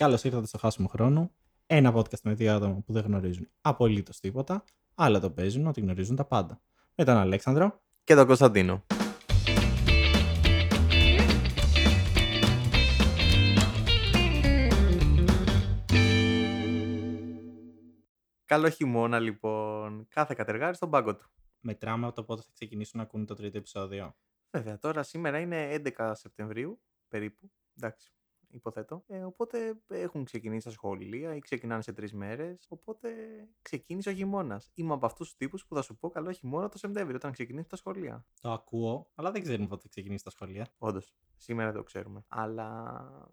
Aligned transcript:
Καλώς 0.00 0.24
ήρθατε 0.24 0.46
στο 0.46 0.58
Χάσιμο 0.58 0.88
Χρόνο. 0.88 1.30
Ένα 1.66 1.94
podcast 1.94 2.20
με 2.22 2.34
δύο 2.34 2.54
άτομα 2.54 2.80
που 2.86 2.92
δεν 2.92 3.04
γνωρίζουν 3.04 3.48
απολύτως 3.60 4.20
τίποτα, 4.20 4.64
αλλά 4.94 5.20
το 5.20 5.30
παίζουν 5.30 5.66
ότι 5.66 5.80
γνωρίζουν 5.80 6.16
τα 6.16 6.24
πάντα. 6.24 6.60
Με 6.94 7.04
τον 7.04 7.16
Αλέξανδρο. 7.16 7.80
Και 8.04 8.14
τον 8.14 8.26
Κωνσταντίνο. 8.26 8.86
Καλό 18.44 18.68
χειμώνα 18.68 19.18
λοιπόν. 19.18 20.06
Κάθε 20.08 20.34
κατεργάρι 20.34 20.74
στον 20.74 20.90
πάγκο 20.90 21.16
του. 21.16 21.30
Μετράμε 21.60 22.06
από 22.06 22.14
το 22.14 22.24
πότε 22.24 22.42
θα 22.42 22.50
ξεκινήσουν 22.54 22.98
να 22.98 23.04
ακούνε 23.04 23.24
το 23.24 23.34
τρίτο 23.34 23.58
επεισόδιο. 23.58 24.16
Βέβαια, 24.50 24.78
τώρα 24.78 25.02
σήμερα 25.02 25.38
είναι 25.38 25.82
11 25.96 26.12
Σεπτεμβρίου, 26.14 26.80
περίπου. 27.08 27.50
Εντάξει, 27.76 28.12
υποθέτω. 28.52 29.04
Ε, 29.06 29.22
οπότε 29.22 29.80
έχουν 29.88 30.24
ξεκινήσει 30.24 30.64
τα 30.64 30.70
σχολεία 30.70 31.34
ή 31.34 31.38
ξεκινάνε 31.38 31.82
σε 31.82 31.92
τρεις 31.92 32.12
μέρες. 32.12 32.66
Οπότε 32.68 33.10
ξεκίνησε 33.62 34.10
ο 34.10 34.12
χειμώνας. 34.12 34.70
Είμαι 34.74 34.92
από 34.92 35.06
αυτούς 35.06 35.26
τους 35.28 35.36
τύπους 35.36 35.66
που 35.66 35.74
θα 35.74 35.82
σου 35.82 35.96
πω 35.96 36.10
καλό 36.10 36.32
χειμώνα 36.32 36.68
το 36.68 36.78
Σεπτέμβριο 36.78 37.16
όταν 37.16 37.32
ξεκινήσει 37.32 37.68
τα 37.68 37.76
σχολεία. 37.76 38.24
Το 38.40 38.50
ακούω, 38.50 39.10
αλλά 39.14 39.30
δεν 39.30 39.42
ξέρουμε 39.42 39.68
πότε 39.68 39.82
θα 39.82 39.88
ξεκινήσει 39.88 40.24
τα 40.24 40.30
σχολεία. 40.30 40.66
Όντως, 40.78 41.14
σήμερα 41.36 41.72
το 41.72 41.82
ξέρουμε. 41.82 42.24
Αλλά 42.28 42.82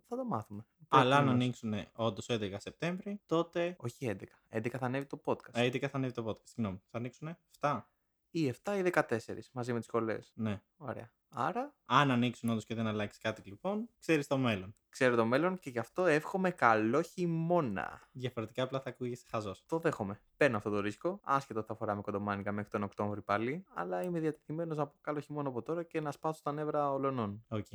θα 0.08 0.16
το 0.16 0.26
μάθουμε. 0.26 0.66
Αλλά 0.88 1.16
αν 1.18 1.24
Πρέπει 1.24 1.26
να- 1.38 1.44
ανοίξουν 1.44 1.74
όντως 1.96 2.30
11 2.30 2.60
Σεπτέμβρη, 2.60 3.22
τότε. 3.26 3.76
Όχι 3.80 4.06
11. 4.06 4.40
11 4.50 4.78
θα 4.78 4.86
ανέβει 4.86 5.06
το 5.06 5.22
podcast. 5.26 5.58
Α, 5.60 5.62
11 5.64 5.88
θα 5.88 5.98
ανέβει 5.98 6.14
το 6.14 6.26
podcast. 6.28 6.44
Συγγνώμη. 6.44 6.82
Θα 6.90 6.98
ανοίξουν 6.98 7.28
7. 7.60 7.90
Ή 8.32 8.54
7 8.64 8.78
ή 8.78 8.92
14 8.94 9.04
μαζί 9.52 9.74
με 9.74 9.78
τις 9.78 9.88
σχολές. 9.88 10.18
Ναι. 10.34 10.62
Ωραία. 10.78 11.12
Άρα 11.30 11.74
Αν 11.86 12.12
ανοίξουν 12.12 12.50
όντως 12.50 12.66
και 12.66 12.76
δεν 12.76 12.88
αλλάξει 12.88 13.20
κάτι 13.20 13.42
λοιπόν, 13.50 13.90
ξέρεις 14.00 14.28
το 14.28 14.38
μέλλον. 14.38 14.76
ξέρω 14.90 15.16
το 15.16 15.26
μέλλον 15.26 15.60
και 15.60 15.70
γι' 15.70 15.80
αυτό 15.80 16.06
εύχομαι 16.06 16.52
καλό 16.52 17.02
χειμώνα. 17.02 18.02
Διαφορετικά 18.12 18.64
απλά 18.64 18.80
θα 18.80 18.90
ακούγεσαι 18.90 19.26
χαζός. 19.30 19.64
Το 19.66 19.80
δέχομαι. 19.80 20.20
Παίρνω 20.38 20.58
αυτό 20.58 20.70
το 20.70 20.80
ρίσκο. 20.80 21.20
Άσχετο 21.24 21.60
ότι 21.60 21.68
θα 21.68 21.76
φοράμε 21.76 22.02
κοντομάνικα 22.02 22.52
μέχρι 22.52 22.70
τον 22.70 22.84
Οκτώβρη 22.84 23.22
πάλι. 23.22 23.66
Αλλά 23.74 24.04
είμαι 24.04 24.20
διατεθειμένος 24.20 24.78
να 24.78 24.88
πω 24.88 24.96
καλό 25.02 25.20
χειμώνα 25.20 25.50
από 25.50 25.62
τώρα 25.62 25.84
και 25.84 26.02
να 26.02 26.12
σπάσω 26.12 26.42
τα 26.44 26.52
νεύρα 26.52 26.92
ολονών. 26.92 27.46
OK. 27.48 27.68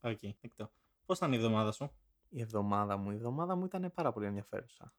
OK, 0.00 0.18
δεκτό. 0.40 0.70
Πώς 1.06 1.16
ήταν 1.16 1.32
η 1.32 1.36
εβδομάδα 1.36 1.72
σου, 1.72 1.90
Η 2.28 2.40
εβδομάδα 2.40 2.96
μου, 2.96 3.10
η 3.10 3.14
εβδομάδα 3.14 3.54
μου 3.56 3.64
ήταν 3.64 3.92
πάρα 3.94 4.12
πολύ 4.12 4.26
ενδιαφέρουσα. 4.26 4.92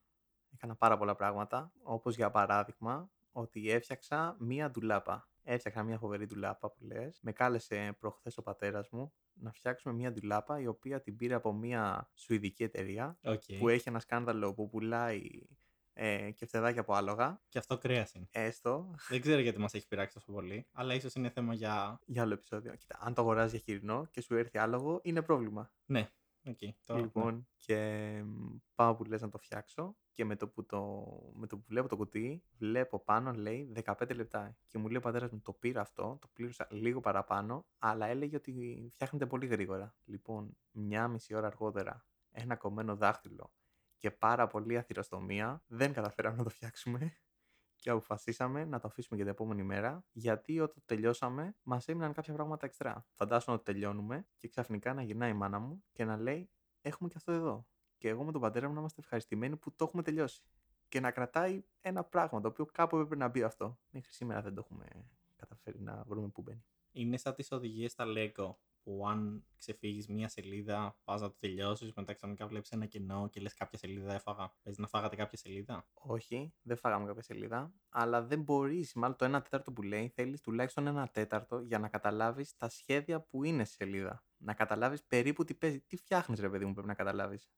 Έκανα 0.53 0.75
πάρα 0.75 0.97
πολλά 0.97 1.15
πράγματα, 1.15 1.71
όπως 1.83 2.15
για 2.15 2.31
παράδειγμα 2.31 3.09
ότι 3.35 3.71
έφτιαξα 3.71 4.35
μία 4.39 4.71
ντουλάπα. 4.71 5.29
Έφτιαξα 5.43 5.83
μία 5.83 5.97
φοβερή 5.97 6.25
ντουλάπα 6.25 6.71
που 6.71 6.83
λες. 6.83 7.19
Με 7.21 7.31
κάλεσε 7.31 7.95
προχθές 7.99 8.37
ο 8.37 8.41
πατέρας 8.41 8.89
μου 8.89 9.13
να 9.33 9.51
φτιάξουμε 9.51 9.93
μία 9.93 10.11
ντουλάπα 10.11 10.59
η 10.59 10.67
οποία 10.67 11.01
την 11.01 11.15
πήρε 11.15 11.33
από 11.33 11.53
μία 11.53 12.09
σουηδική 12.13 12.63
εταιρεία 12.63 13.17
Οκ. 13.23 13.43
που 13.59 13.69
έχει 13.69 13.89
ένα 13.89 13.99
σκάνδαλο 13.99 14.53
που 14.53 14.69
πουλάει 14.69 15.21
ε, 15.93 16.31
κεφτεδάκια 16.31 16.81
από 16.81 16.93
άλογα. 16.93 17.41
Και 17.49 17.57
αυτό 17.57 17.77
κρέας 17.77 18.13
είναι. 18.13 18.27
Έστω 18.31 18.95
Δεν 19.09 19.21
ξέρω 19.21 19.41
γιατί 19.41 19.59
μας 19.59 19.73
έχει 19.73 19.87
πειράξει 19.87 20.13
τόσο 20.13 20.31
πολύ, 20.31 20.67
αλλά 20.71 20.93
ίσως 20.93 21.13
είναι 21.13 21.29
θέμα 21.29 21.53
για. 21.53 21.99
για 22.05 22.21
άλλο 22.21 22.33
επεισόδιο. 22.33 22.75
Κοίτα, 22.75 22.97
αν 23.01 23.13
το 23.13 23.21
αγοράζεις 23.21 23.51
για 23.51 23.59
χοιρινό 23.59 24.05
και 24.11 24.21
σου 24.21 24.35
έρθει 24.35 24.57
άλογο, 24.57 24.99
είναι 25.03 25.21
πρόβλημα. 25.21 25.71
Ναι, 25.85 26.09
οκ. 26.45 26.57
το- 26.83 26.93
ναι. 26.95 27.01
Λοιπόν, 27.01 27.47
και 27.55 27.75
μ, 28.25 28.55
πάω 28.75 28.95
που 28.95 29.03
λες 29.03 29.21
να 29.21 29.29
το 29.29 29.37
φτιάξω 29.37 29.97
και 30.13 30.25
με 30.25 30.35
το 30.35 30.47
που, 30.47 30.65
το, 30.65 31.05
με 31.35 31.47
το 31.47 31.57
που 31.57 31.63
βλέπω 31.67 31.87
το 31.87 31.95
κουτί, 31.95 32.43
βλέπω 32.57 32.99
πάνω 32.99 33.33
λέει 33.33 33.71
15 33.85 34.15
λεπτά. 34.15 34.57
Και 34.67 34.77
μου 34.77 34.87
λέει 34.87 34.97
ο 34.97 35.01
πατέρας 35.01 35.31
μου, 35.31 35.41
το 35.41 35.53
πήρα 35.53 35.81
αυτό, 35.81 36.17
το 36.21 36.27
πλήρωσα 36.33 36.67
λίγο 36.71 36.99
παραπάνω, 36.99 37.65
αλλά 37.77 38.05
έλεγε 38.05 38.35
ότι 38.35 38.87
φτιάχνεται 38.93 39.25
πολύ 39.25 39.45
γρήγορα. 39.45 39.95
Λοιπόν, 40.05 40.57
μια 40.71 41.07
μισή 41.07 41.35
ώρα 41.35 41.47
αργότερα, 41.47 42.05
ένα 42.31 42.55
κομμένο 42.55 42.95
δάχτυλο 42.95 43.51
και 43.97 44.11
πάρα 44.11 44.47
πολύ 44.47 44.77
αθυροστομία, 44.77 45.63
δεν 45.67 45.93
καταφέραμε 45.93 46.37
να 46.37 46.43
το 46.43 46.49
φτιάξουμε. 46.49 47.13
Και 47.85 47.91
αποφασίσαμε 47.91 48.65
να 48.65 48.79
το 48.79 48.87
αφήσουμε 48.87 49.15
για 49.15 49.25
την 49.25 49.33
επόμενη 49.33 49.63
μέρα, 49.63 50.05
γιατί 50.11 50.59
όταν 50.59 50.83
τελειώσαμε, 50.85 51.55
μας 51.63 51.87
έμειναν 51.87 52.13
κάποια 52.13 52.33
πράγματα 52.33 52.65
εξτρά. 52.65 53.05
Φαντάζομαι 53.13 53.57
ότι 53.57 53.65
τελειώνουμε 53.71 54.27
και 54.37 54.47
ξαφνικά 54.47 54.93
να 54.93 55.01
γυρνάει 55.01 55.29
η 55.29 55.33
μάνα 55.33 55.59
μου 55.59 55.83
και 55.91 56.05
να 56.05 56.17
λέει: 56.17 56.49
Έχουμε 56.81 57.09
και 57.09 57.15
αυτό 57.17 57.31
εδώ. 57.31 57.67
Και 57.97 58.07
εγώ 58.07 58.23
με 58.23 58.31
τον 58.31 58.41
πατέρα 58.41 58.67
μου 58.67 58.73
να 58.73 58.79
είμαστε 58.79 59.01
ευχαριστημένοι 59.01 59.57
που 59.57 59.75
το 59.75 59.83
έχουμε 59.83 60.03
τελειώσει. 60.03 60.43
Και 60.87 60.99
να 60.99 61.11
κρατάει 61.11 61.63
ένα 61.81 62.03
πράγμα 62.03 62.41
το 62.41 62.47
οποίο 62.47 62.65
κάπου 62.65 62.95
έπρεπε 62.95 63.15
να 63.15 63.27
μπει 63.27 63.43
αυτό. 63.43 63.79
Μέχρι 63.89 64.13
σήμερα 64.13 64.41
δεν 64.41 64.53
το 64.53 64.61
έχουμε 64.65 64.85
καταφέρει 65.35 65.81
να 65.81 66.03
βρούμε 66.07 66.27
πού 66.27 66.41
μπαίνει. 66.41 66.65
Είναι 66.91 67.17
σαν 67.17 67.33
τις 67.33 67.51
οδηγίες 67.51 67.91
στα 67.91 68.05
Lego 68.07 68.55
που 68.85 69.07
αν 69.07 69.45
ξεφύγεις 69.57 70.07
μία 70.07 70.27
σελίδα, 70.27 70.97
πας 71.03 71.21
να 71.21 71.27
το 71.27 71.35
τελειώσεις, 71.39 71.93
μετά 71.93 72.13
ξαφνικά 72.13 72.47
βλέπεις 72.47 72.69
ένα 72.69 72.85
κενό 72.85 73.29
και 73.29 73.39
λες 73.39 73.53
κάποια 73.53 73.77
σελίδα 73.77 74.13
έφαγα. 74.13 74.53
Παίζει 74.63 74.81
να 74.81 74.87
φάγατε 74.87 75.15
κάποια 75.15 75.37
σελίδα. 75.37 75.87
Όχι, 75.93 76.53
δεν 76.61 76.77
φάγαμε 76.77 77.05
κάποια 77.05 77.21
σελίδα, 77.21 77.73
αλλά 77.89 78.23
δεν 78.23 78.41
μπορείς. 78.41 78.93
Μάλλον 78.93 79.17
το 79.17 79.25
1 79.25 79.41
τέταρτο 79.41 79.71
που 79.71 79.81
λέει, 79.81 80.09
θέλεις 80.09 80.41
τουλάχιστον 80.41 80.87
ένα 80.87 81.07
τέταρτο 81.07 81.59
για 81.59 81.79
να 81.79 81.87
καταλάβεις 81.89 82.55
τα 82.57 82.69
σχέδια 82.69 83.21
που 83.21 83.43
είναι 83.43 83.65
στη 83.65 83.75
σελίδα. 83.75 84.25
Να 84.37 84.53
καταλάβεις 84.53 85.03
περίπου 85.03 85.43
τι 85.43 85.53
παίζει. 85.53 85.81
Τι 85.81 85.95
φτιάχνεις, 85.95 86.39
ρε 86.39 86.49
παιδί 86.49 86.65
μου, 86.65 86.73
πρέπει 86.73 86.87
να 86.87 86.93
καταλάβεις. 86.93 87.49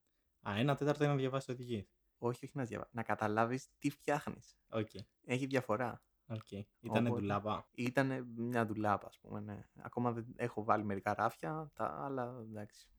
Α, 0.49 0.53
ένα 0.57 0.75
τέταρτο 0.75 1.03
είναι 1.03 1.13
να 1.13 1.19
διαβάσεις 1.19 1.49
οδηγίες. 1.50 1.88
Όχι, 2.17 2.45
όχι 2.45 2.57
να 2.57 2.63
διαβάσεις. 2.63 2.89
Να 2.93 3.03
καταλάβεις 3.03 3.69
τι 3.77 3.89
φτιάχνεις. 3.89 4.57
Οκ. 4.69 4.89
Έχει 5.25 5.45
διαφορά. 5.45 6.01
Οκ. 6.29 6.51
Ήταν 6.51 6.67
Οπότε- 7.05 7.09
ντουλάπα. 7.09 7.67
Ήταν 7.71 8.27
μια 8.35 8.65
ντουλάπα, 8.65 9.07
ας 9.07 9.19
πούμε. 9.19 9.39
Ναι. 9.39 9.63
Ακόμα 9.81 10.11
δεν 10.11 10.25
έχω 10.35 10.63
βάλει 10.63 10.83
μερικά 10.83 11.13
ράφια, 11.13 11.71
τα 11.73 11.85
άλλα 12.03 12.35
εντάξει. 12.49 12.89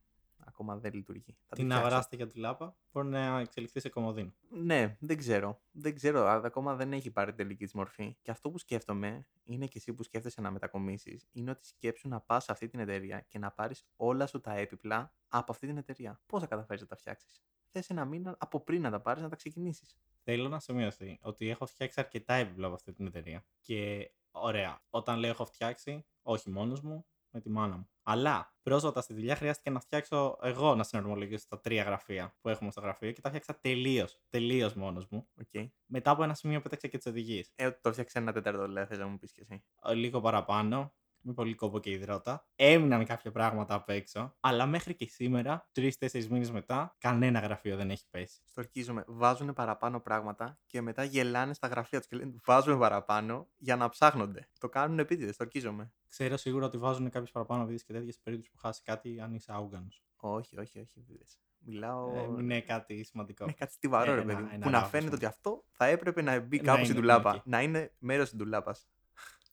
Ακόμα 0.44 0.76
δεν 0.76 0.92
λειτουργεί. 0.92 1.36
Θα 1.46 1.54
τη 1.54 1.56
Την 1.56 1.64
φτιάξω. 1.64 1.86
αγοράστε 1.86 2.16
για 2.16 2.26
ντουλάπα, 2.26 2.76
μπορεί 2.92 3.08
να 3.08 3.38
εξελιχθεί 3.38 3.80
σε 3.80 3.88
κομοδίνο. 3.88 4.32
Ναι, 4.50 4.96
δεν 5.00 5.16
ξέρω. 5.16 5.60
Δεν 5.70 5.94
ξέρω. 5.94 6.20
α, 6.26 6.40
Ακόμα 6.44 6.74
δεν 6.74 6.92
έχει 6.92 7.10
πάρει 7.10 7.34
τελική 7.34 7.64
της 7.64 7.74
μορφή. 7.74 8.16
Και 8.22 8.30
αυτό 8.30 8.50
που 8.50 8.58
σκέφτομαι, 8.58 9.26
είναι 9.44 9.66
και 9.66 9.78
εσύ 9.78 9.94
που 9.94 10.02
σκέφτεσαι 10.02 10.40
να 10.40 10.50
μετακομίσεις, 10.50 11.28
είναι 11.32 11.50
ότι 11.50 11.66
σκέψου 11.66 12.08
να 12.08 12.20
πας 12.20 12.44
σε 12.44 12.52
αυτή 12.52 12.68
την 12.68 12.80
εταιρεία 12.80 13.20
και 13.20 13.38
να 13.38 13.50
πάρεις 13.50 13.84
όλα 13.96 14.26
σου 14.26 14.40
τα 14.40 14.52
έπιπλα 14.54 15.12
από 15.28 15.52
αυτή 15.52 15.66
την 15.66 15.76
εταιρεία. 15.76 16.20
Πώς 16.26 16.40
θα 16.40 16.46
καταφέρεις 16.46 16.82
να 16.82 16.88
τα 16.88 16.96
φτιάξεις; 16.96 17.42
Θες 17.70 17.90
ένα 17.90 18.04
μήνα 18.04 18.36
από 18.38 18.60
πριν 18.60 18.82
να 18.82 18.90
τα 18.90 19.00
πάρεις 19.00 19.22
να 19.22 19.28
τα 19.28 19.36
ξεκινήσεις. 19.36 19.96
Θέλω 20.30 20.48
να 20.48 20.60
σημειωθεί 20.60 21.18
ότι 21.22 21.48
έχω 21.48 21.66
φτιάξει 21.66 22.00
αρκετά 22.00 22.34
έπιπλα 22.34 22.66
από 22.66 22.74
αυτή 22.74 22.92
την 22.92 23.06
εταιρεία. 23.06 23.44
Και 23.60 24.10
ωραία, 24.30 24.82
όταν 24.90 25.18
λέω 25.18 25.30
έχω 25.30 25.44
φτιάξει, 25.44 26.06
όχι 26.22 26.50
μόνος 26.50 26.80
μου, 26.80 27.06
με 27.30 27.40
τη 27.40 27.50
μάνα 27.50 27.76
μου. 27.76 27.88
Αλλά 28.02 28.54
πρόσφατα 28.62 29.00
στη 29.00 29.14
δουλειά 29.14 29.36
χρειάστηκε 29.36 29.70
να 29.70 29.80
φτιάξω 29.80 30.38
εγώ 30.42 30.74
να 30.74 30.82
συναρμολογήσω 30.82 31.46
τα 31.48 31.60
τρία 31.60 31.82
γραφεία 31.82 32.36
που 32.40 32.48
έχουμε 32.48 32.70
στο 32.70 32.80
γραφείο 32.80 33.12
και 33.12 33.20
τα 33.20 33.28
'φτιαξα 33.28 33.58
τελείως. 33.60 34.20
Τελείως 34.28 34.74
μόνος 34.74 35.06
μου. 35.08 35.28
Οκ. 35.40 35.70
Μετά 35.86 36.10
από 36.10 36.22
ένα 36.22 36.34
σημείο 36.34 36.60
πέταξα 36.60 36.88
και 36.88 36.96
τις 36.96 37.06
οδηγίες. 37.06 37.52
Ε, 37.54 37.66
ότι 37.66 37.80
το 37.80 37.92
'φτιαξες 37.92 38.22
ένα 38.22 38.32
τέταρτο, 38.32 38.68
λέει, 38.68 38.84
θες 38.84 38.96
να 38.96 39.06
μου 39.06 39.18
πεις 39.18 39.32
κι 39.32 39.40
εσύ. 39.40 39.64
Λίγο 39.94 40.20
παραπάνω, 40.20 40.94
με 41.20 41.32
πολύ 41.32 41.54
κόπο 41.54 41.78
και 41.80 41.90
ιδρώτα. 41.90 42.46
Έμειναν 42.56 43.04
κάποια 43.04 43.30
πράγματα 43.30 43.74
απ' 43.74 43.88
έξω, 43.88 44.36
αλλά 44.40 44.66
μέχρι 44.66 44.94
και 44.94 45.06
σήμερα, 45.06 45.68
τρεις-τέσσερις 45.72 46.26
μήνες 46.30 46.50
μετά, 46.50 46.94
κανένα 46.98 47.38
γραφείο 47.40 47.76
δεν 47.76 47.90
έχει 47.90 48.04
πέσει. 48.10 48.40
Στ' 48.44 48.58
ορκίζομαι. 48.58 49.04
Βάζουν 49.06 49.52
παραπάνω 49.52 50.00
πράγματα 50.00 50.58
και 50.66 50.80
μετά 50.80 51.04
γελάνε 51.04 51.54
στα 51.54 51.66
γραφεία 51.66 51.98
τους 51.98 52.08
και 52.08 52.16
λένε 52.16 52.34
Βάζουμε 52.44 52.78
παραπάνω 52.78 53.48
για 53.56 53.76
να 53.76 53.88
ψάχνονται. 53.88 54.48
Το 54.58 54.68
κάνουν 54.68 54.98
επίτηδες. 54.98 55.34
Στορκίζομαι. 55.34 55.92
Ξέρω 56.08 56.36
σίγουρα 56.36 56.66
ότι 56.66 56.76
βάζουν 56.78 57.10
κάποιες 57.10 57.30
παραπάνω 57.30 57.64
βίδε 57.66 57.82
και 57.86 57.92
τέτοιες 57.92 58.14
σε 58.14 58.20
περίπτωση 58.24 58.50
που 58.50 58.58
χάσει 58.58 58.82
κάτι 58.82 59.20
αν 59.20 59.34
είσαι 59.34 59.52
άουγανο. 59.52 59.88
Όχι, 60.16 60.58
όχι, 60.60 60.78
όχι. 60.80 61.00
Δίδες. 61.08 61.38
Μιλάω. 61.58 62.14
Ε, 62.14 62.22
είναι 62.42 62.60
κάτι 62.60 63.04
σημαντικό. 63.04 63.44
Είναι 63.44 63.52
κάτι 63.58 63.72
στιβαρό, 63.72 64.12
Ε, 64.12 64.14
ρε 64.14 64.20
ένα- 64.20 64.32
παιδί 64.32 64.42
μου, 64.42 64.48
ένα 64.52 64.58
Που 64.64 64.70
να 64.70 64.76
λάθος, 64.76 64.90
φαίνεται 64.90 65.10
ναι. 65.10 65.16
ότι 65.16 65.24
αυτό 65.24 65.64
θα 65.70 65.86
έπρεπε 65.86 66.22
να 66.22 66.40
μπει 66.40 66.56
Να 66.56 66.62
κάπου 66.62 66.76
είναι, 66.76 66.84
στην 66.84 66.96
ναι, 66.96 67.00
τουλάπα. 67.02 67.30
οκ. 67.34 67.40
Να 67.44 67.62
είναι 67.62 67.92
μέρος 67.98 68.28
της 68.30 68.38
τουλάπα. 68.38 68.76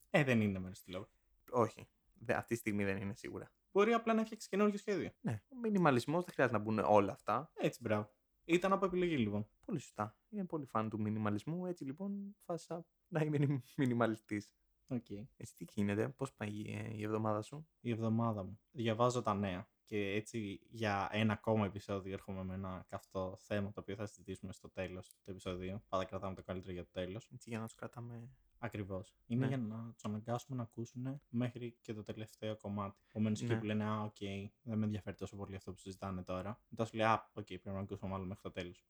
Ε, 0.09 0.23
δεν 0.23 0.41
είναι 0.41 0.59
μέρος 0.59 0.79
του 0.83 0.91
λόγου. 0.91 1.07
Όχι. 1.55 1.87
Δε, 2.13 2.33
αυτή 2.33 2.53
τη 2.53 2.59
στιγμή 2.59 2.83
δεν 2.83 2.97
είναι 2.97 3.13
σίγουρα. 3.13 3.51
Μπορεί 3.71 3.93
απλά 3.93 4.13
να 4.13 4.25
φτιάξει 4.25 4.47
καινούργιο 4.47 4.77
σχέδιο. 4.77 5.11
Ναι. 5.21 5.41
Ο 5.49 5.55
μινιμαλισμός 5.55 6.23
δεν 6.23 6.33
χρειάζεται 6.33 6.57
να 6.57 6.63
μπουν 6.63 6.79
όλα 6.79 7.11
αυτά. 7.11 7.51
Έτσι, 7.53 7.79
μπράβο. 7.81 8.13
Ήταν 8.45 8.73
από 8.73 8.85
επιλογή 8.85 9.17
λοιπόν. 9.17 9.49
Πολύ 9.65 9.79
σωστά. 9.79 10.17
Είναι 10.29 10.45
πολύ 10.45 10.65
φαν 10.65 10.89
του 10.89 11.01
μινιμαλισμού. 11.01 11.65
Έτσι 11.65 11.83
λοιπόν 11.83 12.35
έφτασα 12.45 12.85
να 13.07 13.21
είμαι 13.21 13.61
μινιμαλιστής. 13.77 14.53
Okay. 14.87 15.25
Εσύ 15.37 15.55
τι 15.55 15.65
γίνεται, 15.73 16.09
πώς 16.09 16.33
πάει 16.33 16.63
ε, 16.67 16.95
η 16.95 17.03
εβδομάδα 17.03 17.41
σου; 17.41 17.67
Η 17.79 17.91
εβδομάδα 17.91 18.43
μου. 18.43 18.59
Διαβάζω 18.71 19.21
τα 19.21 19.33
νέα. 19.33 19.69
Και 19.85 20.11
έτσι 20.13 20.59
για 20.69 21.09
ένα 21.11 21.33
ακόμα 21.33 21.65
επεισόδιο 21.65 22.13
έρχομαι 22.13 22.43
με 22.43 22.53
ένα 22.53 22.85
καυτό 22.89 23.35
θέμα 23.39 23.71
το 23.71 23.79
οποίο 23.79 23.95
θα 23.95 24.05
συζητήσουμε 24.05 24.53
στο 24.53 24.69
τέλος 24.69 25.15
του 25.23 25.31
επεισοδίου. 25.31 25.83
Πάντα 25.89 26.05
κρατάμε 26.05 26.35
το 26.35 26.43
καλύτερο 26.43 26.73
για 26.73 26.83
το 26.83 26.89
τέλος. 26.91 27.29
Έτσι 27.33 27.49
για 27.49 27.59
να 27.59 27.67
τους 27.67 27.73
κρατάμε. 27.75 28.29
Ακριβώς. 28.57 29.15
Είναι 29.25 29.41
Ναι. 29.41 29.47
για 29.47 29.57
να 29.57 29.91
τους 29.93 30.05
αναγκάσουμε 30.05 30.57
να 30.57 30.63
ακούσουν 30.63 31.21
μέχρι 31.29 31.77
και 31.81 31.93
το 31.93 32.03
τελευταίο 32.03 32.57
κομμάτι. 32.57 32.99
Επομένως 33.09 33.41
εκεί 33.41 33.53
Ναι. 33.53 33.59
που 33.59 33.65
λένε 33.65 33.83
Α, 33.83 34.01
οκ, 34.01 34.17
δεν 34.61 34.77
με 34.77 34.85
ενδιαφέρει 34.85 35.15
τόσο 35.15 35.35
πολύ 35.35 35.55
αυτό 35.55 35.71
που 35.71 35.77
συζητάνε 35.77 36.23
τώρα. 36.23 36.61
Μετά 36.69 36.85
σου 36.85 36.95
λέει 36.95 37.05
Α, 37.05 37.29
οκ, 37.33 37.45
πρέπει 37.45 37.69
να 37.69 37.79
ακούσουμε 37.79 38.11
μάλλον 38.11 38.27
μέχρι 38.27 38.43
το 38.43 38.51
τέλος. 38.51 38.85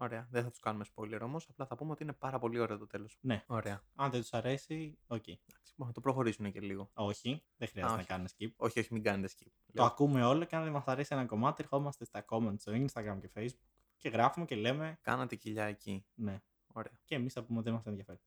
Ωραία. 0.00 0.26
Δεν 0.30 0.42
θα 0.42 0.50
τους 0.50 0.58
κάνουμε 0.60 0.84
spoiler 0.94 1.18
όμως. 1.22 1.48
Απλά 1.48 1.66
θα 1.66 1.76
πούμε 1.76 1.90
ότι 1.92 2.02
είναι 2.02 2.12
πάρα 2.12 2.38
πολύ 2.38 2.58
ωραίο 2.58 2.78
το 2.78 2.86
τέλος. 2.86 3.18
Ναι. 3.20 3.44
Ωραία. 3.46 3.82
Αν 3.94 4.10
δεν 4.10 4.20
τους 4.20 4.32
αρέσει, 4.32 4.98
οκ. 5.06 5.28
Εντάξει, 5.28 5.72
μπορούν 5.76 5.86
να 5.86 5.92
το 5.92 6.00
προχωρήσουν 6.00 6.52
και 6.52 6.60
λίγο. 6.60 6.90
Όχι, 6.94 7.42
δεν 7.56 7.68
χρειάζεται 7.68 8.00
όχι. 8.00 8.10
να 8.10 8.16
κάνει 8.16 8.28
skip. 8.38 8.48
Όχι, 8.56 8.78
όχι, 8.80 8.92
μην 8.92 9.02
κάνετε 9.02 9.34
skip. 9.38 9.46
Το 9.72 9.84
ακούμε 9.84 10.24
όλο 10.24 10.44
και 10.44 10.56
αν 10.56 10.62
δεν 10.62 10.72
μας 10.72 10.84
αρέσει 10.86 11.14
ένα 11.14 11.26
κομμάτι, 11.26 11.62
ερχόμαστε 11.62 12.04
στα 12.04 12.24
comments 12.28 12.58
στο 12.60 12.72
Instagram 12.72 13.18
και 13.20 13.30
Facebook 13.34 13.68
και 13.96 14.08
γράφουμε 14.08 14.44
και 14.46 14.54
λέμε 14.56 14.98
Κάνατε 15.02 15.36
κοιλιά 15.36 15.64
εκεί. 15.64 16.04
ναι. 16.14 16.42
Ωραία. 16.72 16.92
Και 17.04 17.14
εμείς 17.14 17.32
θα 17.32 17.42
πούμε 17.42 17.58
ότι 17.58 17.66
δεν 17.68 17.76
μας 17.76 17.86
ενδιαφέρει. 17.86 18.20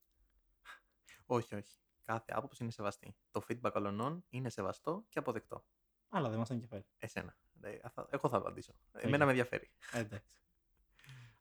Όχι, 1.25 1.55
όχι. 1.55 1.77
Κάθε 2.03 2.31
άποψη 2.33 2.63
είναι 2.63 2.71
σεβαστή. 2.71 3.15
Το 3.31 3.41
feedback 3.47 3.71
όλων 3.75 4.23
είναι 4.29 4.49
σεβαστό 4.49 5.05
και 5.09 5.19
αποδεκτό. 5.19 5.65
Αλλά 6.09 6.29
δεν 6.29 6.37
μας 6.39 6.49
ενδιαφέρει. 6.49 6.85
Εσένα. 6.97 7.35
Ε, 7.61 7.77
θα- 7.89 8.07
Εγώ 8.11 8.29
θα 8.29 8.37
απαντήσω. 8.37 8.73
Οκ. 8.95 9.03
Εμένα 9.03 9.23
με 9.25 9.31
ενδιαφέρει. 9.31 9.71
Ε, 9.91 9.99
εντάξει. 9.99 10.31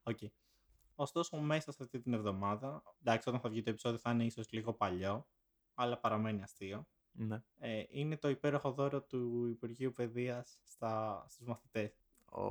Οκ. 0.03 0.19
Ωστόσο, 0.95 1.37
μέσα 1.37 1.73
σε 1.73 1.83
αυτή 1.83 2.01
την 2.01 2.13
εβδομάδα, 2.13 2.83
εντάξει, 3.01 3.29
όταν 3.29 3.41
θα 3.41 3.49
βγει 3.49 3.63
το 3.63 3.71
επεισόδιο 3.71 3.99
θα 3.99 4.11
είναι 4.11 4.25
ίσως 4.25 4.51
λίγο 4.51 4.73
παλιό, 4.73 5.27
αλλά 5.75 5.99
παραμένει 5.99 6.43
αστείο. 6.43 6.87
Ναι. 7.13 7.43
Ε, 7.59 7.85
είναι 7.89 8.17
το 8.17 8.29
υπέροχο 8.29 8.73
δώρο 8.73 9.03
του 9.03 9.47
Υπουργείου 9.47 9.93
Παιδείας 9.93 10.59
στα, 10.63 11.25
στους 11.29 11.47
μαθητές. 11.47 11.99
Ο... 12.25 12.51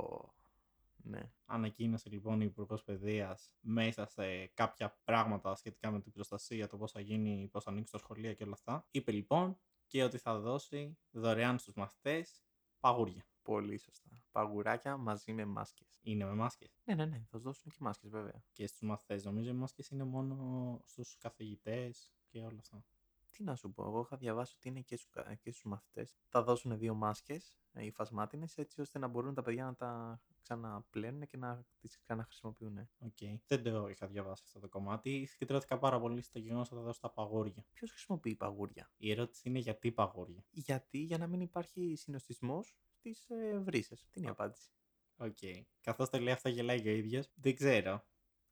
Ναι. 1.04 1.32
Ανακοίνωσε 1.46 2.10
λοιπόν 2.10 2.40
η 2.40 2.44
Υπουργός 2.48 2.84
Παιδείας 2.84 3.52
μέσα 3.60 4.06
σε 4.06 4.46
κάποια 4.46 4.98
πράγματα 5.04 5.54
σχετικά 5.54 5.90
με 5.90 6.00
την 6.00 6.12
προστασία, 6.12 6.68
το 6.68 6.76
πώς 6.76 6.92
θα 6.92 7.00
γίνει, 7.00 7.48
πώς 7.52 7.64
θα 7.64 7.70
ανοίξει 7.70 7.92
το 7.92 7.98
σχολείο 7.98 8.32
και 8.32 8.44
όλα 8.44 8.52
αυτά. 8.52 8.86
Είπε 8.90 9.12
λοιπόν 9.12 9.58
και 9.86 10.04
ότι 10.04 10.18
θα 10.18 10.38
δώσει 10.38 10.98
δωρεάν 11.10 11.58
στους 11.58 11.74
μαθητές 11.74 12.42
παγούρια. 12.80 13.26
Πολύ 13.42 13.78
σωστά. 13.78 14.21
Παγουράκια 14.32 14.96
μαζί 14.96 15.32
με 15.32 15.44
μάσκες. 15.44 15.98
Είναι 16.02 16.24
με 16.24 16.34
μάσκες. 16.34 16.80
Ναι, 16.84 16.94
ναι, 16.94 17.04
ναι. 17.04 17.22
Θα 17.30 17.36
σου 17.38 17.42
δώσουν 17.42 17.70
και 17.70 17.76
μάσκες, 17.80 18.10
βέβαια. 18.10 18.44
Και 18.52 18.66
στους 18.66 18.82
μαθητές. 18.82 19.24
Νομίζω 19.24 19.50
οι 19.50 19.54
μάσκες 19.54 19.88
είναι 19.88 20.04
μόνο 20.04 20.80
στους 20.84 21.16
καθηγητές 21.18 22.12
και 22.28 22.42
όλα 22.42 22.58
αυτά. 22.58 22.84
Τι 23.30 23.42
να 23.42 23.54
σου 23.54 23.72
πω, 23.72 23.82
εγώ 23.82 24.00
είχα 24.00 24.16
διαβάσει 24.16 24.54
ότι 24.56 24.68
είναι 24.68 24.80
και, 24.80 24.96
στους, 24.96 25.12
και 25.40 25.50
στους 25.50 25.64
μαθητές. 25.64 26.16
Θα 26.28 26.42
δώσουν 26.42 26.78
δύο 26.78 26.94
μάσκες, 26.94 27.58
ε, 27.72 27.84
υφασμάτινες, 27.84 28.58
έτσι 28.58 28.80
ώστε 28.80 28.98
να 28.98 29.08
μπορούν 29.08 29.34
τα 29.34 29.42
παιδιά 29.42 29.64
να 29.64 29.74
τα 29.74 30.20
ξαναπλένουν 30.42 31.26
και 31.26 31.36
να 31.36 31.64
τις 31.80 31.98
ξαναχρησιμοποιούν. 31.98 32.88
Οκ. 32.98 33.18
Δεν 33.46 33.62
το 33.62 33.88
είχα 33.88 34.06
διαβάσει 34.06 34.42
αυτό 34.46 34.60
το 34.60 34.68
κομμάτι. 34.68 35.26
Συγκεντρώθηκα 35.26 35.78
πάρα 35.78 36.00
πολύ 36.00 36.22
στο 36.22 36.38
γεγονός 36.38 36.66
ότι 36.70 36.80
θα 36.80 36.86
δώσει 36.86 37.00
τα 37.00 37.10
παγούρια. 37.10 37.64
Ποιος 37.72 37.90
χρησιμοποιεί 37.90 38.34
παγούρια; 38.34 38.90
Η 38.96 39.10
ερώτηση 39.10 39.48
είναι 39.48 39.58
γιατί 39.58 39.92
παγούρια. 39.92 40.44
Γιατί, 40.50 40.98
για 40.98 41.18
να 41.18 41.26
μην 41.26 41.40
υπάρχει 41.40 41.94
συνοστισμός 41.96 42.76
στις 43.10 43.30
ε, 43.30 43.58
βρύσες. 43.58 44.06
Τι 44.10 44.20
είναι 44.20 44.28
η 44.28 44.30
απάντηση. 44.30 44.68
Οκ. 45.16 45.38
Καθώς 45.80 46.10
το 46.10 46.18
λέει 46.18 46.32
αυτό, 46.32 46.48
γελάει 46.48 46.82
και 46.82 46.88
ο 46.88 46.92
ίδιος. 46.92 47.30
Δεν 47.34 47.54
ξέρω. 47.54 48.04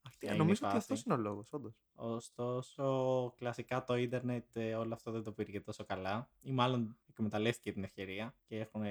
Αυτή, 0.03 0.19
Ποια 0.19 0.29
είναι 0.29 0.39
νομίζω 0.39 0.61
η 0.63 0.67
ότι 0.67 0.75
φάση; 0.75 0.93
αυτός 0.93 1.03
είναι 1.03 1.15
ο 1.15 1.17
λόγος, 1.17 1.53
όντως. 1.53 1.75
Ωστόσο, 1.95 3.35
κλασικά 3.37 3.85
το 3.85 3.97
ίντερνετ 3.97 4.57
ε, 4.57 4.75
όλο 4.75 4.95
αυτό 4.95 5.11
δεν 5.11 5.23
το 5.23 5.33
πήρε 5.33 5.51
και 5.51 5.61
τόσο 5.61 5.85
καλά. 5.85 6.31
Ή 6.41 6.53
μάλλον 6.53 6.99
εκμεταλλεύτηκε 7.07 7.73
την 7.73 7.85
ευκαιρία 7.85 8.35
και 8.45 8.59
έχουν 8.59 8.83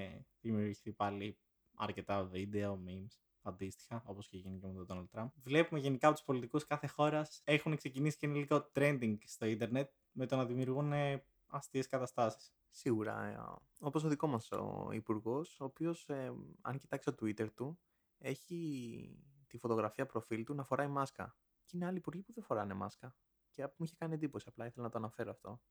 δημιουργηθεί 0.41 0.91
πάλι 0.91 1.38
αρκετά 1.75 2.23
βίντεο, 2.23 2.83
memes 2.88 3.17
αντίστοιχα, 3.41 4.03
όπως 4.06 4.27
και 4.27 4.38
γίνει 4.38 4.59
και 4.59 4.67
με 4.67 4.85
τον 4.85 4.88
Donald 4.89 5.19
Trump. 5.19 5.29
Βλέπουμε 5.35 5.79
γενικά 5.79 6.07
από 6.07 6.15
τους 6.15 6.25
πολιτικούς 6.25 6.65
κάθε 6.65 6.88
χώρας 6.88 7.41
έχουν 7.44 7.75
ξεκινήσει 7.75 8.17
και 8.17 8.25
είναι 8.25 8.38
λίγο 8.38 8.71
trending 8.73 9.17
στο 9.25 9.45
ίντερνετ 9.45 9.91
με 10.11 10.25
το 10.25 10.35
να 10.35 10.45
δημιουργούν 10.45 10.94
ε, 10.94 11.25
αστείες 11.47 11.88
καταστάσεις. 11.88 12.53
Σίγουρα. 12.69 13.24
Ε, 13.25 13.38
Όπως 13.80 14.04
ο 14.04 14.07
δικό 14.07 14.27
μας 14.27 14.51
ο 14.51 14.89
υπουργός, 14.92 15.60
ο 15.60 15.63
οποίος, 15.63 16.10
ε, 16.10 16.33
αν 16.62 16.77
κοιτάξει 16.77 17.12
το 17.12 17.25
Twitter 17.25 17.51
του, 17.54 17.80
έχει 18.18 19.24
τη 19.48 19.57
φωτογραφία 19.57 20.06
προφίλ 20.06 20.44
του 20.44 20.54
να 20.54 20.63
φοράει 20.63 20.88
μάσκα. 20.88 21.38
Και 21.66 21.77
είναι 21.77 21.86
άλλοι 21.86 21.98
υπουργοί 21.98 22.21
που 22.21 22.33
δεν 22.33 22.44
φοράνε 22.44 22.74
μάσκα. 22.74 23.16
Και 23.51 23.63
μου 23.63 23.86
είχε 23.86 23.95
κάνει 23.95 24.13
εντύπωση, 24.13 24.45
απλά 24.50 24.66
ήθελα 24.66 24.86
να 24.86 24.92
το 24.92 24.98
αναφέρω 24.98 25.31
αυτό. 25.31 25.62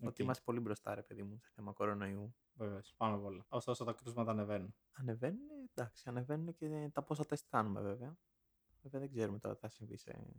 Οκ, 0.00 0.08
Ότι 0.08 0.22
είμαστε 0.22 0.42
πολύ 0.44 0.60
μπροστά, 0.60 0.94
ρε 0.94 1.02
παιδί 1.02 1.22
μου, 1.22 1.38
σε 1.42 1.50
θέμα 1.54 1.72
κορονοϊού. 1.72 2.34
Βεβαίως, 2.54 2.94
πάμε 2.96 3.18
πολύ. 3.18 3.44
Ωστόσο 3.48 3.84
τα 3.84 3.92
κρούσματα 3.92 4.30
ανεβαίνουν. 4.30 4.74
Ανεβαίνουν, 4.92 5.48
εντάξει, 5.70 6.08
ανεβαίνουν 6.08 6.54
και 6.54 6.90
τα 6.92 7.02
πόσα 7.02 7.24
τεστ 7.24 7.46
κάνουμε 7.50 7.80
βέβαια. 7.80 8.16
Βέβαια 8.82 9.00
δεν 9.00 9.10
ξέρουμε 9.10 9.38
τώρα 9.38 9.54
τι 9.54 9.60
θα 9.60 9.68
συμβεί 9.68 9.96
σε 9.96 10.34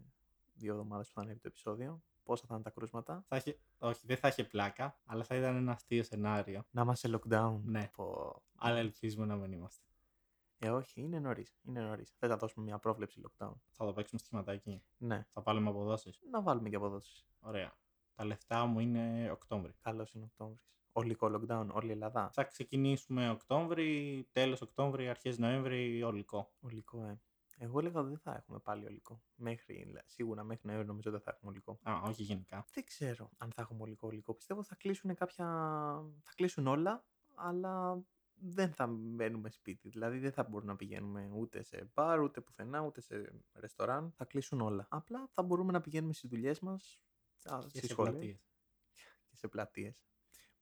δύο 0.53 0.71
εβδομάδες 0.71 1.07
που 1.07 1.13
θα 1.13 1.21
ανέβει 1.21 1.39
το 1.39 1.47
επεισόδιο. 1.47 2.03
Πόσα 2.23 2.45
θα 2.47 2.53
είναι 2.53 2.63
τα 2.63 2.69
κρούσματα. 2.69 3.23
Θα 3.27 3.35
είχε... 3.35 3.57
Όχι, 3.79 4.01
δεν 4.05 4.17
θα 4.17 4.27
είχε 4.27 4.43
πλάκα, 4.43 4.99
αλλά 5.05 5.23
θα 5.23 5.35
ήταν 5.35 5.55
ένα 5.55 5.71
αστείο 5.71 6.03
σενάριο. 6.03 6.63
Να 6.71 6.81
είμαστε 6.81 7.07
σε 7.07 7.15
lockdown. 7.19 7.59
Ναι. 7.63 7.89
Πω. 7.95 8.41
Αλλά 8.55 8.77
ελπίζουμε 8.77 9.25
να 9.25 9.35
μην 9.35 9.51
είμαστε. 9.51 9.83
Ε, 10.59 10.69
όχι, 10.69 11.01
είναι 11.01 11.19
νωρίς. 11.19 11.57
Είναι 11.63 11.81
νωρίς. 11.81 12.15
Δεν 12.19 12.29
θα 12.29 12.37
δώσουμε 12.37 12.65
μια 12.65 12.77
πρόβλεψη 12.79 13.21
lockdown. 13.25 13.53
Θα 13.71 13.85
το 13.85 13.93
παίξουμε 13.93 14.19
σχηματάκι. 14.19 14.83
Ναι, 14.97 15.25
Θα 15.33 15.41
βάλουμε 15.41 15.69
αποδόσεις. 15.69 16.19
να 16.31 16.41
βάλουμε 16.41 16.69
και 16.69 16.75
αποδόσεις. 16.75 17.25
Ωραία. 17.39 17.73
Τα 18.15 18.25
λεφτά 18.25 18.65
μου 18.65 18.79
είναι 18.79 19.29
Οκτώβρη. 19.31 19.73
Καλό 19.81 20.07
είναι 20.13 20.25
Οκτώβρης. 20.25 20.61
Ολικό 20.91 21.27
lockdown, 21.33 21.67
όλη 21.71 21.87
η 21.87 21.91
Ελλάδα. 21.91 22.29
Θα 22.33 22.43
ξεκινήσουμε 22.43 23.29
Οκτώβρη, 23.29 24.27
τέλος 24.31 24.61
Οκτώβρη, 24.61 25.09
αρχές 25.09 25.37
Νοέμβρη, 25.37 26.03
ολικό. 26.03 26.51
Ολικό, 26.61 27.03
ε. 27.05 27.19
Εγώ 27.63 27.79
έλεγα 27.79 27.99
ότι 27.99 28.09
δεν 28.09 28.19
θα 28.19 28.35
έχουμε 28.35 28.59
πάλι 28.59 28.85
ολικό. 28.85 29.21
Μέχρι, 29.35 29.93
σίγουρα 30.05 30.43
μέχρι 30.43 30.61
Νοέμβρη 30.67 30.87
νομίζω 30.87 31.11
δεν 31.11 31.19
θα 31.19 31.31
έχουμε 31.35 31.51
ολικό. 31.51 31.79
Α, 31.83 32.01
όχι 32.03 32.23
γενικά. 32.23 32.65
Δεν 32.73 32.83
ξέρω 32.83 33.29
αν 33.37 33.51
θα 33.51 33.61
έχουμε 33.61 33.81
ολικό 33.81 34.07
ολικό. 34.07 34.33
Πιστεύω 34.33 34.63
θα 34.63 34.75
κλείσουν 34.75 35.15
κάποια. 35.15 35.45
θα 36.23 36.33
κλείσουν 36.35 36.67
όλα, 36.67 37.05
αλλά 37.35 38.03
δεν 38.33 38.73
θα 38.73 38.87
μένουμε 38.87 39.49
σπίτι. 39.49 39.89
Δηλαδή 39.89 40.19
δεν 40.19 40.31
θα 40.31 40.43
μπορούμε 40.43 40.71
να 40.71 40.77
πηγαίνουμε 40.77 41.29
ούτε 41.33 41.63
σε 41.63 41.89
μπαρ, 41.93 42.21
ούτε 42.21 42.41
πουθενά, 42.41 42.81
ούτε 42.81 43.01
σε 43.01 43.33
ρεστοράν. 43.53 44.11
Θα 44.15 44.25
κλείσουν 44.25 44.61
όλα. 44.61 44.87
Απλά 44.89 45.27
θα 45.31 45.43
μπορούμε 45.43 45.71
να 45.71 45.81
πηγαίνουμε 45.81 46.13
στις 46.13 46.29
δουλειές 46.29 46.59
μας, 46.59 47.01
Και 47.43 47.69
στις 47.69 47.79
σε 47.81 47.87
σχολές 47.87 48.11
πλατείες. 48.13 48.49
και 49.25 49.35
σε 49.35 49.47
πλατείες. 49.47 50.05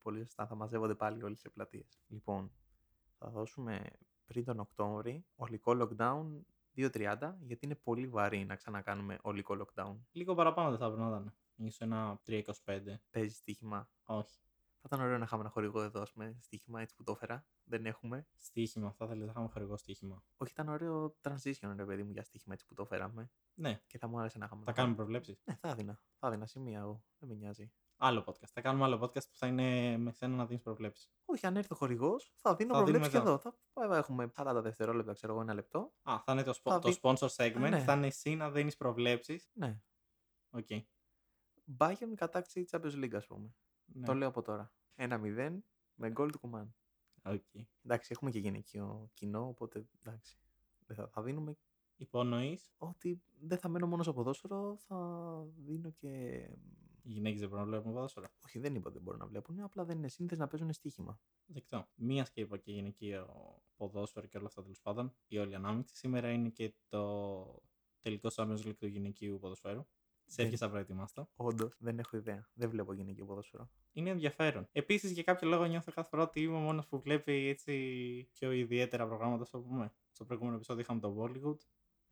Πολύ 0.01 0.24
σωστά, 0.24 0.47
θα 0.47 0.56
μαζεύονται 0.56 0.95
πάλι 0.95 1.24
όλοι 1.24 1.36
σε 1.36 1.50
πλατείες. 1.50 2.01
Λοιπόν, 2.07 2.51
θα 3.18 3.30
δώσουμε 3.30 3.81
πριν 4.25 4.44
τον 4.44 4.59
Οκτώβρη 4.59 5.25
ολικό 5.36 5.71
lockdown 5.80 6.42
2.30, 6.75 7.35
γιατί 7.39 7.65
είναι 7.65 7.75
πολύ 7.75 8.07
βαρύ 8.07 8.45
να 8.45 8.56
ξανακάνουμε 8.56 9.18
ολικό 9.21 9.56
lockdown. 9.65 9.97
Λίγο 10.12 10.35
παραπάνω 10.35 10.69
δεν 10.69 10.77
θα 10.79 10.85
έπρεπε 10.85 11.03
να 11.03 11.09
ήταν. 11.09 11.35
Ίσως 11.56 11.79
ένα 11.79 12.21
3,25. 12.27 12.79
Παίζει 13.09 13.35
στοίχημα. 13.35 13.89
Όχι. 14.03 14.39
Θα 14.83 14.89
ήταν 14.95 15.06
ωραίο 15.06 15.18
να 15.18 15.23
είχαμε 15.23 15.41
ένα 15.41 15.51
χορηγό 15.51 15.81
εδώ, 15.81 16.01
ας 16.01 16.12
πούμε, 16.12 16.38
στοίχημα, 16.41 16.81
έτσι 16.81 16.95
που 16.95 17.03
το 17.03 17.12
έφερα. 17.12 17.45
Δεν 17.63 17.85
έχουμε. 17.85 18.27
Στοίχημα, 18.38 18.91
θα 18.91 19.06
ήθελα 19.06 19.25
να 19.25 19.31
είχαμε 19.31 19.47
χορηγό 19.47 19.77
στοίχημα. 19.77 20.23
Όχι, 20.38 20.51
ήταν 20.51 20.68
ωραίο 20.69 21.15
transition, 21.21 21.73
ρε 21.75 21.85
παιδί 21.85 22.03
μου, 22.03 22.12
για 22.12 22.23
στοίχημα, 22.23 22.53
έτσι 22.53 22.65
που 22.65 22.73
το 22.73 22.85
φέραμε. 22.85 23.31
Ναι, 23.53 23.81
Και 23.88 23.97
θα 23.97 24.07
μου 24.07 24.19
άρεσε 24.19 24.38
να 24.38 24.45
είχαμε. 24.45 24.63
θα 24.63 24.71
ένα 24.71 24.79
κάνουμε 24.79 24.95
χορηγό. 24.95 25.19
προβλέψεις. 25.19 25.44
Ναι, 25.45 25.56
θα 25.62 25.69
έδινα. 25.69 26.01
Θα 26.19 26.27
έδινα 26.27 26.45
σημεία 26.45 26.79
εγώ. 26.79 27.03
Δεν 27.19 27.29
με 27.29 27.35
νοιάζει. 27.35 27.71
Άλλο 28.03 28.24
podcast. 28.27 28.48
Θα 28.53 28.62
κάνουμε 28.62 28.83
άλλο 28.86 29.00
podcast 29.01 29.30
που 29.30 29.36
θα 29.36 29.48
είναι 29.48 29.98
με 29.98 30.12
σένα 30.12 30.36
να 30.36 30.45
δίνεις 30.45 30.62
προβλέψεις. 30.62 31.12
Όχι, 31.25 31.45
αν 31.45 31.56
έρθει 31.57 31.74
ο 31.74 31.75
χορηγός, 31.75 32.33
θα 32.36 32.56
δίνω 32.56 32.74
Θα 32.74 32.80
προβλέψεις 32.80 33.12
και 33.12 33.18
δίνουμε 33.19 33.39
εδώ. 33.42 33.53
Θα 33.74 33.88
θα 33.88 33.98
έχουμε 33.98 34.31
40 34.36 34.59
δευτερόλεπτα, 34.62 35.13
ξέρω 35.13 35.33
εγώ, 35.33 35.42
ένα 35.42 35.53
λεπτό. 35.53 35.94
Α, 36.01 36.19
θα 36.25 36.31
είναι 36.31 36.44
το, 36.44 36.51
spon- 36.51 36.71
Θα 36.71 36.80
το 36.80 36.89
δει- 36.89 37.00
sponsor 37.01 37.27
segment. 37.36 37.69
ναι. 37.69 37.80
Θα 37.80 37.94
είναι 37.94 38.07
εσύ 38.07 38.35
να 38.35 38.52
δίνεις 38.52 38.78
προβλέψεις. 38.78 39.49
Ναι. 39.54 39.80
Οκ. 40.49 40.68
Bayern 41.78 42.14
κατάκτηση 42.16 42.66
Champions 42.71 42.95
League, 43.04 43.14
ας 43.16 43.26
πούμε. 43.28 43.54
Ναι. 43.85 44.06
Το 44.06 44.14
λέω 44.14 44.28
από 44.28 44.42
τώρα. 44.42 44.73
1-0 44.95 45.64
με 45.94 46.09
γκολ 46.09 46.31
του 46.31 46.40
Κουμάν. 46.40 46.76
Οκ. 47.26 47.44
Εντάξει, 47.83 48.09
έχουμε 48.11 48.31
και 48.31 48.40
γυναικείο 48.40 49.09
κοινό, 49.14 49.47
οπότε 49.47 49.85
εντάξει. 49.99 50.37
Δεν 50.85 50.95
θα, 50.95 51.07
θα 51.07 51.21
δίνουμε 51.21 51.57
Υπονοείς, 51.95 52.71
ότι 52.78 53.21
δεν 53.40 53.57
θα 53.57 53.68
μένω 53.68 53.87
μόνος 53.87 54.06
στο 54.06 54.14
ποδόσφαιρο, 54.14 54.78
θα 54.87 54.97
δίνω 55.57 55.90
και. 55.90 56.47
Οι 57.04 57.10
γυναίκες 57.12 57.40
δεν 57.40 57.50
μπορούν 57.50 57.64
να 57.66 57.72
βλέπουν 57.72 57.94
ποδόσφαιρο. 57.94 58.28
Όχι, 58.46 58.60
δεν 58.60 58.76
είπα 58.76 58.84
ότι 58.86 58.94
δεν 58.94 59.04
μπορούν 59.04 59.20
να 59.20 59.26
βλέπουν, 59.28 59.60
απλά 59.60 59.86
δεν 59.86 59.98
είναι 59.98 60.08
σύνηθες 60.07 60.35
να 60.36 60.48
παίζουν 60.48 60.74
στοίχημα. 60.74 61.20
Δεκτό. 61.46 61.88
Μιας 61.95 62.31
και 62.31 62.42
είπα 62.42 62.58
και 62.58 62.72
γυναικείο 62.72 63.28
ποδόσφαιρο 63.78 64.28
και 64.28 64.38
όλα 64.38 64.48
αυτά 64.48 64.62
τέλος 64.62 64.80
πάντων, 64.81 65.14
η 65.28 65.38
όλη 65.38 65.56
ανάμειξη. 65.56 65.96
Σήμερα 65.96 66.31
είναι 66.31 66.50
και 66.50 66.74
το 66.90 67.62
τελικό 68.00 68.30
Champions 68.36 68.60
League 68.66 68.76
του 68.78 68.88
γυναικείου 68.88 69.40
ποδοσφαίρου. 69.40 69.86
Σε 70.26 70.36
Δεν- 70.36 70.46
έρχεσαι 70.46 70.68
προετοιμάστα. 70.70 71.30
Όντως, 71.36 71.76
δεν 71.80 72.00
έχω 72.00 72.18
ιδέα. 72.18 72.50
Δεν 72.54 72.70
βλέπω 72.70 72.94
γυναικείο 72.94 73.26
ποδόσφαιρο. 73.26 73.70
Είναι 73.92 74.10
ενδιαφέρον. 74.10 74.68
Επίσης, 74.72 75.12
για 75.12 75.24
κάποιο 75.24 75.50
λόγο 75.50 75.66
νιώθω 75.66 75.92
κάθε 75.92 76.10
φορά 76.10 76.24
ότι 76.24 76.42
είμαι 76.42 76.56
ο 76.56 76.60
μόνος 76.60 76.88
που 76.88 77.00
βλέπει 77.02 77.31
έτσι 77.48 77.74
πιο 78.31 78.52
ιδιαίτερα 78.52 79.08
προγράμματα, 79.08 79.42
ας 79.44 79.50
το 79.50 79.60
πούμε. 79.60 79.94
Στο 80.12 80.26
προηγούμενο 80.26 80.56
επεισόδιο 80.56 80.81
είχαμε 80.81 81.00
το 81.00 81.16
Bollywood. 81.20 81.58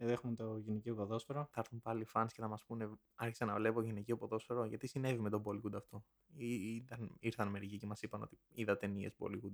Εδώ 0.01 0.11
έχουμε 0.11 0.35
το 0.35 0.57
γυναικείο 0.57 0.95
ποδόσφαιρο. 0.95 1.45
Θα 1.51 1.59
έρθουν 1.59 1.81
πάλι 1.81 2.07
fans 2.13 2.27
και 2.33 2.41
θα 2.41 2.47
μας 2.47 2.63
πούνε: 2.63 2.89
Άρχισα 3.15 3.45
να 3.45 3.55
βλέπω 3.55 3.81
γυναικείο 3.81 4.17
ποδόσφαιρο. 4.17 4.65
Γιατί 4.65 4.87
συνέβη 4.87 5.19
με 5.19 5.29
τον 5.29 5.43
Bollywood 5.45 5.73
αυτό. 5.73 6.05
Ή, 6.33 6.75
ήταν, 6.75 7.15
ήρθαν 7.19 7.47
μερικοί 7.47 7.77
και 7.77 7.85
μας 7.85 8.01
είπαν 8.01 8.21
ότι 8.21 8.39
είδα 8.49 8.77
ταινίες 8.77 9.15
Bollywood 9.19 9.53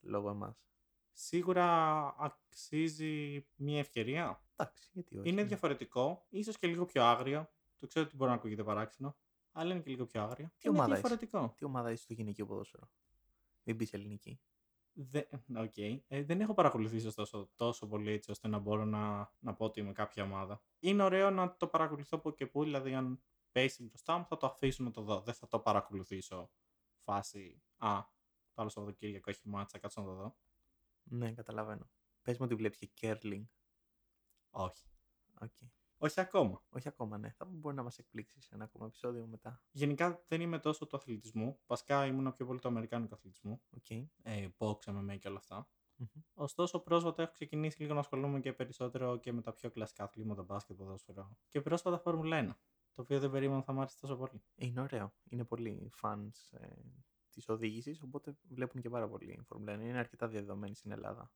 λόγω 0.00 0.30
εμάς. 0.30 0.62
Σίγουρα 1.12 1.66
αξίζει 2.18 3.46
μια 3.56 3.78
ευκαιρία. 3.78 4.44
Εντάξει, 4.56 4.90
γιατί 4.92 5.18
όχι. 5.18 5.28
Είναι 5.28 5.44
διαφορετικό, 5.44 6.26
ίσως 6.28 6.58
και 6.58 6.66
λίγο 6.66 6.84
πιο 6.84 7.04
άγριο. 7.04 7.50
Το 7.76 7.86
ξέρω 7.86 8.06
ότι 8.06 8.16
μπορεί 8.16 8.30
να 8.30 8.36
ακούγεται 8.36 8.64
παράξενο, 8.64 9.16
αλλά 9.52 9.72
είναι 9.72 9.82
και 9.82 9.90
λίγο 9.90 10.06
πιο 10.06 10.22
άγριο. 10.22 10.46
Τι 10.58 10.68
είναι 10.68 10.76
ομάδα 10.78 10.92
είσαι; 10.92 11.00
διαφορετικό. 11.00 11.54
Τι 11.56 11.64
ομάδα 11.64 11.90
είσαι 11.90 12.02
στο 12.02 12.12
γυναικείο 12.12 12.46
ποδόσφαιρο; 12.46 12.90
Μην 13.62 13.76
πεις 13.76 13.92
ελληνική. 13.92 14.40
Δε, 14.94 15.22
οκ. 15.56 15.76
Ε, 15.76 16.22
δεν 16.22 16.40
έχω 16.40 16.54
παρακολουθήσει 16.54 17.06
ωστόσο 17.06 17.50
τόσο 17.54 17.86
πολύ 17.86 18.10
έτσι 18.10 18.30
ώστε 18.30 18.48
να 18.48 18.58
μπορώ 18.58 18.84
να, 18.84 19.32
να 19.38 19.54
πω 19.54 19.64
ότι 19.64 19.80
είμαι 19.80 19.92
κάποια 19.92 20.24
ομάδα. 20.24 20.62
Είναι 20.78 21.02
ωραίο 21.02 21.30
να 21.30 21.56
το 21.56 21.66
παρακολουθώ 21.68 22.18
πού 22.18 22.30
και 22.30 22.46
πού, 22.46 22.62
δηλαδή 22.62 22.94
αν 22.94 23.22
πέσει 23.52 23.84
μπροστά 23.84 24.18
μου 24.18 24.24
θα 24.24 24.36
το 24.36 24.46
αφήσω 24.46 24.82
να 24.82 24.90
το 24.90 25.02
δω. 25.02 25.20
Δεν 25.20 25.34
θα 25.34 25.48
το 25.48 25.60
παρακολουθήσω 25.60 26.50
φάση 27.04 27.62
«Α, 27.76 28.02
το 28.52 28.60
άλλο 28.60 28.68
Σαββατοκύριακο 28.68 29.30
έχει 29.30 29.48
μάτσα, 29.48 29.78
κάτσω 29.78 30.00
να 30.00 30.06
το 30.06 30.14
δω». 30.14 30.36
Ναι, 31.02 31.32
καταλαβαίνω. 31.32 31.90
Πες 32.22 32.38
μου 32.38 32.44
ότι 32.44 32.54
βλέπεις 32.54 32.78
και 32.78 32.90
curling. 33.00 33.44
Όχι. 34.50 34.86
Okay. 35.40 35.81
Όχι 36.02 36.20
ακόμα. 36.20 36.62
Όχι 36.68 36.88
ακόμα, 36.88 37.18
ναι. 37.18 37.30
Θα 37.30 37.44
μπορεί 37.44 37.74
να 37.76 37.82
μας 37.82 37.98
εκπλήξει 37.98 38.40
σε 38.40 38.54
ένα 38.54 38.64
ακόμα 38.64 38.86
επεισόδιο 38.86 39.26
μετά. 39.26 39.62
Γενικά 39.70 40.24
δεν 40.28 40.40
είμαι 40.40 40.58
τόσο 40.58 40.86
του 40.86 40.96
αθλητισμού. 40.96 41.58
Βασικά 41.66 42.06
ήμουν 42.06 42.34
πιο 42.34 42.46
πολύ 42.46 42.58
του 42.58 42.68
αμερικάνικου 42.68 43.14
αθλητισμού. 43.14 43.62
Okay. 43.80 44.06
Ε, 44.22 44.48
box, 44.58 44.74
MMA 44.74 45.18
και 45.18 45.28
όλα 45.28 45.36
αυτά. 45.36 45.68
Mm-hmm. 45.98 46.22
Ωστόσο, 46.34 46.80
πρόσφατα 46.80 47.22
έχω 47.22 47.32
ξεκινήσει 47.32 47.82
λίγο 47.82 47.94
να 47.94 48.00
ασχολούμαι 48.00 48.40
και 48.40 48.52
περισσότερο 48.52 49.16
και 49.16 49.32
με 49.32 49.40
τα 49.40 49.52
πιο 49.52 49.70
κλασικά 49.70 50.04
αθλήματα, 50.04 50.42
μπάσκετ, 50.42 50.76
ποδόσφαιρο. 50.76 51.36
Και 51.48 51.60
πρόσφατα 51.60 51.98
Φόρμουλα 51.98 52.44
1. 52.44 52.56
Το 52.92 53.02
οποίο 53.02 53.20
δεν 53.20 53.30
περίμενα 53.30 53.62
θα 53.62 53.72
μου 53.72 53.80
άρεσε 53.80 53.96
τόσο 54.00 54.16
πολύ. 54.16 54.42
Είναι 54.54 54.80
ωραίο. 54.80 55.12
Είναι 55.28 55.44
πολύ 55.44 55.90
fans 56.02 56.30
ε, 56.50 56.66
της 57.30 57.48
οδήγησης, 57.48 58.02
οπότε 58.02 58.36
βλέπουν 58.48 58.80
και 58.80 58.88
πάρα 58.88 59.08
πολύ 59.08 59.32
η 59.32 59.42
Φόρμουλα 59.42 59.76
1. 59.76 59.80
Είναι 59.80 59.98
αρκετά 59.98 60.28
διαδεδομένη 60.28 60.74
στην 60.74 60.90
Ελλάδα 60.90 61.32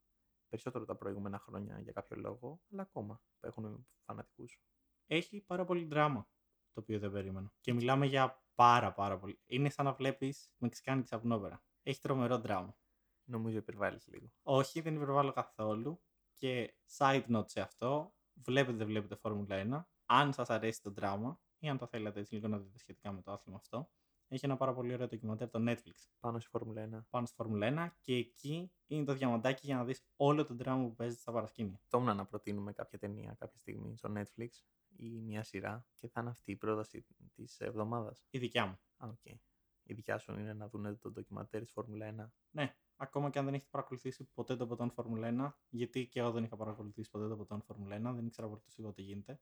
περισσότερο 0.48 0.84
τα 0.84 0.96
προηγούμενα 0.96 1.38
χρόνια 1.38 1.80
για 1.80 1.92
κάποιο 1.92 2.16
λόγο, 2.16 2.60
αλλά 2.72 2.82
ακόμα 2.82 3.22
έχουν 3.40 3.86
φανατικούς. 4.04 4.60
Έχει 5.06 5.40
πάρα 5.40 5.64
πολύ 5.64 5.84
δράμα 5.84 6.28
το 6.72 6.80
οποίο 6.80 6.98
δεν 6.98 7.10
περίμενα. 7.12 7.52
Και 7.60 7.72
μιλάμε 7.72 8.06
για 8.06 8.42
πάρα 8.54 8.92
πάρα 8.92 9.18
πολύ. 9.18 9.40
Είναι 9.46 9.70
σαν 9.70 9.84
να 9.84 9.92
βλέπεις 9.92 10.50
Μεξικάνικη 10.56 11.08
σαπνόπερα. 11.08 11.62
Έχει 11.82 12.00
τρομερό 12.00 12.38
δράμα. 12.38 12.78
Νομίζω 13.24 13.58
υπερβάλλεις 13.58 14.06
λίγο. 14.06 14.32
Όχι, 14.42 14.80
δεν 14.80 14.94
υπερβάλλω 14.94 15.32
καθόλου. 15.32 16.00
Και 16.36 16.74
side 16.96 17.26
note 17.26 17.50
σε 17.50 17.60
αυτό, 17.60 18.14
βλέπετε 18.32 18.76
δεν 18.76 18.86
βλέπετε 18.86 19.16
Φόρμουλα 19.16 19.56
1. 19.56 19.86
Αν 20.06 20.32
σας 20.32 20.50
αρέσει 20.50 20.82
το 20.82 20.90
δράμα 20.90 21.40
ή 21.58 21.68
αν 21.68 21.78
το 21.78 21.86
θέλετε 21.86 22.20
έτσι 22.20 22.34
λίγο 22.34 22.48
να 22.48 22.58
δείτε 22.58 22.78
σχετικά 22.78 23.12
με 23.12 23.22
το 23.22 23.32
άθλημα 23.32 23.58
αυτό, 23.58 23.90
έχει 24.28 24.44
ένα 24.44 24.56
πάρα 24.56 24.74
πολύ 24.74 24.92
ωραίο 24.92 25.08
ντοκιμαντέρ 25.08 25.50
το 25.50 25.58
Netflix. 25.68 25.94
Πάνω 26.20 26.38
στη 26.38 26.48
Φόρμουλα 26.50 26.88
1. 27.00 27.04
Πάνω 27.10 27.26
στη 27.26 27.34
Φόρμουλα 27.34 27.90
1 27.90 27.96
και 28.00 28.14
εκεί 28.14 28.72
είναι 28.86 29.04
το 29.04 29.14
διαμαντάκι 29.14 29.66
για 29.66 29.76
να 29.76 29.84
δεις 29.84 30.04
όλο 30.16 30.44
τον 30.44 30.56
δράμα 30.56 30.84
που 30.86 30.94
παίζεις 30.94 31.20
στα 31.20 31.32
παρασκήνια. 31.32 31.80
Τόμνα 31.88 32.14
να 32.14 32.26
προτείνουμε 32.26 32.72
κάποια 32.72 32.98
ταινία 32.98 33.36
κάποια 33.38 33.58
στιγμή 33.58 33.96
στο 33.96 34.12
Netflix 34.16 34.48
ή 34.96 35.20
μια 35.20 35.42
σειρά 35.42 35.86
και 35.94 36.08
θα 36.08 36.20
είναι 36.20 36.30
αυτή 36.30 36.50
η 36.50 36.56
πρόταση 36.56 37.06
της 37.34 37.60
εβδομάδας. 37.60 38.24
Η 38.30 38.38
δικιά 38.38 38.66
μου. 38.66 38.78
Α, 38.96 39.12
okay. 39.12 39.34
Η 39.82 39.94
δικιά 39.94 40.18
σου 40.18 40.32
είναι 40.32 40.52
να 40.52 40.68
δουν 40.68 40.98
το 40.98 41.10
ντοκιμαντέρ 41.10 41.62
της 41.62 41.72
Φόρμουλα 41.72 42.14
1. 42.18 42.30
Ναι, 42.50 42.76
ακόμα 42.96 43.30
και 43.30 43.38
αν 43.38 43.44
δεν 43.44 43.54
έχετε 43.54 43.68
παρακολουθήσει 43.70 44.24
ποτέ 44.34 44.56
το 44.56 44.66
ποτόν 44.66 44.90
Φόρμουλα 44.90 45.54
1, 45.54 45.56
γιατί 45.68 46.06
και 46.06 46.20
εγώ 46.20 46.30
δεν 46.30 46.44
είχα 46.44 46.56
παρακολουθήσει 46.56 47.10
ποτέ 47.10 47.28
το 47.28 47.36
ποτόν 47.36 47.62
Φόρμουλα 47.62 47.96
1, 47.96 48.14
δεν 48.14 48.26
ήξερα 48.26 48.48
πολύ 48.48 48.60
το 48.76 48.92
τι 48.92 49.02
γίνεται. 49.02 49.40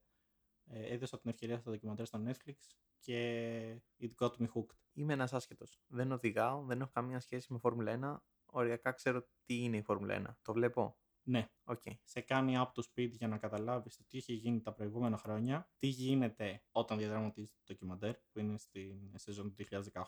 Ε, 0.67 0.93
έδωσα 0.93 1.19
την 1.19 1.29
ευκαιρία 1.29 1.59
στο 1.59 1.71
ντοκιμαντέρ 1.71 2.05
στο 2.05 2.23
Netflix 2.25 2.55
και 2.99 3.81
it 3.99 4.11
got 4.19 4.31
me 4.31 4.45
hooked. 4.53 4.77
Είμαι 4.93 5.13
ένας 5.13 5.33
άσχετος. 5.33 5.81
Δεν 5.87 6.11
οδηγάω, 6.11 6.63
δεν 6.65 6.81
έχω 6.81 6.89
καμία 6.93 7.19
σχέση 7.19 7.53
με 7.53 7.59
Φόρμουλα 7.59 7.91
1. 7.91 8.23
Οριακά 8.45 8.91
ξέρω 8.91 9.27
τι 9.45 9.63
είναι 9.63 9.77
η 9.77 9.81
Φόρμουλα 9.81 10.15
1. 10.15 10.37
Το 10.41 10.53
βλέπω; 10.53 10.99
Ναι. 11.23 11.49
Okay. 11.63 11.97
Σε 12.03 12.21
κάνει 12.21 12.57
από 12.57 12.73
το 12.73 12.81
σπίτι 12.81 13.15
για 13.15 13.27
να 13.27 13.37
καταλάβεις 13.37 13.95
το 13.95 14.03
τι 14.07 14.17
έχει 14.17 14.33
γίνει 14.33 14.61
τα 14.61 14.73
προηγούμενα 14.73 15.17
χρόνια, 15.17 15.69
τι 15.77 15.87
γίνεται 15.87 16.63
όταν 16.71 16.97
διαδραματίζει 16.97 17.51
το 17.51 17.61
ντοκιμαντέρ 17.65 18.15
που 18.31 18.39
είναι 18.39 18.57
στην 18.57 19.11
σεζόν 19.15 19.55
του 19.55 19.55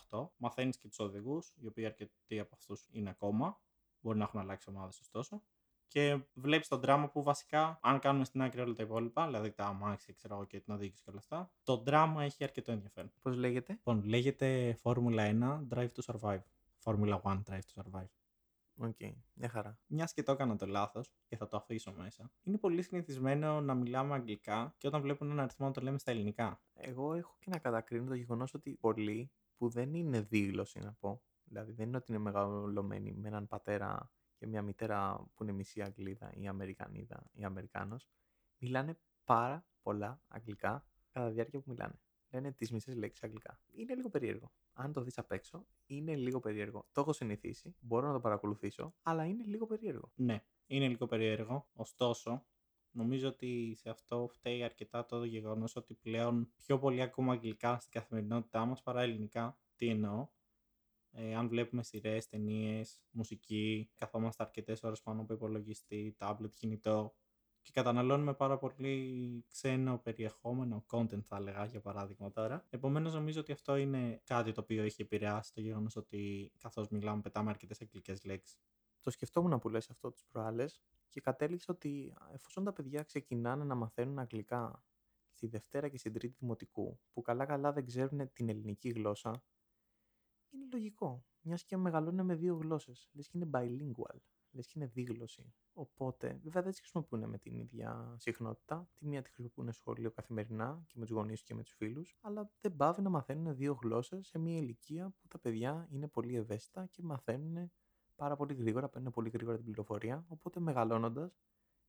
2018. 0.10 0.30
Μαθαίνεις 0.38 0.78
και 0.78 0.88
τους 0.88 1.00
οδηγούς, 1.00 1.54
οι 1.56 1.68
οποίοι 1.68 1.86
αρκετοί 1.86 2.40
από 2.40 2.56
αυτούς 2.56 2.88
είναι 2.92 3.10
ακόμα. 3.10 3.62
Μπορεί 4.00 4.18
να 4.18 4.24
έχουν 4.24 4.40
αλλάξει 4.40 4.70
ομάδες 4.70 5.00
ωστόσο 5.00 5.44
και 5.88 6.20
βλέπεις 6.34 6.68
το 6.68 6.80
δράμα 6.80 7.10
που 7.10 7.24
βασικά, 7.24 7.80
αν 7.82 8.00
κάνουμε 8.00 8.26
στην 8.26 8.42
άκρη 8.42 8.62
όλα 8.62 8.74
τα 8.74 8.84
υπόλοιπα, 8.84 9.26
δηλαδή 9.26 9.52
τα 9.52 9.66
αμάξια 9.66 10.14
ξέρω 10.14 10.36
εγώ, 10.36 10.46
και 10.46 10.60
την 10.60 10.74
οδήγηση 10.74 11.04
και 11.04 11.10
όλα 11.10 11.20
αυτά, 11.20 11.52
το 11.64 11.78
δράμα 11.78 12.24
έχει 12.24 12.44
αρκετό 12.44 12.72
ενδιαφέρον. 12.72 13.12
Πώς 13.22 13.36
λέγεται; 13.36 13.74
Λοιπόν, 13.74 14.04
λέγεται 14.04 14.78
Formula 14.84 15.40
1 15.40 15.68
Drive 15.70 15.90
to 15.96 16.14
Survive. 16.14 16.44
Formula 16.84 17.22
1 17.22 17.42
Drive 17.50 17.60
to 17.60 17.82
Survive. 17.82 18.10
Οκ, 18.80 18.96
okay, 19.00 19.14
μια 19.34 19.50
χαρά. 19.50 19.80
Μιας 19.88 20.14
και 20.14 20.24
το 20.24 20.32
έκανα 20.32 20.56
το 20.56 20.66
λάθος 20.66 21.14
και 21.28 21.38
θα 21.38 21.48
το 21.48 21.58
αφήσω 21.58 21.94
μέσα. 21.98 22.32
Είναι 22.44 22.58
πολύ 22.58 22.82
συνηθισμένο 22.82 23.62
να 23.62 23.74
μιλάμε 23.74 24.14
αγγλικά 24.14 24.76
και 24.78 24.88
όταν 24.88 25.02
βλέπουν 25.02 25.32
ένα 25.32 25.44
αριθμό 25.44 25.66
να 25.66 25.74
το 25.74 25.82
λέμε 25.82 25.98
στα 25.98 26.12
ελληνικά. 26.12 26.62
Εγώ 26.74 27.14
έχω 27.14 27.36
και 27.40 27.50
να 27.50 27.58
κατακρίνω 27.58 28.08
το 28.08 28.16
γεγονός 28.16 28.54
ότι 28.54 28.78
πολλοί 28.80 29.32
που 29.58 29.70
δεν 29.70 29.94
είναι 29.94 30.22
δήλωση 30.22 30.80
να 30.80 30.94
πω, 30.94 31.22
δηλαδή 31.44 31.72
δεν 31.72 31.88
είναι 31.88 31.98
ότι 31.98 32.12
είναι 32.12 32.22
μεγαλωμένοι 32.22 33.14
με 33.14 33.28
έναν 33.28 33.48
πατέρα 33.48 34.12
και 34.38 34.48
μια 34.48 34.62
μητέρα 34.62 35.30
που 35.36 35.44
είναι 35.44 35.52
μισή 35.52 35.82
Αγγλίδα 35.82 36.32
ή 36.34 36.48
Αμερικανίδα 36.48 37.30
ή 37.32 37.44
Αμερικάνος, 37.44 38.08
μιλάνε 38.58 39.00
πάρα 39.24 39.68
πολλά 39.82 40.22
αγγλικά 40.28 40.86
κατά 41.12 41.28
τη 41.28 41.34
διάρκεια 41.34 41.60
που 41.60 41.70
μιλάνε. 41.72 42.00
Λένε 42.30 42.52
τις 42.52 42.72
μισές 42.72 42.96
λέξεις 42.96 43.24
αγγλικά. 43.24 43.62
Είναι 43.72 43.96
λίγο 43.96 44.10
περίεργο. 44.10 44.52
Αν 44.74 44.94
το 44.94 45.02
δεις 45.02 45.18
απ' 45.18 45.32
έξω, 45.32 45.68
είναι 45.86 46.16
λίγο 46.16 46.40
περίεργο. 46.40 46.88
Το 46.92 47.02
έχω 47.02 47.14
συνηθίσει, 47.14 47.76
μπορώ 47.80 48.08
να 48.08 48.14
το 48.14 48.20
παρακολουθήσω, 48.20 48.94
αλλά 49.02 49.26
είναι 49.26 49.44
λίγο 49.44 49.66
περίεργο. 49.66 50.12
Ναι, 50.16 50.44
είναι 50.68 50.88
λίγο 50.88 51.06
περίεργο. 51.06 51.70
Ωστόσο, 51.74 52.46
νομίζω 52.92 53.28
ότι 53.28 53.74
σε 53.76 53.90
αυτό 53.90 54.28
φταίει 54.32 54.64
αρκετά 54.64 55.06
το 55.06 55.24
γεγονός 55.24 55.76
ότι 55.76 55.94
πλέον 55.94 56.52
πιο 56.56 56.80
πολύ 56.80 57.02
ακούμε 57.02 57.32
αγγλικά 57.32 57.80
στην 57.80 57.92
καθημερινότητά 57.92 58.66
μας 58.66 58.82
παρά 58.82 59.02
ελληνικά. 59.02 59.60
Τι 59.76 59.90
εννοώ, 59.90 60.28
ε, 61.20 61.36
αν 61.36 61.48
βλέπουμε 61.48 61.84
σειρές, 61.84 62.28
ταινίες, 62.28 63.02
μουσική, 63.12 63.92
καθόμαστε 63.96 64.44
αρκετές 64.44 64.84
ώρες 64.84 65.02
πάνω 65.02 65.22
από 65.22 65.34
υπολογιστή, 65.34 66.16
tablet, 66.20 66.52
κινητό 66.54 67.16
και 67.62 67.72
καταναλώνουμε 67.74 68.34
πάρα 68.34 68.58
πολύ 68.58 69.46
ξένο 69.48 69.98
περιεχόμενο, 69.98 70.86
content 70.92 71.22
θα 71.24 71.36
έλεγα 71.36 71.66
για 71.66 71.82
παράδειγμα 71.82 72.32
τώρα. 72.32 72.66
Επομένως, 72.70 73.14
νομίζω 73.14 73.40
ότι 73.40 73.52
αυτό 73.52 73.76
είναι 73.76 74.22
κάτι 74.24 74.52
το 74.52 74.62
οποίο 74.62 74.84
έχει 74.84 75.02
επηρεάσει 75.02 75.54
το 75.54 75.62
γεγονός 75.62 75.96
ότι 75.96 76.52
καθώς 76.60 76.90
μιλάμε, 76.90 77.22
πετάμε 77.22 77.50
αρκετές 77.50 77.82
αγγλικές 77.82 78.24
λέξεις. 78.24 78.58
Το 79.02 79.10
σκεφτόμουν 79.10 79.60
που 79.60 79.70
λες 79.70 79.90
αυτό 79.90 80.12
τις 80.12 80.26
προάλλες 80.26 80.82
και 81.10 81.22
κατέληξα 81.22 81.74
ότι 81.74 82.14
εφόσον 82.34 82.64
τα 82.64 82.74
παιδιά 82.74 83.04
ξεκινάνε 83.04 83.64
να 83.64 83.76
μαθαίνουν 83.76 84.20
αγγλικά 84.20 84.84
στη 85.32 85.48
Δευτέρα 85.48 85.88
και 85.88 85.98
στην 85.98 86.14
Τρίτη 86.14 86.36
Δημοτικού, 86.40 87.00
που 87.14 87.22
καλά-καλά 87.22 87.72
δεν 87.72 87.86
ξέρουν 87.86 88.34
την 88.34 88.50
ελληνική 88.50 88.90
γλώσσα, 88.90 89.44
είναι 90.50 90.68
λογικό. 90.72 91.26
Μιας 91.42 91.64
και 91.64 91.78
μεγαλώνουν 91.78 92.26
με 92.26 92.36
δύο 92.36 92.56
γλώσσες. 92.56 93.10
Λες 93.14 93.28
και 93.28 93.38
είναι 93.38 93.50
bilingual. 93.54 94.18
Λες 94.52 94.68
και 94.68 94.74
είναι 94.76 94.88
δίγλωση. 94.88 95.54
Οπότε, 95.74 96.40
βέβαια 96.44 96.62
δεν 96.62 96.72
τις 96.72 96.80
χρησιμοποιούν 96.80 97.30
με 97.30 97.38
την 97.38 97.56
ίδια 97.56 98.16
συχνότητα. 98.18 98.90
Τη 98.94 99.06
μία 99.06 99.22
τη 99.22 99.30
χρησιμοποιούν 99.30 99.72
σχολείο 99.72 100.12
καθημερινά 100.12 100.84
και 100.88 100.94
με 100.98 101.06
τους 101.06 101.16
γονείς 101.16 101.44
και 101.44 101.54
με 101.54 101.64
τους 101.64 101.74
φίλους. 101.74 102.18
Αλλά 102.22 102.52
δεν 102.62 102.76
πάβει 102.76 103.02
να 103.02 103.10
μαθαίνουν 103.10 103.56
δύο 103.56 103.80
γλώσσες 103.82 104.28
σε 104.28 104.40
μια 104.40 104.58
ηλικία 104.58 105.10
που 105.10 105.28
τα 105.28 105.40
παιδιά 105.40 105.88
είναι 105.92 106.08
πολύ 106.08 106.36
ευαίσθητα 106.36 106.86
και 106.86 107.02
μαθαίνουν 107.04 107.72
πάρα 108.16 108.36
πολύ 108.36 108.54
γρήγορα, 108.54 108.90
παίρνουν 108.90 109.12
πολύ 109.12 109.30
γρήγορα 109.30 109.56
την 109.56 109.66
πληροφορία. 109.66 110.26
Οπότε 110.28 110.60
μεγαλώνοντας, 110.60 111.40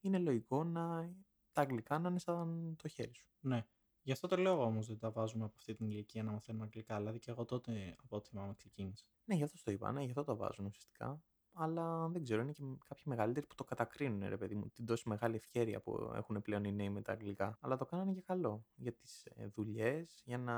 είναι 0.01 0.19
λογικό 0.19 0.65
να 0.65 1.15
τα 1.53 1.61
αγγλικά 1.61 1.99
να 1.99 2.09
είναι 2.09 2.19
σαν 2.19 2.77
το 2.77 2.89
χέρι 2.89 3.15
σου. 3.15 3.29
Ναι. 3.41 3.67
Γι' 4.09 4.15
αυτό 4.15 4.27
το 4.27 4.37
λόγο 4.37 4.63
όμως 4.63 4.87
δεν 4.87 4.99
τα 4.99 5.11
βάζουμε 5.11 5.45
από 5.45 5.55
αυτή 5.57 5.75
την 5.75 5.91
ηλικία 5.91 6.23
να 6.23 6.31
μαθαίνουμε 6.33 6.65
αγγλικά. 6.65 6.97
Δηλαδή 6.97 7.19
και 7.19 7.31
εγώ 7.31 7.45
τότε 7.45 7.97
από 8.03 8.17
ό,τι 8.17 8.29
θυμάμαι 8.29 8.55
ξεκίνησα. 8.55 9.05
Ναι, 9.25 9.35
γι' 9.35 9.43
αυτό 9.43 9.63
το 9.65 9.71
είπα, 9.71 9.93
ναι, 9.93 10.03
γι' 10.03 10.09
αυτό 10.09 10.25
το 10.25 10.37
βάζουν 10.37 10.67
ουσιαστικά. 10.67 11.23
Αλλά 11.53 12.09
δεν 12.09 12.23
ξέρω, 12.23 12.43
είναι 12.43 12.53
και 12.53 12.63
κάποιοι 12.63 13.03
μεγαλύτεροι 13.07 13.47
που 13.47 13.55
το 13.55 13.65
κατακρίνουν, 13.65 14.29
ρε 14.29 14.37
παιδί 14.37 14.55
μου, 14.55 14.69
την 14.69 14.87
τόση 14.87 15.09
μεγάλη 15.09 15.37
ευκαιρία 15.37 15.81
που 15.81 16.13
έχουν 16.15 16.43
πλέον 16.43 16.65
οι 16.65 16.73
νέοι 16.73 16.91
με 16.91 17.03
τα 17.03 17.13
αγγλικά. 17.13 17.59
Αλλά 17.61 17.77
το 17.77 17.85
κάνανε 17.85 18.13
για 18.13 18.23
καλό. 18.23 18.65
Για 18.75 18.93
τις 18.93 19.25
ε, 19.25 19.47
δουλειές, 19.47 20.23
για 20.25 20.39
να. 20.39 20.55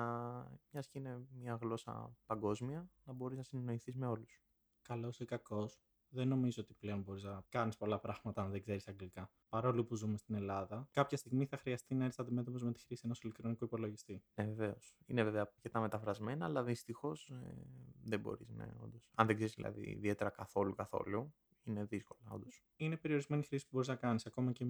μιας 0.71 0.87
και 0.87 0.99
είναι 0.99 1.27
μια 1.31 1.59
γλώσσα 1.61 2.17
παγκόσμια, 2.27 2.91
να 3.05 3.13
μπορείς 3.13 3.37
να 3.37 3.43
συνεννοηθείς 3.43 3.97
με 3.97 4.07
όλους. 4.07 4.43
Καλός 4.83 5.21
ή 5.21 5.25
κακός, 5.25 5.81
δεν 6.11 6.29
νομίζω 6.29 6.63
ότι 6.63 6.75
πλέον 6.75 7.01
μπορείς 7.01 7.23
να 7.23 7.45
κάνεις 7.49 7.77
πολλά 7.77 7.99
πράγματα 7.99 8.43
αν 8.43 8.51
δεν 8.51 8.61
ξέρεις 8.61 8.89
αγγλικά. 8.89 9.31
Παρόλο 9.49 9.85
που 9.85 9.95
ζούμε 9.95 10.17
στην 10.17 10.35
Ελλάδα, 10.35 10.89
κάποια 10.91 11.17
στιγμή 11.17 11.47
θα 11.47 11.57
χρειαστεί 11.57 11.95
να 11.95 12.05
έρθεις 12.05 12.19
αντιμέτωπος 12.19 12.63
με 12.63 12.73
τη 12.73 12.81
χρήση 12.81 13.03
ενός 13.05 13.21
ηλεκτρονικού 13.21 13.65
υπολογιστή. 13.65 14.23
Ναι, 14.35 14.45
βεβαίως. 14.45 14.97
Είναι 15.07 15.23
βέβαια 15.23 15.41
αρκετά 15.41 15.81
μεταφρασμένα, 15.81 16.45
αλλά 16.45 16.63
δυστυχώς 16.63 17.29
ε, 17.29 17.65
δεν 18.03 18.21
μπορείς, 18.21 18.49
ναι, 18.49 18.73
όντως. 18.79 19.11
Αν 19.15 19.27
δεν 19.27 19.37
ξέρεις 19.37 19.55
δηλαδή 19.55 19.91
ιδιαίτερα 19.91 20.31
καθόλου 20.31 20.75
καθόλου, 20.75 21.35
είναι 21.63 21.85
δύσκολο, 21.85 22.21
όντως. 22.29 22.65
Είναι 22.77 22.97
περιορισμένη 22.97 23.43
χρήση 23.43 23.65
που 23.65 23.71
μπορείς 23.73 23.89
να 23.89 23.97
κάνεις, 23.97 24.27
ακόμα 24.27 24.53
και, 24.53 24.65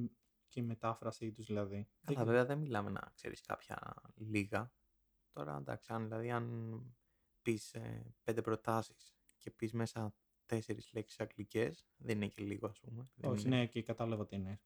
και 0.48 0.60
η 0.60 0.62
μετάφρασή 0.62 1.32
τους 1.32 1.46
δηλαδή. 1.46 1.88
Καλά, 2.04 2.24
βέβαια 2.24 2.44
δεν 2.44 2.58
μιλάμε 2.58 2.90
να 2.90 3.12
ξέρεις 3.14 3.40
κάποια 3.40 3.94
λίγα. 4.14 4.72
Τώρα 5.32 5.56
εντάξει, 5.56 5.92
αν 5.92 6.02
δηλαδή 6.02 6.30
αν 6.30 6.80
πεις 7.42 7.74
ε, 7.74 8.14
πέντε 8.22 8.42
προτάσεις 8.42 9.14
και 9.38 9.50
πεις 9.50 9.72
μέσα 9.72 10.14
τέσσερις 10.50 10.92
λέξεις 10.92 11.20
αγγλικές. 11.20 11.86
Δεν 11.96 12.16
είναι 12.16 12.28
και 12.28 12.42
λίγο, 12.42 12.66
ας 12.66 12.80
πούμε. 12.80 13.10
Όχι, 13.22 13.46
είναι... 13.46 13.56
ναι, 13.56 13.66
και 13.66 13.82
κατάλαβα 13.82 14.26
τι 14.26 14.36
είναι. 14.36 14.60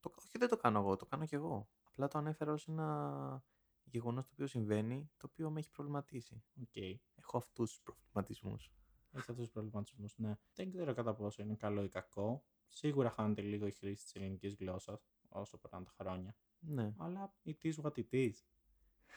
Το... 0.00 0.14
Όχι, 0.18 0.38
δεν 0.38 0.48
το 0.48 0.56
κάνω 0.56 0.78
εγώ, 0.78 0.96
το 0.96 1.06
κάνω 1.06 1.26
κι 1.26 1.34
εγώ. 1.34 1.70
Απλά 1.84 2.08
το 2.08 2.18
ανέφερα 2.18 2.52
ως 2.52 2.68
ένα 2.68 3.44
γεγονός 3.84 4.24
το 4.24 4.30
οποίο 4.32 4.46
συμβαίνει, 4.46 5.10
το 5.16 5.28
οποίο 5.32 5.50
με 5.50 5.58
έχει 5.60 5.70
προβληματίσει. 5.70 6.44
Okay. 6.60 6.94
Έχω 7.14 7.36
αυτούς 7.36 7.70
τους 7.70 7.80
προβληματισμούς. 7.82 8.72
Έχεις 9.10 9.28
αυτούς 9.28 9.44
τους 9.44 9.52
προβληματισμούς. 9.52 10.14
Ναι. 10.16 10.38
Δεν 10.54 10.70
ξέρω 10.70 10.94
κατά 10.94 11.14
πόσο 11.14 11.42
είναι 11.42 11.54
καλό 11.54 11.82
ή 11.84 11.88
κακό. 11.88 12.44
Σίγουρα 12.68 13.10
χάνεται 13.10 13.42
λίγο 13.42 13.66
η 13.66 13.72
χρήση 13.72 14.02
της 14.02 14.14
ελληνικής 14.14 14.54
γλώσσας 14.54 15.06
όσο 15.28 15.58
περνάνε 15.58 15.84
τα 15.84 15.92
χρόνια. 15.96 16.36
Ναι. 16.58 16.94
Αλλά 16.98 17.34
it 17.44 17.62
is 17.62 17.74
what 17.82 17.92
it 17.92 18.10
is. 18.10 18.32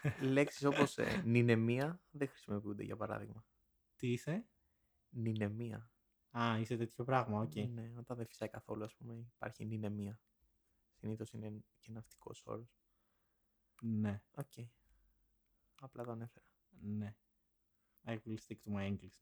Λέξεις 0.31 0.63
όπως 0.63 0.97
ε, 0.97 1.21
νηνεμία 1.25 2.01
δεν 2.11 2.27
χρησιμοποιούνται 2.27 2.83
για 2.83 2.95
παράδειγμα. 2.95 3.45
Τι 3.95 4.11
είσαι; 4.11 4.47
Νηνεμία. 5.09 5.91
Α, 6.37 6.59
είσαι 6.59 6.77
τέτοιο 6.77 7.03
πράγμα, 7.03 7.41
οκ. 7.41 7.55
Ναι, 7.55 7.93
όταν 7.97 8.17
δεν 8.17 8.25
φυσάει 8.25 8.49
καθόλου, 8.49 8.83
ας 8.83 8.95
πούμε, 8.95 9.13
υπάρχει 9.35 9.65
νηνεμία. 9.65 10.19
Συνήθως 10.93 11.31
είναι 11.31 11.63
και 11.79 11.91
ναυτικός 11.91 12.41
όρος. 12.45 12.77
Ναι, 13.81 14.21
Οκ. 14.31 14.51
Απλά 15.81 16.03
το 16.03 16.11
ανέφερα. 16.11 16.45
ναι. 16.69 17.15
I 18.05 18.17
will 18.25 18.37
stick 18.47 18.57
to 18.65 18.73
my 18.75 18.87
English. 18.91 19.19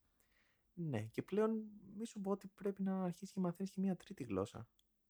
Ναι, 0.74 1.02
και 1.04 1.22
πλέον 1.22 1.64
μη 1.96 2.06
σου 2.06 2.22
πω 2.22 2.32
ότι 2.32 2.48
πρέπει 2.48 2.82
να 2.82 3.04
αρχίσεις 3.04 3.32
και 3.32 3.40
μαθαίνεις 3.40 3.72
και 3.72 3.82
μια 3.82 3.96
τρίτη 3.96 4.24
γλώσσα. 4.24 4.68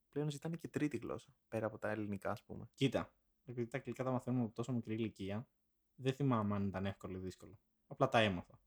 Πλέον 0.08 0.30
ζητάνε 0.30 0.56
και 0.56 0.68
τρίτη 0.68 0.96
γλώσσα, 0.96 1.36
πέρα 1.48 1.66
από 1.66 1.78
τα 1.78 1.90
ελληνικά, 1.90 2.30
ας 2.30 2.42
πούμε. 2.42 2.68
Κοίτα, 2.74 3.14
επειδή 3.44 3.66
τα 3.66 3.76
αγγλικά 3.78 4.04
τα 4.04 4.10
μαθαίνουμε 4.10 4.44
από 4.44 4.54
τόσο 4.54 4.72
μικρή 4.72 4.94
ηλικία, 4.94 5.48
δεν 5.94 6.12
θυμάμαι 6.12 6.54
αν 6.54 6.66
ήταν 6.66 6.86
εύκολο 6.86 7.16
ή 7.16 7.20
δύσκολο. 7.20 7.58
Απλά 7.86 8.08
τα 8.08 8.18
έμαθα. 8.18 8.60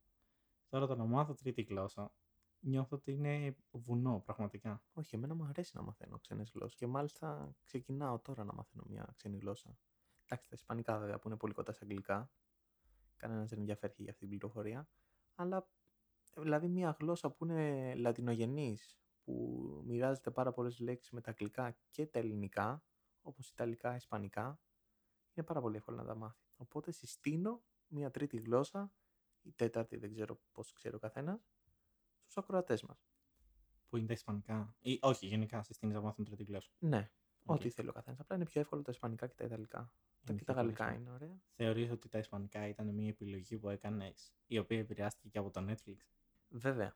Τώρα 0.68 0.88
το 0.88 0.96
να 0.96 1.06
μάθω 1.06 1.34
τρίτη 1.34 1.62
γλώσσα, 1.62 2.14
νιώθω 2.60 2.96
ότι 2.96 3.12
είναι 3.12 3.56
βουνό, 3.72 4.22
πραγματικά. 4.26 4.84
Όχι, 4.94 5.16
εμένα 5.16 5.34
μου 5.34 5.44
αρέσει 5.44 5.72
να 5.76 5.82
μαθαίνω 5.82 6.20
ξένες 6.20 6.52
γλώσσες. 6.54 6.76
Και 6.76 6.88
μάλιστα 6.88 7.56
ξεκινάω 7.64 8.20
τώρα 8.20 8.44
να 8.44 8.54
μαθαίνω 8.54 8.84
μια 8.88 9.14
ξένη 9.16 9.38
γλώσσα. 9.38 9.78
Εντάξει, 10.24 10.50
τα 10.50 10.56
Ισπανικά 10.56 11.00
βέβαια 11.00 11.20
που 11.20 11.28
είναι 11.28 11.38
πολύ 11.38 11.54
κοντά 11.54 11.72
στα 11.72 11.84
Αγγλικά. 11.84 12.32
Κανένας 13.18 13.50
δεν 13.50 13.60
ενδιαφέρει 13.60 13.94
για 13.98 14.12
αυτή 14.12 14.28
την 14.28 14.30
πληροφορία. 14.38 14.90
Αλλά 15.36 15.70
δηλαδή 16.36 16.68
μια 16.68 16.98
γλώσσα 17.00 17.32
που 17.32 17.46
είναι 17.46 17.96
λατινογενής, 17.96 19.00
που 19.24 19.84
μοιράζεται 19.86 20.32
πάρα 20.32 20.54
πολλές 20.54 20.80
λέξεις 20.80 21.12
με 21.12 21.22
τα 21.22 21.30
Αγγλικά 21.30 21.78
και 21.90 22.06
τα 22.06 22.20
Ελληνικά, 22.20 22.84
όπως 23.22 23.50
Ιταλικά, 23.50 23.96
Ισπανικά, 23.96 24.60
είναι 25.34 25.46
πάρα 25.46 25.62
πολύ 25.62 25.76
εύκολο 25.76 25.98
να 25.98 26.06
τα 26.06 26.16
μάθει. 26.16 26.44
Οπότε 26.56 26.92
συστήνω 26.92 27.64
μια 27.88 28.12
τρίτη 28.12 28.38
γλώσσα, 28.38 28.94
η 29.42 29.52
τέταρτη 29.52 29.98
δεν 29.98 30.12
ξέρω 30.12 30.42
πώς 30.52 30.74
ξέρει 30.74 30.96
ο 30.96 31.00
καθένας, 31.00 31.50
στου 32.30 32.40
ακροατές 32.40 32.84
μας. 32.84 33.08
Που 33.90 33.98
είναι 33.98 34.08
τα 34.08 34.14
Ισπανικά. 34.14 34.76
Ή, 34.80 35.00
όχι, 35.02 35.26
γενικά 35.26 35.64
συστήνει 35.64 35.94
να 35.94 36.02
μάθουν 36.02 36.26
τρίτη 36.26 36.44
γλώσσα. 36.44 36.72
Ναι, 36.80 37.10
Οκ. 37.44 37.56
Ό,τι 37.56 37.70
θέλει 37.70 37.90
ο 37.90 37.92
καθένας. 37.92 38.20
Απλά 38.20 38.36
είναι 38.36 38.46
πιο 38.46 38.62
εύκολο 38.62 38.82
τα 38.82 38.92
Ισπανικά 38.92 39.28
και 39.28 39.34
τα 39.36 39.44
Ιταλικά. 39.44 39.78
Τα 39.78 40.34
Είναι 40.34 40.38
και 40.38 40.46
τα 40.46 40.54
πιο 40.54 40.62
Γαλλικά 40.62 40.86
πολύ 40.86 40.98
είναι 40.98 41.12
ωραία. 41.12 41.42
Θεωρείς 41.56 41.92
ότι 41.92 42.10
τα 42.10 42.18
Ισπανικά 42.18 42.68
ήταν 42.68 42.94
μια 42.94 43.08
επιλογή 43.08 43.58
που 43.58 43.70
έκανες, 43.70 44.34
η 44.48 44.58
οποία 44.58 44.80
επηρεάστηκε 44.80 45.30
και 45.30 45.38
από 45.38 45.50
το 45.50 45.66
Netflix; 45.70 45.96
Βέβαια. 46.50 46.96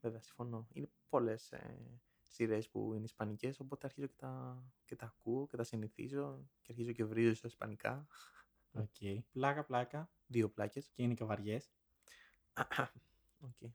Βέβαια, 0.00 0.20
συμφωνώ. 0.20 0.66
Είναι 0.72 0.90
πολλές 1.08 1.52
ε, 1.52 2.00
σειρές 2.26 2.68
που 2.68 2.94
είναι 2.94 3.04
Ισπανικές, 3.04 3.60
οπότε 3.60 3.86
αρχίζω 3.86 4.06
και 4.06 4.16
τα, 4.16 4.64
και 4.84 4.96
τα 4.96 5.06
ακούω 5.06 5.46
και 5.46 5.56
τα 5.56 5.64
συνηθίζω 5.64 6.48
και 6.60 6.66
αρχίζω 6.70 6.92
και 6.92 7.04
βρίζω 7.04 7.34
στα 7.34 7.46
Ισπανικά. 7.46 8.06
Οκ. 8.72 9.22
Πλάκα, 9.32 9.64
πλάκα. 9.64 10.10
Δύο 10.26 10.48
πλάκες. 10.48 10.88
Και 10.88 11.02
είναι 11.02 11.14
και 11.14 11.24
βαριές. 11.24 11.72
okay. 13.46 13.70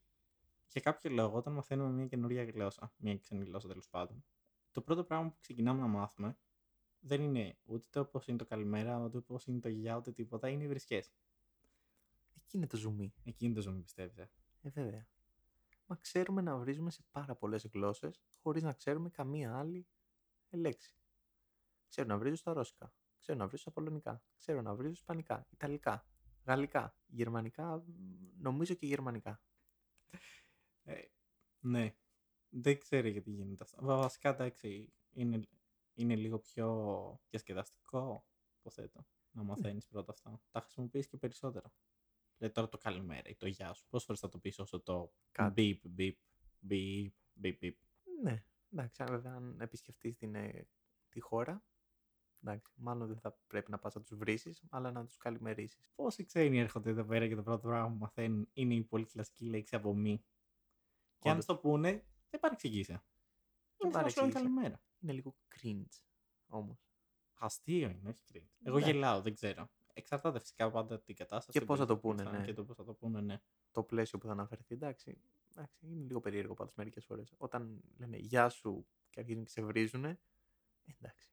Για 0.77 0.91
κάποιο 0.91 1.11
λόγο, 1.11 1.37
όταν 1.37 1.53
μαθαίνουμε 1.53 1.89
μια 1.89 2.05
καινούρια 2.07 2.43
γλώσσα, 2.43 2.93
μια 2.97 3.17
ξένη 3.17 3.43
γλώσσα 3.43 3.67
τέλος 3.67 3.89
πάντων, 3.89 4.23
το 4.71 4.81
πρώτο 4.81 5.03
πράγμα 5.03 5.29
που 5.29 5.37
ξεκινάμε 5.39 5.81
να 5.81 5.87
μάθουμε 5.87 6.37
δεν 6.99 7.21
είναι 7.21 7.57
ούτε 7.63 7.87
το 7.89 8.05
πώς 8.05 8.27
είναι 8.27 8.37
το 8.37 8.45
καλημέρα, 8.45 9.03
ούτε 9.03 9.19
πώς 9.19 9.45
είναι 9.45 9.59
το 9.59 9.69
γεια, 9.69 9.97
ούτε 9.97 10.11
τίποτα. 10.11 10.49
Είναι 10.49 10.63
οι 10.63 10.67
βρισκές. 10.67 11.13
Εκεί 12.35 12.57
είναι 12.57 12.67
το 12.67 12.77
ζουμί. 12.77 13.13
Εκεί 13.23 13.45
είναι 13.45 13.53
το 13.53 13.61
ζώμη, 13.61 13.81
πιστεύει. 13.81 14.21
ε. 14.21 14.29
Ε, 14.61 14.69
βέβαια. 14.69 15.07
Μα 15.85 15.95
ξέρουμε 15.95 16.41
να 16.41 16.57
βρίζουμε 16.57 16.91
σε 16.91 17.03
πάρα 17.11 17.35
πολλές 17.35 17.67
γλώσσες 17.73 18.21
χωρίς 18.41 18.63
να 18.63 18.73
ξέρουμε 18.73 19.09
καμία 19.09 19.57
άλλη 19.57 19.87
ε, 20.49 20.57
λέξη. 20.57 20.95
Ξέρω 21.89 22.07
να 22.07 22.17
βρίζω 22.17 22.35
στα 22.35 22.53
ρώσικα. 22.53 22.93
Ξέρω 23.19 23.37
να 23.37 23.47
βρίζω 23.47 23.61
στα 23.61 23.71
πολωνικά. 23.71 24.23
Ξέρω 24.37 24.61
να 24.61 24.75
βρίζω 24.75 24.91
ισπανικά, 24.91 25.47
ιταλικά, 25.49 26.05
γαλλικά, 26.45 26.95
γερμανικά, 27.07 27.77
μ, 27.77 27.83
νομίζω 28.37 28.73
και 28.73 28.85
γερμανικά. 28.85 29.41
Ε, 30.87 31.01
ναι. 31.59 31.95
Δεν 32.49 32.79
ξέρω 32.79 33.07
γιατί 33.07 33.31
γίνεται 33.31 33.63
αυτό. 33.63 33.85
Βα- 33.85 33.97
Βασικά, 33.97 34.29
εντάξει, 34.29 34.93
είναι, 35.11 35.41
είναι 35.93 36.15
λίγο 36.15 36.39
πιο 36.39 37.19
διασκεδαστικό, 37.29 38.25
υποθέτω, 38.59 39.05
να 39.31 39.43
μαθαίνεις 39.43 39.87
πρώτα 39.87 40.11
αυτά. 40.11 40.41
Τα 40.51 40.59
χρησιμοποιείς 40.61 41.07
και 41.07 41.17
περισσότερο. 41.17 41.73
Δηλαδή 42.37 42.55
τώρα 42.55 42.69
το 42.69 42.77
καλημέρα 42.77 43.29
ή 43.29 43.35
το 43.35 43.47
γεια 43.47 43.73
σου. 43.73 43.85
Πόσες 43.89 44.05
φορές 44.05 44.21
θα 44.21 44.29
το 44.29 44.39
πεις 44.39 44.59
όσο 44.59 44.81
το 44.81 45.13
Κάτι. 45.31 45.81
beep, 45.83 45.99
beep, 45.99 46.15
beep, 46.69 47.11
beep, 47.43 47.57
beep. 47.61 47.73
Ναι, 48.23 48.43
εντάξει, 48.71 49.01
αν 49.03 49.07
βέβαια 49.09 49.33
αν 49.33 49.61
επισκεφτείς 49.61 50.17
την, 50.17 50.35
ε, 50.35 50.67
τη 51.09 51.19
χώρα, 51.19 51.63
εντάξει, 52.43 52.73
μάλλον 52.75 53.07
δεν 53.07 53.19
θα 53.19 53.39
πρέπει 53.47 53.71
να 53.71 53.79
πας 53.79 53.93
να 53.95 54.01
τους 54.01 54.17
βρήσεις, 54.17 54.63
αλλά 54.69 54.91
να 54.91 55.05
τους 55.05 55.17
καλημερίσεις. 55.17 55.89
Πόσοι 55.95 56.23
ξένοι 56.23 56.59
έρχονται 56.59 56.89
εδώ 56.89 57.03
πέρα 57.03 57.27
και 57.27 57.35
το 57.35 57.43
πρώτο 57.43 57.67
πράγμα 57.67 57.89
που 57.91 57.97
μαθαίνουν 57.97 58.49
είναι 58.53 58.73
η 58.73 58.83
πολύ 58.83 59.05
κλασική 59.05 59.45
λέξη 59.45 59.75
από 59.75 59.93
μη. 59.95 60.23
Και 61.19 61.27
αν 61.29 61.31
Όντως. 61.33 61.43
στο 61.43 61.57
πούνε, 61.57 62.05
δεν 62.29 62.39
παρεξηγήσει. 62.39 62.91
Είναι 62.91 63.01
σαν 63.93 64.03
να 64.03 64.09
σου 64.09 64.19
λένε 64.21 64.31
παρεξήγησε. 64.31 64.33
καλημέρα. 64.33 64.81
Είναι 64.99 65.11
λίγο 65.13 65.35
cringe, 65.61 66.01
όμως. 66.47 66.77
Αστείο 67.33 67.89
είναι, 67.89 68.09
όχι 68.09 68.19
cringe. 68.33 68.55
Εγώ 68.63 68.79
Ναι. 68.79 68.85
γελάω, 68.85 69.21
δεν 69.21 69.33
ξέρω. 69.33 69.69
Εξαρτάται 69.93 70.39
φυσικά 70.39 70.63
από 70.65 70.73
πάντα 70.73 70.99
την 71.01 71.15
κατάσταση. 71.15 71.59
Και 71.59 71.65
πώς 71.65 71.77
θα 71.79 71.85
το 71.85 71.95
που 71.97 72.01
πούνε, 72.07 72.23
θα- 72.23 72.31
ναι. 72.31 72.45
Και 72.45 72.53
το 72.53 72.63
πώς 72.65 72.75
θα 72.75 72.83
το 72.83 72.93
πούνε, 72.93 73.21
ναι. 73.21 73.41
Το 73.71 73.83
πλαίσιο 73.83 74.17
που 74.19 74.25
θα 74.25 74.31
αναφερθεί, 74.31 74.73
εντάξει, 74.73 75.21
εντάξει 75.51 75.85
είναι 75.85 76.05
λίγο 76.05 76.19
περίεργο 76.19 76.53
πάντως 76.53 76.73
μερικές 76.75 77.05
φορές. 77.05 77.33
Όταν 77.37 77.81
λένε 77.97 78.17
γεια 78.17 78.49
σου 78.49 78.87
και 79.09 79.19
αρχίζουν 79.19 79.43
και 79.43 79.49
σε 79.49 79.61
βρίζουνε, 79.61 80.19
εντάξει. 80.85 81.31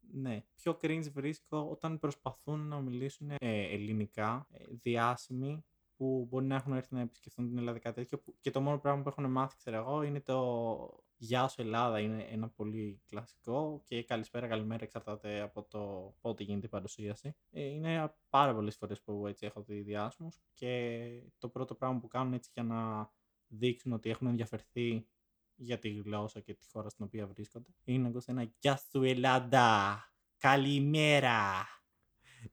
Ναι. 0.00 0.44
Πιο 0.54 0.78
cringe 0.82 1.10
βρίσκω 1.12 1.68
όταν 1.70 1.98
προσπαθούν 1.98 2.60
να 2.68 2.80
μιλήσουν 2.80 3.30
ε, 3.30 3.36
ελληνικά, 3.72 4.46
ε, 4.50 4.64
διάσημοι, 4.70 5.64
που 6.02 6.26
μπορεί 6.30 6.46
να 6.46 6.54
έχουν 6.54 6.72
έρθει 6.72 6.94
να 6.94 7.00
επισκεφθούν 7.00 7.48
την 7.48 7.58
Ελλάδα 7.58 7.78
κάτι 7.78 7.94
τέτοιο, 7.94 8.18
που- 8.18 8.36
και 8.40 8.50
το 8.50 8.60
μόνο 8.60 8.78
πράγμα 8.78 9.02
που 9.02 9.08
έχουν 9.08 9.30
μάθει, 9.30 9.56
ξέρω 9.56 9.76
εγώ, 9.76 10.02
είναι 10.02 10.20
το 10.20 11.04
Γεια 11.16 11.48
σου 11.48 11.60
Ελλάδα, 11.60 11.98
είναι 12.00 12.22
ένα 12.22 12.48
πολύ 12.48 13.02
κλασικό 13.06 13.82
και 13.84 14.02
καλησπέρα, 14.02 14.46
καλημέρα, 14.46 14.84
εξαρτάται 14.84 15.40
από 15.40 15.62
το 15.62 16.14
πότε 16.20 16.42
γίνεται 16.42 16.66
η 16.66 16.68
παρουσίαση. 16.68 17.36
Ε, 17.50 17.62
είναι 17.64 18.14
πάρα 18.28 18.54
πολλές 18.54 18.76
φορές 18.76 19.02
που 19.02 19.26
έτσι 19.26 19.46
έχω 19.46 19.62
δει 19.62 19.80
διάσημους 19.80 20.42
και 20.54 21.22
το 21.38 21.48
πρώτο 21.48 21.74
πράγμα 21.74 21.98
που 21.98 22.06
κάνουν 22.08 22.32
έτσι 22.32 22.50
για 22.54 22.62
να 22.62 23.10
δείξουν 23.46 23.92
ότι 23.92 24.10
έχουν 24.10 24.26
ενδιαφερθεί 24.26 25.08
για 25.54 25.78
τη 25.78 25.90
γλώσσα 25.90 26.40
και 26.40 26.54
τη 26.54 26.66
χώρα 26.72 26.88
στην 26.88 27.04
οποία 27.04 27.26
βρίσκονται 27.26 27.70
είναι 27.84 28.02
να 28.02 28.08
ακούσει 28.08 28.30
ένα 28.30 28.52
Γεια 28.58 28.76
σου 28.90 29.02
Ελλάδα! 29.02 29.98
Καλημέρα! 30.36 31.66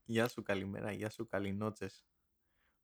Γεια 0.06 0.28
σου, 0.28 0.42
καλημέρα, 0.42 0.92
γεια 0.92 1.10
σου, 1.10 1.28
καληνότσες, 1.28 2.06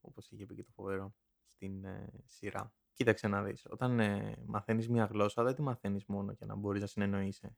όπως 0.08 0.32
είχε 0.32 0.46
πει 0.46 0.56
και 0.56 0.64
το 0.64 0.72
φοβερό 0.72 1.16
στην 1.48 1.86
ε, 1.86 2.10
σειρά. 2.26 2.74
Κοίταξε 2.94 3.28
να 3.28 3.44
δεις, 3.44 3.66
όταν 3.70 4.00
ε, 4.00 4.36
μαθαίνεις 4.46 4.90
μια 4.90 5.06
γλώσσα 5.06 5.44
δεν 5.44 5.56
τη 5.56 5.62
μαθαίνεις 5.62 6.06
μόνο 6.06 6.32
για 6.32 6.46
να 6.46 6.56
μπορείς 6.56 6.82
να 6.82 6.88
συνεννοείσαι. 6.88 7.58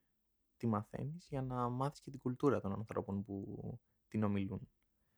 Τη 0.57 0.67
μαθαίνεις 0.67 1.27
για 1.29 1.41
να 1.41 1.69
μάθεις 1.69 2.01
και 2.01 2.11
την 2.11 2.19
κουλτούρα 2.19 2.59
των 2.59 2.73
ανθρώπων 2.73 3.23
που 3.23 3.79
την 4.07 4.23
ομιλούν. 4.23 4.69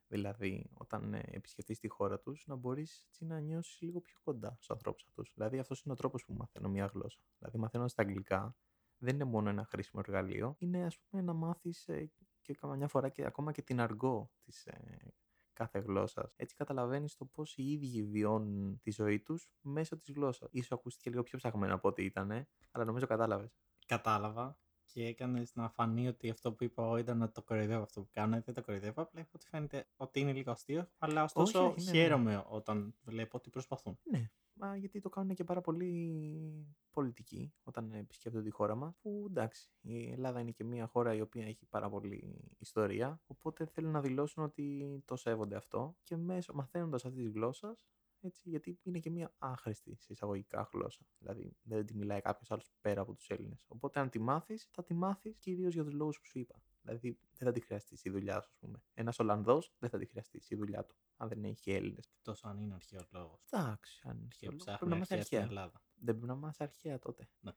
Δηλαδή, 0.08 0.70
όταν 0.74 1.14
ε, 1.14 1.24
επισκεφτείς 1.26 1.80
τη 1.80 1.88
χώρα 1.88 2.20
τους, 2.20 2.46
να 2.48 2.56
μπορείς 2.56 3.04
έτσι 3.08 3.26
να 3.26 3.40
νιώσεις 3.40 3.82
λίγο 3.82 4.02
πιο 4.02 4.20
κοντά 4.24 4.54
στους 4.54 4.70
ανθρώπους 4.70 5.06
αυτούς. 5.08 5.32
Δηλαδή, 5.34 5.60
αυτός 5.60 5.82
είναι 5.82 5.94
ο 5.94 5.96
τρόπος 5.98 6.26
που 6.26 6.34
μαθαίνω 6.34 6.70
μια 6.70 6.86
γλώσσα. 6.86 7.20
Δηλαδή, 7.38 7.58
μαθαίνοντας 7.58 7.94
τα 7.94 8.02
αγγλικά, 8.02 8.56
δεν 8.98 9.16
είναι 9.16 9.24
μόνο 9.24 9.50
ένα 9.50 9.66
χρήσιμο 9.66 10.02
εργαλείο, 10.06 10.56
είναι 10.58 10.86
ας 10.86 11.00
πούμε 11.00 11.22
να 11.22 11.34
μάθεις 11.34 11.88
ε, 11.88 12.12
και 12.42 12.54
καμιά 12.54 12.88
φορά 12.88 13.10
και 13.10 13.26
ακόμα 13.26 13.52
και 13.52 13.62
την 13.62 13.80
αργό 13.80 14.32
της 14.44 14.66
ε, 14.66 15.14
κάθε 15.60 15.80
γλώσσας. 15.80 16.34
Έτσι 16.36 16.56
καταλαβαίνεις 16.56 17.16
το 17.16 17.26
πώς 17.26 17.58
οι 17.58 17.72
ίδιοι 17.72 18.04
βιώνουν 18.04 18.80
τη 18.82 18.92
ζωή 18.92 19.20
τους 19.20 19.50
μέσω 19.62 19.98
της 19.98 20.14
γλώσσας. 20.14 20.50
Ίσως 20.52 20.72
ακούστηκε 20.72 21.10
λίγο 21.10 21.24
πιο 21.24 21.38
ψαγμένο 21.38 21.74
από 21.74 21.88
ό,τι 21.88 22.04
ήταν, 22.04 22.48
αλλά 22.72 22.86
νομίζω 22.86 23.06
κατάλαβες. 23.06 23.58
Κατάλαβα 23.86 24.60
και 24.86 25.06
έκανες 25.06 25.56
να 25.56 25.70
φανεί 25.70 26.08
ότι 26.08 26.30
αυτό 26.30 26.54
που 26.54 26.64
είπα 26.64 26.84
εγώ 26.84 26.98
ήταν 26.98 27.18
να 27.18 27.32
το 27.32 27.44
κοροϊδεύω 27.44 27.84
αυτό 27.84 28.02
που 28.02 28.10
κάνω. 28.12 28.42
Δεν 28.42 28.54
το 28.54 28.62
κοροϊδεύω. 28.62 29.02
Απλά 29.02 29.20
είπα 29.20 29.32
ότι 29.36 29.48
φαίνεται 29.48 29.88
ότι 29.96 30.20
είναι 30.20 30.34
λίγο 30.34 30.52
αστείο. 30.52 30.90
Αλλά 30.98 31.24
ωστόσο 31.24 31.66
όχι, 31.66 31.86
ναι, 31.86 31.92
ναι. 31.92 31.98
χαίρομαι 31.98 32.46
όταν 32.48 32.96
βλέπω 33.02 33.38
ότι 33.38 33.50
προσπαθούν. 33.50 34.00
Ναι, 34.04 34.32
μα 34.60 34.76
γιατί 34.76 35.00
το 35.00 35.10
κάνουν 35.10 35.36
και 35.36 35.44
πάρα 35.44 35.62
πολύ 35.62 36.68
πολιτικοί 36.92 37.54
όταν 37.64 37.92
επισκέπτονται 37.92 38.44
τη 38.44 38.50
χώρα 38.50 38.76
μας 38.76 38.98
που 39.02 39.26
εντάξει, 39.30 39.70
η 39.82 40.12
Ελλάδα 40.12 40.40
είναι 40.40 40.52
και 40.52 40.64
μια 40.64 40.88
χώρα 40.88 41.14
η 41.14 41.22
οποία 41.22 41.46
έχει 41.46 41.66
πάρα 41.66 41.90
πολύ 41.90 42.42
ιστορία 42.58 43.22
οπότε 43.28 43.66
θέλουν 43.66 43.92
να 43.92 44.02
δηλώσουν 44.02 44.44
ότι 44.44 45.02
το 45.06 45.16
σέβονται 45.16 45.56
αυτό 45.56 45.98
και 46.04 46.18
μέσω 46.18 46.54
μαθαίνοντας 46.54 47.06
αυτής 47.06 47.24
της 47.24 47.32
γλώσσας 47.32 47.88
έτσι, 48.22 48.50
γιατί 48.50 48.80
είναι 48.84 49.00
και 49.00 49.10
μια 49.10 49.34
άχρηστη 49.38 49.96
σε 49.96 50.14
εισαγωγικά 50.14 50.70
γλώσσα. 50.74 51.06
Δηλαδή 51.18 51.58
δεν 51.62 51.86
τη 51.86 51.96
μιλάει 51.96 52.22
κάποιος 52.22 52.52
άλλος 52.52 52.72
πέρα 52.82 53.02
από 53.02 53.14
τους 53.14 53.30
Έλληνες. 53.30 53.66
Οπότε, 53.68 54.00
αν 54.00 54.10
τη 54.10 54.20
μάθεις, 54.20 54.68
θα 54.72 54.84
τη 54.84 54.94
μάθεις 54.94 55.38
κυρίως 55.38 55.74
για 55.74 55.84
τους 55.84 55.94
λόγους 55.94 56.20
που 56.20 56.26
σου 56.26 56.40
είπα. 56.40 56.62
Δηλαδή 56.82 57.20
δεν 57.38 57.48
θα 57.48 57.52
τη 57.52 57.60
χρειαστείς 57.60 58.04
η 58.06 58.10
δουλειά 58.10 58.42
σου, 58.42 58.50
ας 58.50 58.58
πούμε. 58.60 58.84
Ένας 58.94 59.20
Ολλανδός 59.20 59.76
δεν 59.80 59.90
θα 59.90 59.98
τη 59.98 60.06
χρειαστείς 60.06 60.50
η 60.50 60.56
δουλειά 60.56 60.86
του, 60.86 60.96
αν 61.18 61.28
δεν 61.28 61.44
έχει 61.44 61.72
Έλληνες. 61.72 62.12
Τόσο 62.22 62.48
αν 62.48 62.60
είναι 62.60 62.74
αρχαίο 62.74 63.08
λόγο. 63.10 63.40
Εντάξει, 63.50 64.02
αν 64.04 64.18
είναι 64.18 64.28
Και 64.28 64.46
αρχαίο 64.46 64.50
λόγος, 64.50 64.64
ψάχνει 64.64 64.78
πρέπει 64.78 64.90
να 64.92 64.96
είμαστε 64.96 65.14
αρχαία 65.14 65.26
στην 65.26 65.38
αρχαία. 65.38 65.58
Ελλάδα. 65.58 65.84
Δεν 65.94 66.16
πρέπει 66.16 66.28
να 66.28 66.34
είμαστε 66.34 66.64
αρχαία 66.64 67.00
τότε. 67.00 67.30
Ναι. 67.40 67.52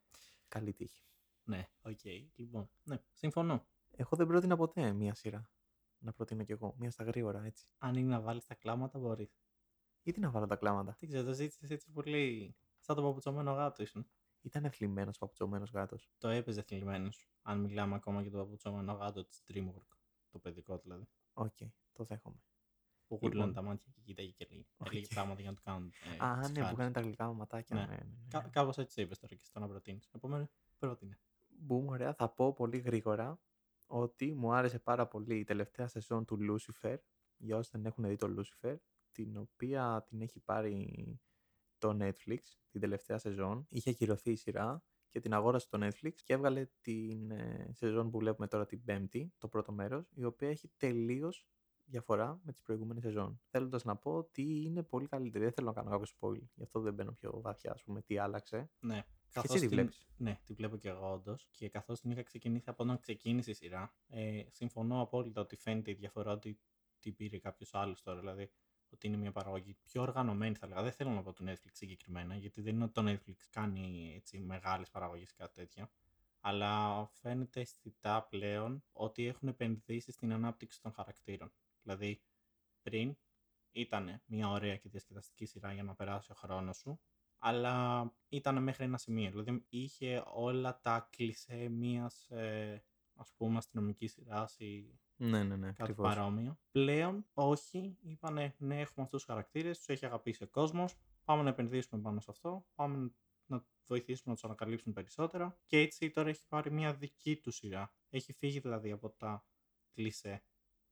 Καλή 0.49 0.73
τύχη. 0.73 1.03
Ναι, 1.45 1.69
οκ. 1.83 2.05
Λοιπόν, 2.35 2.71
ναι, 2.83 3.03
συμφωνώ. 3.13 3.67
Εγώ 3.91 4.17
δεν 4.17 4.27
πρότεινα 4.27 4.57
ποτέ 4.57 4.93
μία 4.93 5.15
σειρά. 5.15 5.51
Να 5.99 6.13
προτείνω 6.13 6.45
κι 6.45 6.53
εγώ. 6.53 6.75
Μία 6.79 6.91
στα 6.91 7.05
γρήγορα, 7.05 7.45
έτσι. 7.45 7.67
Αν 7.79 7.95
είναι 7.95 8.09
να 8.09 8.21
βάλεις 8.21 8.47
τα 8.47 8.55
κλάματα, 8.55 8.99
μπορείς. 8.99 9.37
Γιατί 10.03 10.21
να 10.21 10.31
βάλω 10.31 10.47
τα 10.47 10.57
κλάματα; 10.57 10.97
Δεν 11.01 11.09
ξέρω, 11.09 11.25
το 11.25 11.33
ζήτησες 11.33 11.71
έτσι 11.71 11.91
πολύ. 11.91 12.57
Σαν 12.81 12.97
το 12.97 13.03
παπουτσωμένο 13.03 13.53
γάτο 13.53 13.83
ήσουν. 13.83 14.07
Ήταν 14.43 14.71
θλιμμένος 14.71 15.19
παπουτσωμένος 15.19 15.71
γάτος. 15.71 16.11
Το 16.19 16.29
έπαιζε 16.29 16.63
θλιμμένος. 16.63 17.31
Αν 17.43 17.61
μιλάμε 17.61 17.95
ακόμα 17.95 18.23
για 18.23 18.31
το 18.31 18.39
παπουτσωμένο 18.39 18.93
γάτο 18.93 19.25
της 19.25 19.43
Dreamwork. 19.49 19.97
Το 20.31 20.39
παιδικό 20.39 20.79
δηλαδή. 20.79 21.05
Οκ, 21.33 21.57
το 21.93 22.05
δέχομαι. 22.05 22.37
Που 23.07 23.15
Λοιπόν. 23.15 23.29
γούρλωνε 23.31 23.53
τα 23.53 23.63
μάτια 23.63 23.91
και 23.95 24.01
κοίταγε 24.01 24.31
και 24.31 24.47
λέει. 24.51 24.67
Οκ. 24.77 24.87
Έλεγε 24.87 25.07
πράγματα 25.15 25.41
για 25.41 25.51
να 25.51 25.57
του 25.57 25.63
κάνουν. 25.65 25.93
Ε, 26.21 26.25
Α, 26.25 26.39
τις 26.41 26.49
ναι, 26.51 26.55
που 26.55 26.61
χάρες. 26.65 26.77
κάνει 26.79 26.93
τα 26.93 27.01
γλυκά 27.01 27.27
μου 27.29 27.35
ματάκια. 27.35 27.77
Ναι. 27.77 27.83
Ναι, 27.83 27.87
ναι, 27.87 27.95
ναι. 27.95 28.29
Κα- 28.29 28.49
Κάπως 28.53 28.79
έτσι 28.79 29.01
είπες 29.01 29.19
τώρα 29.19 29.35
και 29.35 29.45
στο 29.45 29.59
να 29.61 29.69
προτείνεις. 29.69 30.09
Επομένως, 30.13 30.49
πρότεινε. 30.79 31.19
Μπουμ, 31.59 31.87
ωραία. 31.89 32.15
Θα 32.15 32.29
πω 32.29 32.53
πολύ 32.53 32.79
γρήγορα 32.79 33.41
ότι 33.87 34.33
μου 34.35 34.53
άρεσε 34.55 34.79
πάρα 34.79 35.07
πολύ 35.07 35.39
η 35.39 35.45
τελευταία 35.45 35.87
σεζόν 35.89 36.25
του 36.25 36.39
Lucifer. 36.41 36.97
Για 37.37 37.57
όσοι 37.57 37.71
δεν 37.73 37.85
έχουν 37.87 38.05
δει 38.05 38.17
το 38.17 38.35
Lucifer, 38.39 38.77
την 39.13 39.37
οποία 39.37 40.05
την 40.09 40.21
έχει 40.21 40.41
πάρει 40.41 41.21
το 41.83 41.97
Netflix 42.01 42.39
την 42.71 42.81
τελευταία 42.81 43.19
σεζόν. 43.19 43.67
Είχε 43.69 43.91
ακυρωθεί 43.91 44.31
η 44.31 44.37
σειρά 44.37 44.83
και 45.09 45.21
την 45.21 45.33
αγόρασε 45.35 45.69
το 45.69 45.87
Netflix 45.87 46.13
και 46.25 46.33
έβγαλε 46.33 46.67
την 46.81 47.31
ε, 47.31 47.71
σεζόν 47.73 48.11
που 48.11 48.19
βλέπουμε 48.19 48.47
τώρα 48.49 48.67
την 48.67 48.85
πέμπτη, 48.85 49.33
το 49.39 49.49
πρώτο 49.49 49.73
μέρος, 49.73 50.11
η 50.15 50.25
οποία 50.25 50.49
έχει 50.49 50.71
τελείως 50.77 51.47
διαφορά 51.85 52.41
με 52.45 52.53
τις 52.53 52.63
προηγούμενες 52.63 53.03
σεζόν. 53.03 53.41
Θέλοντας 53.51 53.85
να 53.85 53.97
πω 53.97 54.15
ότι 54.17 54.63
είναι 54.65 54.83
πολύ 54.83 55.07
καλύτερη. 55.07 55.45
Δεν 55.45 55.53
θέλω 55.53 55.67
να 55.67 55.73
κάνω 55.73 55.91
κάποιο 55.91 56.07
spoil, 56.19 56.41
γι' 56.55 56.63
αυτό 56.63 56.81
δεν 56.81 56.95
μπαίνω 56.95 57.13
πιο 57.13 57.41
βαθιά, 57.41 57.73
ας 57.73 57.83
πούμε, 57.83 58.03
τι 58.03 58.19
άλλαξε. 58.19 58.71
Ναι. 58.81 59.01
Και 59.23 59.31
Καθώς 59.41 59.51
εσύ 59.57 59.61
τη 59.61 59.67
την- 59.69 59.77
βλέπεις. 59.77 60.07
Ναι, 60.17 60.41
τη 60.45 60.55
βλέπω 60.55 60.77
και 60.77 60.89
εγώ 60.89 61.13
όντως. 61.13 61.49
Και 61.51 61.69
καθώς 61.69 62.01
την 62.01 62.11
είχα 62.11 62.23
ξεκινήσει 62.23 62.65
από 62.71 62.83
όταν 62.85 62.99
ξεκίνησε 62.99 63.51
η 63.51 63.55
σειρά, 63.55 63.95
ε, 64.09 64.43
συμφωνώ 64.51 65.01
απόλυτα 65.01 65.41
ότι 65.41 65.57
φαίνεται 65.57 65.91
η 65.91 65.95
διαφορά 65.95 66.33
ότι 66.33 66.59
την 66.99 67.15
πήρε 67.17 67.39
κάποιος 67.39 67.75
άλλος 67.75 68.03
τώρα. 68.03 68.19
Δηλαδή, 68.21 68.51
ότι 68.93 69.07
είναι 69.07 69.17
μια 69.17 69.33
παραγωγή 69.33 69.77
πιο 69.83 70.03
οργανωμένη, 70.03 70.55
θα 70.55 70.67
έλεγα. 70.67 70.83
Δεν 70.83 70.93
θέλω 70.93 71.11
να 71.11 71.23
πω 71.23 71.33
το 71.33 71.45
Netflix 71.49 71.71
συγκεκριμένα, 71.73 72.37
γιατί 72.37 72.61
δεν 72.61 72.75
είναι 72.75 72.85
ότι 72.85 72.93
το 72.93 73.05
Netflix 73.07 73.37
κάνει 73.51 74.13
έτσι 74.17 74.39
μεγάλες 74.39 74.91
παραγωγές 74.91 75.33
κάτι 75.33 75.55
τέτοια. 75.55 75.91
Αλλά 76.41 77.07
φαίνεται 77.07 77.61
αισθητά 77.61 78.27
πλέον 78.31 78.85
ότι 78.93 79.27
έχουν 79.27 79.49
επενδύσει 79.49 80.13
στην 80.13 80.33
ανάπτυξη 80.33 80.83
των 80.83 80.93
χαρακτήρων. 80.93 81.53
Δηλαδή, 81.83 82.23
πριν 82.83 83.17
ήταν 83.73 84.23
μια 84.27 84.49
ωραία 84.49 84.77
και 84.77 84.89
διασκεδαστική 84.89 85.45
σειρά 85.45 85.73
για 85.73 85.83
να 85.83 85.95
περάσει 85.95 86.33
ο 86.33 86.35
χρόνος 86.35 86.77
σου, 86.77 87.01
αλλά 87.39 88.05
ήταν 88.29 88.63
μέχρι 88.63 88.85
ένα 88.85 88.99
σημείο. 88.99 89.31
Δηλαδή 89.31 89.65
είχε 89.69 90.23
όλα 90.27 90.81
τα 90.81 91.09
κλισέ 91.11 91.69
μιας 91.69 92.31
ε, 92.31 92.85
ας 93.15 93.33
πούμε 93.37 93.57
αστυνομικής 93.57 94.13
σειράς 94.13 94.59
ή 94.59 95.01
Ναι, 95.23 95.43
ναι, 95.43 95.57
ναι, 95.57 95.67
κάτι 95.67 95.83
ακριβώς. 95.83 96.15
παρόμοιο. 96.15 96.59
Πλέον 96.71 97.27
όχι, 97.35 97.97
είπανε 98.01 98.55
ναι 98.59 98.81
έχουμε 98.81 99.05
αυτούς 99.05 99.09
τους 99.09 99.25
χαρακτήρες, 99.25 99.79
τους 99.79 99.89
έχει 99.89 100.07
αγαπήσει 100.07 100.43
ο 100.43 100.47
κόσμος, 100.47 100.95
πάμε 101.25 101.43
να 101.43 101.49
επενδύσουμε 101.49 102.03
πάνω 102.03 102.21
σε 102.21 102.31
αυτό, 102.31 102.67
πάμε 102.75 103.13
να 103.47 103.65
βοηθήσουμε 103.87 104.25
να 104.27 104.35
τους 104.35 104.45
ανακαλύψουν 104.45 104.93
περισσότερα 104.93 105.59
και 105.67 105.79
έτσι 105.79 106.11
τώρα 106.11 106.29
έχει 106.29 106.47
πάρει 106.49 106.71
μια 106.71 106.95
δική 106.95 107.37
του 107.37 107.51
σειρά. 107.51 107.95
Έχει 108.11 108.33
φύγει 108.33 108.59
δηλαδή 108.59 108.91
από 108.91 109.11
τα 109.11 109.45
κλισέ. 109.93 110.45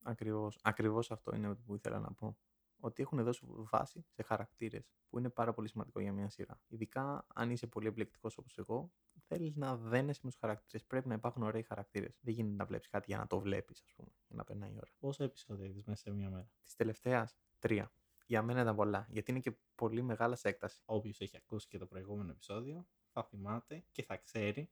Ακριβώς, 0.02 0.58
ακριβώς 0.62 1.10
αυτό 1.10 1.34
είναι 1.34 1.54
που 1.54 1.74
ήθελα 1.74 1.98
να 1.98 2.12
πω. 2.12 2.38
Ότι 2.80 3.02
έχουν 3.02 3.24
δώσει 3.24 3.46
βάση 3.46 4.04
σε 4.08 4.22
χαρακτήρες, 4.22 4.90
που 5.08 5.18
είναι 5.18 5.30
πάρα 5.30 5.52
πολύ 5.52 5.68
σημαντικό 5.68 6.00
για 6.00 6.12
μια 6.12 6.28
σειρά. 6.28 6.60
Ειδικά 6.66 7.26
αν 7.34 7.50
είσαι 7.50 7.66
πολύ 7.66 7.86
επιλεκτικός 7.86 8.38
όπως 8.38 8.58
εγώ, 8.58 8.92
θέλεις 9.30 9.56
να 9.56 9.76
δένεσαι 9.76 10.20
με 10.22 10.30
τους 10.30 10.38
χαρακτήρες. 10.38 10.86
Πρέπει 10.86 11.08
να 11.08 11.14
υπάρχουν 11.14 11.42
ωραίοι 11.42 11.62
χαρακτήρες. 11.62 12.18
Δεν 12.20 12.34
γίνεται 12.34 12.56
να 12.56 12.64
βλέπεις 12.64 12.88
κάτι 12.88 13.04
για 13.08 13.18
να 13.18 13.26
το 13.26 13.40
βλέπεις, 13.40 13.82
ας 13.84 13.92
πούμε, 13.96 14.08
για 14.26 14.36
να 14.36 14.44
περνάει 14.44 14.70
η 14.70 14.76
ώρα. 14.76 14.90
Πόσα 14.98 15.24
επεισόδια 15.24 15.66
είδες 15.66 15.84
μέσα 15.84 16.00
σε 16.00 16.10
μία 16.10 16.30
μέρα; 16.30 16.50
Της 16.64 16.74
τελευταίας, 16.74 17.36
τρία. 17.58 17.92
Για 18.26 18.42
μένα 18.42 18.60
ήταν 18.60 18.76
πολλά, 18.76 19.06
γιατί 19.08 19.30
είναι 19.30 19.40
και 19.40 19.56
πολύ 19.74 20.02
μεγάλα 20.02 20.36
σε 20.36 20.48
έκταση. 20.48 20.82
Όποιος 20.84 21.20
έχει 21.20 21.36
ακούσει 21.36 21.68
και 21.68 21.78
το 21.78 21.86
προηγούμενο 21.86 22.30
επεισόδιο 22.30 22.86
θα 23.12 23.24
θυμάται 23.24 23.84
και 23.90 24.02
θα 24.02 24.16
ξέρει 24.16 24.70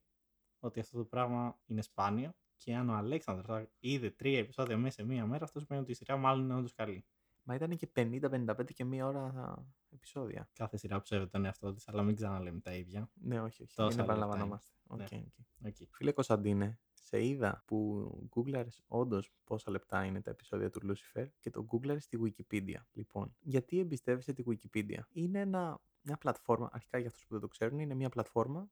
ότι 0.59 0.81
αυτό 0.81 0.99
το 0.99 1.05
πράγμα 1.05 1.61
είναι 1.67 1.83
σπάνιο 1.83 2.35
και 2.57 2.75
αν 2.75 2.89
ο 2.89 2.95
Αλέξανδρος 2.95 3.47
θα 3.47 3.71
είδε 3.79 4.11
τρία 4.11 4.39
επεισόδια 4.39 4.77
μέσα 4.77 4.95
σε 4.95 5.05
μία 5.05 5.27
μέρα, 5.27 5.45
αυτό 5.45 5.61
σημαίνει 5.61 5.83
ότι 5.83 5.93
η 5.93 5.95
σειρά 5.95 6.17
μάλλον 6.17 6.45
είναι 6.45 6.55
όντως 6.55 6.73
καλή. 6.73 7.07
Μα 7.49 7.55
ήταν 7.55 7.77
και 7.77 7.89
50-55 7.95 8.73
και 8.75 8.85
μία 8.85 9.07
ώρα 9.07 9.55
επεισόδια. 9.91 10.49
Κάθε 10.53 10.77
σειρά 10.77 11.01
σέβεται 11.03 11.31
τον 11.31 11.45
εαυτό 11.45 11.73
της, 11.73 11.89
αλλά 11.89 12.03
μην 12.03 12.15
ξαναλέμε 12.15 12.61
τα 12.61 12.75
ίδια. 12.75 13.11
Ναι, 13.15 13.41
όχι, 13.41 13.63
όχι. 13.63 13.75
Τόσα 13.75 13.89
Μην 13.89 13.99
λεπτά 13.99 14.13
επαναλαμβανόμαστε. 14.13 14.71
είναι. 14.93 15.03
Οκ, 15.05 15.11
Ναι. 15.11 15.69
οκ. 15.69 15.75
Οκ. 15.81 15.89
Φίλε 15.91 16.13
Κωνσταντίνε, 16.13 16.79
σε 16.93 17.25
είδα 17.25 17.63
που 17.67 18.09
γκούγκλαρες 18.29 18.83
όντως 18.87 19.33
πόσα 19.45 19.71
λεπτά 19.71 20.05
είναι 20.05 20.21
τα 20.21 20.31
επεισόδια 20.31 20.71
του 20.71 20.81
Lucifer 20.85 21.27
και 21.41 21.51
το 21.51 21.63
γκούγκλαρες 21.65 22.05
στη 22.05 22.19
Wikipedia. 22.25 22.81
Λοιπόν, 22.93 23.37
γιατί 23.41 23.79
εμπιστεύεσαι 23.79 24.33
τη 24.33 24.43
Wikipedia; 24.47 25.01
Είναι 25.09 25.41
ένα, 25.41 25.81
μια 26.01 26.17
πλατφόρμα, 26.17 26.69
αρχικά 26.73 26.99
για 26.99 27.09
αυτούς 27.09 27.27
που 27.27 27.33
δεν 27.33 27.41
το 27.41 27.49
ξέρουν, 27.49 27.79
είναι 27.79 27.95
μια 27.95 28.09
πλατφόρμα, 28.09 28.71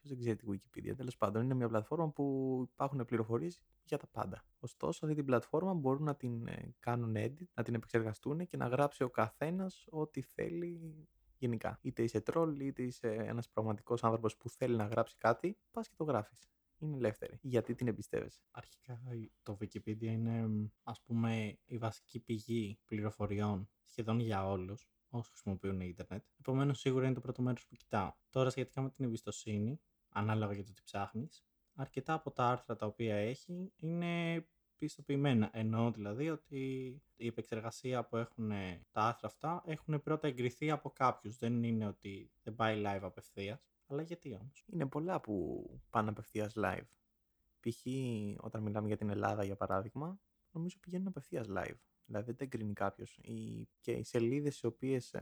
ποιος 0.00 0.08
δεν 0.08 0.18
ξέρει 0.18 0.36
τη 0.36 0.46
Wikipedia. 0.50 0.96
Τέλος 0.96 1.16
πάντων, 1.16 1.42
είναι 1.42 1.54
μια 1.54 1.68
πλατφόρμα 1.68 2.10
που 2.10 2.58
υπάρχουν 2.72 3.04
πληροφορίες 3.04 3.60
για 3.84 3.98
τα 3.98 4.06
πάντα. 4.06 4.44
Ωστόσο, 4.58 5.04
αυτή 5.04 5.16
την 5.16 5.24
πλατφόρμα 5.24 5.74
μπορούν 5.74 6.02
να 6.04 6.16
την 6.16 6.46
ε, 6.46 6.74
κάνουν 6.78 7.14
edit, 7.16 7.46
να 7.54 7.62
την 7.62 7.74
επεξεργαστούν 7.74 8.46
και 8.46 8.56
να 8.56 8.66
γράψει 8.66 9.02
ο 9.02 9.10
καθένας 9.10 9.86
ό,τι 9.90 10.22
θέλει 10.22 11.08
γενικά. 11.38 11.78
Είτε 11.82 12.02
είσαι 12.02 12.20
τρόλ, 12.20 12.60
είτε 12.60 12.82
είσαι 12.82 13.08
ένας 13.08 13.48
πραγματικός 13.48 14.04
άνθρωπος 14.04 14.36
που 14.36 14.48
θέλει 14.48 14.76
να 14.76 14.84
γράψει 14.86 15.16
κάτι, 15.16 15.58
πας 15.70 15.88
και 15.88 15.94
το 15.96 16.04
γράφεις. 16.04 16.48
Είναι 16.78 16.96
ελεύθερη. 16.96 17.38
Γιατί 17.42 17.74
την 17.74 17.88
εμπιστεύεσαι; 17.88 18.40
Αρχικά 18.50 19.02
το 19.42 19.58
Wikipedia 19.60 20.02
είναι 20.02 20.46
μ, 20.46 20.66
ας 20.82 21.02
πούμε 21.02 21.58
η 21.64 21.78
βασική 21.78 22.20
πηγή 22.20 22.78
πληροφοριών 22.84 23.68
σχεδόν 23.84 24.20
για 24.20 24.48
όλους 24.48 24.88
όσοι 25.10 25.30
χρησιμοποιούν 25.30 25.80
ίντερνετ. 25.80 26.24
Επομένως 26.38 26.78
σίγουρα 26.78 27.04
είναι 27.04 27.14
το 27.14 27.20
πρώτο 27.20 27.42
μέρος 27.42 27.66
που 27.66 27.74
κοιτάω. 27.74 28.12
Τώρα 28.30 28.50
σχετικά 28.50 28.80
με 28.82 28.90
την 28.90 29.04
εμπιστοσύνη, 29.04 29.80
ανάλογα 30.08 30.52
για 30.52 30.64
το 30.64 30.72
τι 30.72 30.82
ψάχνεις, 30.84 31.44
αρκετά 31.74 32.12
από 32.12 32.30
τα 32.30 32.44
άρθρα 32.48 32.76
τα 32.76 32.86
οποία 32.86 33.16
έχει 33.16 33.72
είναι 33.76 34.44
πιστοποιημένα. 34.78 35.50
Εννοώ 35.52 35.90
δηλαδή 35.90 36.30
ότι 36.30 36.58
η 37.16 37.26
επεξεργασία 37.26 38.04
που 38.04 38.16
έχουν 38.16 38.48
τα 38.90 39.00
άρθρα 39.02 39.28
αυτά 39.28 39.62
έχουν 39.66 40.02
πρώτα 40.02 40.28
εγκριθεί 40.28 40.70
από 40.70 40.90
κάποιους. 40.90 41.36
Δεν 41.36 41.62
είναι 41.62 41.86
ότι 41.86 42.30
δεν 42.42 42.54
πάει 42.54 42.82
live 42.86 43.02
απευθείας. 43.02 43.60
Αλλά 43.86 44.02
γιατί 44.02 44.34
όμως; 44.34 44.64
Είναι 44.66 44.86
πολλά 44.86 45.20
που 45.20 45.64
πάνε 45.90 46.08
απευθείας 46.10 46.52
live. 46.56 46.86
Π.χ. 47.60 47.86
όταν 48.44 48.62
μιλάμε 48.62 48.86
για 48.86 48.96
την 48.96 49.08
Ελλάδα, 49.10 49.44
για 49.44 49.56
παράδειγμα, 49.56 50.20
νομίζω 50.52 50.78
πηγαίνουν 50.80 51.06
απευθείας 51.06 51.46
live. 51.50 51.78
Δηλαδή 52.08 52.26
δεν 52.26 52.36
τα 52.36 52.44
εγκρίνει 52.44 52.72
κάποιο. 52.72 53.04
Και 53.80 53.92
οι 53.92 54.04
σελίδες 54.04 54.60
οι 54.60 54.66
οποίες 54.66 55.14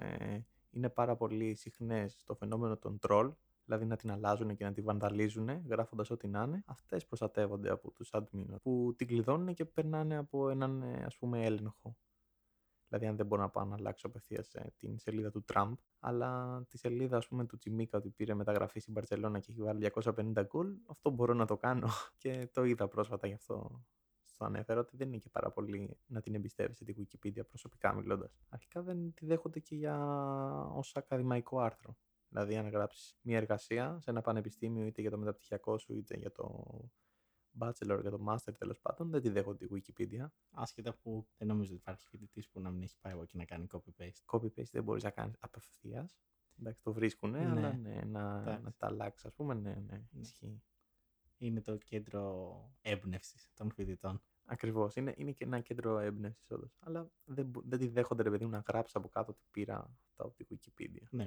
είναι 0.70 0.88
πάρα 0.88 1.16
πολύ 1.16 1.54
συχνές 1.54 2.12
στο 2.18 2.34
φαινόμενο 2.34 2.76
των 2.76 2.98
troll, 3.08 3.32
δηλαδή 3.64 3.84
να 3.84 3.96
την 3.96 4.10
αλλάζουν 4.10 4.54
και 4.54 4.64
να 4.64 4.72
τη 4.72 4.80
βανδαλίζουν, 4.80 5.48
γράφοντας 5.68 6.10
ό,τι 6.10 6.28
να 6.28 6.42
είναι, 6.42 6.62
αυτές 6.66 7.06
προστατεύονται 7.06 7.70
από 7.70 7.90
τους 7.90 8.10
admin 8.12 8.46
που 8.62 8.94
την 8.96 9.06
κλειδώνουν 9.06 9.54
και 9.54 9.64
περνάνε 9.64 10.16
από 10.16 10.48
έναν 10.48 10.82
ε, 10.82 11.04
ας 11.04 11.16
πούμε 11.16 11.44
έλεγχο. 11.44 11.96
Δηλαδή, 12.88 13.06
αν 13.06 13.16
δεν 13.16 13.26
μπορώ 13.26 13.42
να 13.42 13.48
πάω 13.48 13.64
να 13.64 13.74
αλλάξω 13.74 14.06
απευθείας 14.06 14.54
την 14.78 14.98
σελίδα 14.98 15.30
του 15.30 15.44
Τραμπ, 15.44 15.76
αλλά 15.98 16.62
τη 16.68 16.78
σελίδα 16.78 17.16
ας 17.16 17.28
πούμε, 17.28 17.46
του 17.46 17.56
Τσιμίκα 17.56 17.98
ότι 17.98 18.10
πήρε 18.10 18.34
μεταγραφή 18.34 18.80
στην 18.80 18.92
Παρσελώνα 18.92 19.38
και 19.38 19.50
έχει 19.50 19.62
βάλει 19.62 19.90
250 19.94 20.42
γκολ, 20.46 20.76
αυτό 20.86 21.10
μπορώ 21.10 21.34
να 21.34 21.46
το 21.46 21.56
κάνω. 21.56 21.88
Και 22.18 22.48
το 22.52 22.64
είδα 22.64 22.88
πρόσφατα 22.88 23.26
γι' 23.26 23.34
αυτό 23.34 23.84
στο 24.36 24.44
ανέφερα 24.44 24.80
ότι 24.80 24.96
δεν 24.96 25.08
είναι 25.08 25.16
και 25.18 25.28
πάρα 25.28 25.50
πολύ 25.50 25.98
να 26.06 26.20
την 26.20 26.34
εμπιστεύεσαι 26.34 26.84
τη 26.84 26.94
Wikipedia 26.98 27.46
προσωπικά 27.48 27.92
μιλώντας. 27.94 28.38
Αρχικά 28.48 28.82
δεν 28.82 29.14
τη 29.14 29.26
δέχονται 29.26 29.60
και 29.60 29.74
για 29.76 29.96
ως 30.72 30.96
ακαδημαϊκό 30.96 31.60
άρθρο. 31.60 31.96
Δηλαδή, 32.28 32.56
αν 32.56 32.68
γράψεις 32.68 33.16
μια 33.22 33.36
εργασία 33.36 33.98
σε 34.00 34.10
ένα 34.10 34.20
πανεπιστήμιο, 34.20 34.86
είτε 34.86 35.00
για 35.00 35.10
το 35.10 35.18
μεταπτυχιακό 35.18 35.78
σου, 35.78 35.94
είτε 35.94 36.16
για 36.16 36.32
το 36.32 36.64
bachelor, 37.58 37.98
για 38.00 38.10
το 38.10 38.24
master 38.28 38.54
τέλος 38.58 38.80
πάντων, 38.80 39.10
δεν 39.10 39.20
τη 39.20 39.28
δέχονται 39.28 39.66
τη 39.66 39.74
Wikipedia. 39.74 40.26
Άσχετα 40.50 40.94
που 40.94 41.26
δεν 41.36 41.48
νομίζω 41.48 41.70
ότι 41.70 41.80
υπάρχει 41.80 42.06
φοιτητής 42.06 42.48
που 42.48 42.60
να 42.60 42.70
μην 42.70 42.82
έχει 42.82 42.96
πάει 43.00 43.12
εγώ 43.12 43.24
και 43.24 43.36
να 43.36 43.44
κάνει 43.44 43.66
copy-paste. 43.72 44.24
Copy-paste 44.26 44.70
δεν 44.72 44.82
μπορείς 44.82 45.02
να 45.02 45.10
κάνεις 45.10 45.36
απευθείας. 45.40 46.18
Εντάξει, 46.58 46.82
το 46.82 46.92
βρίσκουν, 46.92 47.30
Ναι. 47.30 47.38
αλλά 47.38 47.72
ναι, 47.72 48.00
να, 48.06 48.40
Εντάξει. 48.40 48.62
να 48.62 48.72
τα 48.72 48.86
αλλάξεις, 48.86 49.26
ας 49.26 49.34
πούμε, 49.34 49.54
ναι, 49.54 49.74
ναι, 49.86 50.02
ισχύει. 50.20 50.62
Είναι 51.38 51.60
το 51.60 51.76
κέντρο 51.76 52.56
έμπνευσης 52.80 53.50
των 53.54 53.70
φοιτητών. 53.72 54.22
Ακριβώς. 54.44 54.96
Είναι, 54.96 55.14
είναι 55.16 55.32
και 55.32 55.44
ένα 55.44 55.60
κέντρο 55.60 55.98
έμπνευσης, 55.98 56.50
όντως. 56.50 56.76
Αλλά 56.80 57.10
δεν, 57.24 57.46
μπο- 57.46 57.62
δεν 57.64 57.78
τη 57.78 57.88
δέχονται, 57.88 58.22
ρε 58.22 58.30
παιδί 58.30 58.44
μου, 58.44 58.50
να 58.50 58.62
γράψει 58.68 58.92
από 58.96 59.08
κάτω 59.08 59.30
ότι 59.30 59.42
πήρα 59.50 59.96
αυτά 60.08 60.24
από 60.24 60.34
τη 60.34 60.44
Wikipedia. 60.50 61.26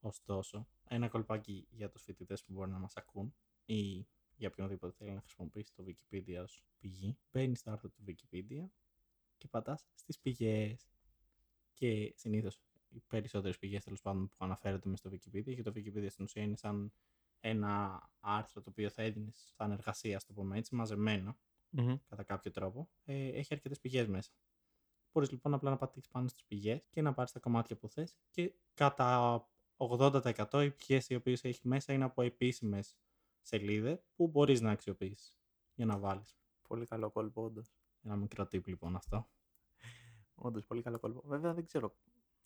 Ωστόσο, 0.00 0.68
ένα 0.88 1.08
κολπάκι 1.08 1.66
για 1.70 1.88
τους 1.88 2.02
φοιτητές 2.02 2.44
που 2.44 2.52
μπορεί 2.52 2.70
να 2.70 2.78
μας 2.78 2.96
ακούν 2.96 3.34
ή 3.64 4.06
για 4.36 4.48
οποιονδήποτε 4.48 4.92
θέλει 4.92 5.10
να 5.10 5.20
χρησιμοποιήσει 5.20 5.74
το 5.74 5.84
Wikipedia 5.86 6.42
ως 6.42 6.64
πηγή, 6.78 7.18
μπαίνει 7.32 7.56
στο 7.56 7.70
άρθρο 7.70 7.88
του 7.88 8.04
Wikipedia 8.06 8.66
και 9.38 9.48
πατάς 9.48 9.86
στις 9.94 10.18
πηγές. 10.18 10.88
Και 11.74 12.12
συνήθως 12.16 12.60
οι 12.88 13.00
περισσότερες 13.00 13.58
πηγές 13.58 13.84
τέλος 13.84 14.00
πάντων 14.00 14.28
που 14.28 14.36
αναφέρονται 14.38 14.88
μες 14.88 14.98
στο 14.98 15.10
Wikipedia 15.10 15.54
και 15.54 15.62
το 15.62 15.72
Wikipedia 15.74 16.06
στην 16.08 16.24
ουσία 16.24 16.42
είναι 16.42 16.56
σαν 16.56 16.92
ένα 17.40 18.02
άρθρο 18.20 18.62
το 18.62 18.70
οποίο 18.70 18.90
θα 18.90 19.02
έδινες 19.02 19.52
σαν 19.56 19.70
εργασία, 19.70 20.16
ας 20.16 20.24
το 20.24 20.32
πούμε 20.32 20.58
έτσι, 20.58 20.74
μαζεμένα 20.74 21.36
κατά 22.08 22.22
κάποιο 22.22 22.50
τρόπο, 22.50 22.88
ε, 23.04 23.28
έχει 23.28 23.54
αρκετές 23.54 23.80
πηγές 23.80 24.06
μέσα. 24.06 24.30
Μπορείς 25.12 25.30
λοιπόν 25.30 25.54
απλά 25.54 25.70
να 25.70 25.76
πατήσει 25.76 26.08
πάνω 26.10 26.28
στις 26.28 26.44
πηγές 26.44 26.86
και 26.90 27.02
να 27.02 27.14
πάρεις 27.14 27.32
τα 27.32 27.40
κομμάτια 27.40 27.76
που 27.76 27.88
θες 27.88 28.16
και 28.30 28.54
κατά 28.74 29.48
80% 29.76 30.62
οι 30.64 30.70
πηγές 30.70 31.08
οι 31.08 31.14
οποίες 31.14 31.44
έχει 31.44 31.68
μέσα 31.68 31.92
είναι 31.92 32.04
από 32.04 32.22
επίσημες 32.22 32.96
σελίδες 33.40 34.04
που 34.14 34.28
μπορείς 34.28 34.60
να 34.60 34.70
αξιοποιήσεις 34.70 35.38
για 35.74 35.86
να 35.86 35.98
βάλεις. 35.98 36.38
Πολύ 36.68 36.86
καλό 36.86 37.10
κόλπο, 37.10 37.42
όντως. 37.44 37.74
Ένα 38.02 38.16
μικρό 38.16 38.44
tip 38.44 38.64
λοιπόν 38.66 38.96
αυτό. 38.96 39.28
Όντως, 40.34 40.64
πολύ 40.64 40.82
καλό 40.82 40.98
κόλπο. 40.98 41.22
Βέβαια 41.24 41.54
δεν 41.54 41.64
ξέρω. 41.64 41.96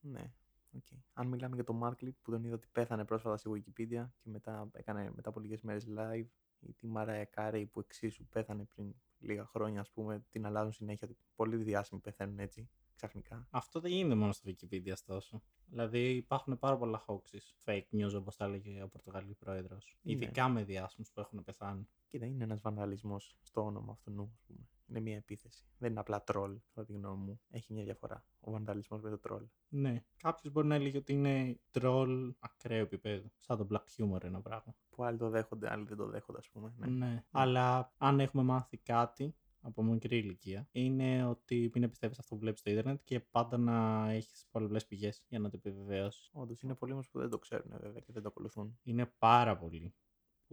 Ναι. 0.00 0.32
Okay. 0.76 0.98
Αν 1.12 1.26
μιλάμε 1.26 1.54
για 1.54 1.64
τον 1.64 1.76
Μάρκλι 1.76 2.12
που 2.22 2.30
τον 2.30 2.44
είδα 2.44 2.54
ότι 2.54 2.68
πέθανε 2.72 3.04
πρόσφατα 3.04 3.36
στη 3.36 3.50
Wikipedia 3.54 4.06
και 4.18 4.30
μετά 4.30 4.68
έκανε 4.72 5.12
μετά 5.14 5.28
από 5.28 5.40
λίγες 5.40 5.62
μέρες 5.62 5.86
live 5.96 6.26
ή 6.60 6.72
τη 6.72 6.86
Μάρα 6.86 7.24
Κάρεϊ 7.24 7.66
που 7.66 7.80
εξίσου 7.80 8.26
πέθανε 8.26 8.64
πριν 8.64 8.94
λίγα 9.18 9.44
χρόνια, 9.44 9.80
ας 9.80 9.90
πούμε, 9.90 10.24
την 10.30 10.46
αλλάζουν 10.46 10.72
συνέχεια. 10.72 11.08
Πολύ 11.34 11.56
διάσημοι 11.56 12.00
πεθαίνουν 12.00 12.38
έτσι 12.38 12.68
ξαφνικά. 12.94 13.46
Αυτό 13.50 13.80
δεν 13.80 13.90
γίνεται 13.90 14.14
μόνο 14.14 14.32
στο 14.32 14.50
Wikipedia, 14.50 14.92
ωστόσο. 14.92 15.42
Δηλαδή 15.66 16.14
υπάρχουν 16.14 16.58
πάρα 16.58 16.76
πολλά 16.76 17.04
hoaxes, 17.06 17.54
fake 17.64 17.88
news, 17.92 18.14
όπως 18.14 18.36
τα 18.36 18.44
έλεγε 18.44 18.82
ο 18.82 18.88
Πορτογαλί 18.88 19.34
πρόεδρος. 19.34 19.96
Ναι. 20.02 20.12
Ειδικά 20.12 20.48
με 20.48 20.64
διάσημους 20.64 21.10
που 21.10 21.20
έχουν 21.20 21.42
πεθάνει. 21.44 21.88
Κοίτα, 22.14 22.26
είναι 22.26 22.44
ένας 22.44 22.60
βανδαλισμός 22.60 23.36
στο 23.42 23.64
όνομα 23.64 23.92
αυτού, 23.92 24.30
ας 24.32 24.42
πούμε. 24.46 24.68
Είναι 24.86 25.00
μια 25.00 25.16
επίθεση. 25.16 25.64
Δεν 25.78 25.90
είναι 25.90 26.00
απλά 26.00 26.24
troll, 26.26 26.56
κατά 26.74 26.86
τη 26.86 26.92
γνώμη 26.92 27.24
μου. 27.24 27.40
Έχει 27.50 27.72
μια 27.72 27.84
διαφορά. 27.84 28.24
Ο 28.40 28.50
βανδαλισμός 28.50 29.00
με 29.00 29.10
το 29.10 29.20
troll. 29.28 29.46
Ναι. 29.68 30.04
Κάποιος 30.16 30.52
μπορεί 30.52 30.66
να 30.66 30.74
έλεγε 30.74 30.96
ότι 30.96 31.12
είναι 31.12 31.60
troll 31.72 32.30
ακραίου 32.38 32.82
επίπεδου. 32.82 33.32
Σαν 33.38 33.56
το 33.58 33.66
black 33.70 33.84
humor 33.96 34.22
ένα 34.22 34.40
πράγμα. 34.40 34.76
Που 34.90 35.04
άλλοι 35.04 35.18
το 35.18 35.28
δέχονται, 35.28 35.72
άλλοι 35.72 35.84
δεν 35.84 35.96
το 35.96 36.06
δέχονται, 36.06 36.38
ας 36.38 36.48
πούμε. 36.48 36.74
Ναι. 36.76 36.86
ναι. 36.86 37.24
Αλλά 37.30 37.92
αν 37.98 38.20
έχουμε 38.20 38.42
μάθει 38.42 38.76
κάτι 38.76 39.34
από 39.60 39.82
μικρή 39.82 40.16
ηλικία 40.16 40.68
είναι 40.72 41.26
ότι 41.26 41.70
μην 41.74 41.82
εμπιστεύει 41.82 42.14
αυτό 42.18 42.34
που 42.34 42.40
βλέπεις 42.40 42.60
στο 42.60 42.70
Ιντερνετ 42.70 43.00
και 43.04 43.20
πάντα 43.20 43.56
να 43.56 44.08
έχεις 44.10 44.46
πολλέ 44.50 44.80
πηγές 44.80 45.24
για 45.28 45.38
να 45.38 45.50
το 45.50 45.56
επιβεβαιώσεις. 45.56 46.30
Όντως, 46.32 46.60
είναι 46.60 46.74
πολλοί 46.74 46.92
όμως 46.92 47.08
που 47.08 47.18
δεν 47.18 47.30
το 47.30 47.38
ξέρουν 47.38 47.70
βέβαια 47.80 48.00
και 48.00 48.12
δεν 48.12 48.22
το 48.22 48.28
ακολουθούν. 48.28 48.78
Είναι 48.82 49.12
πάρα 49.18 49.58
πολλοί 49.58 49.94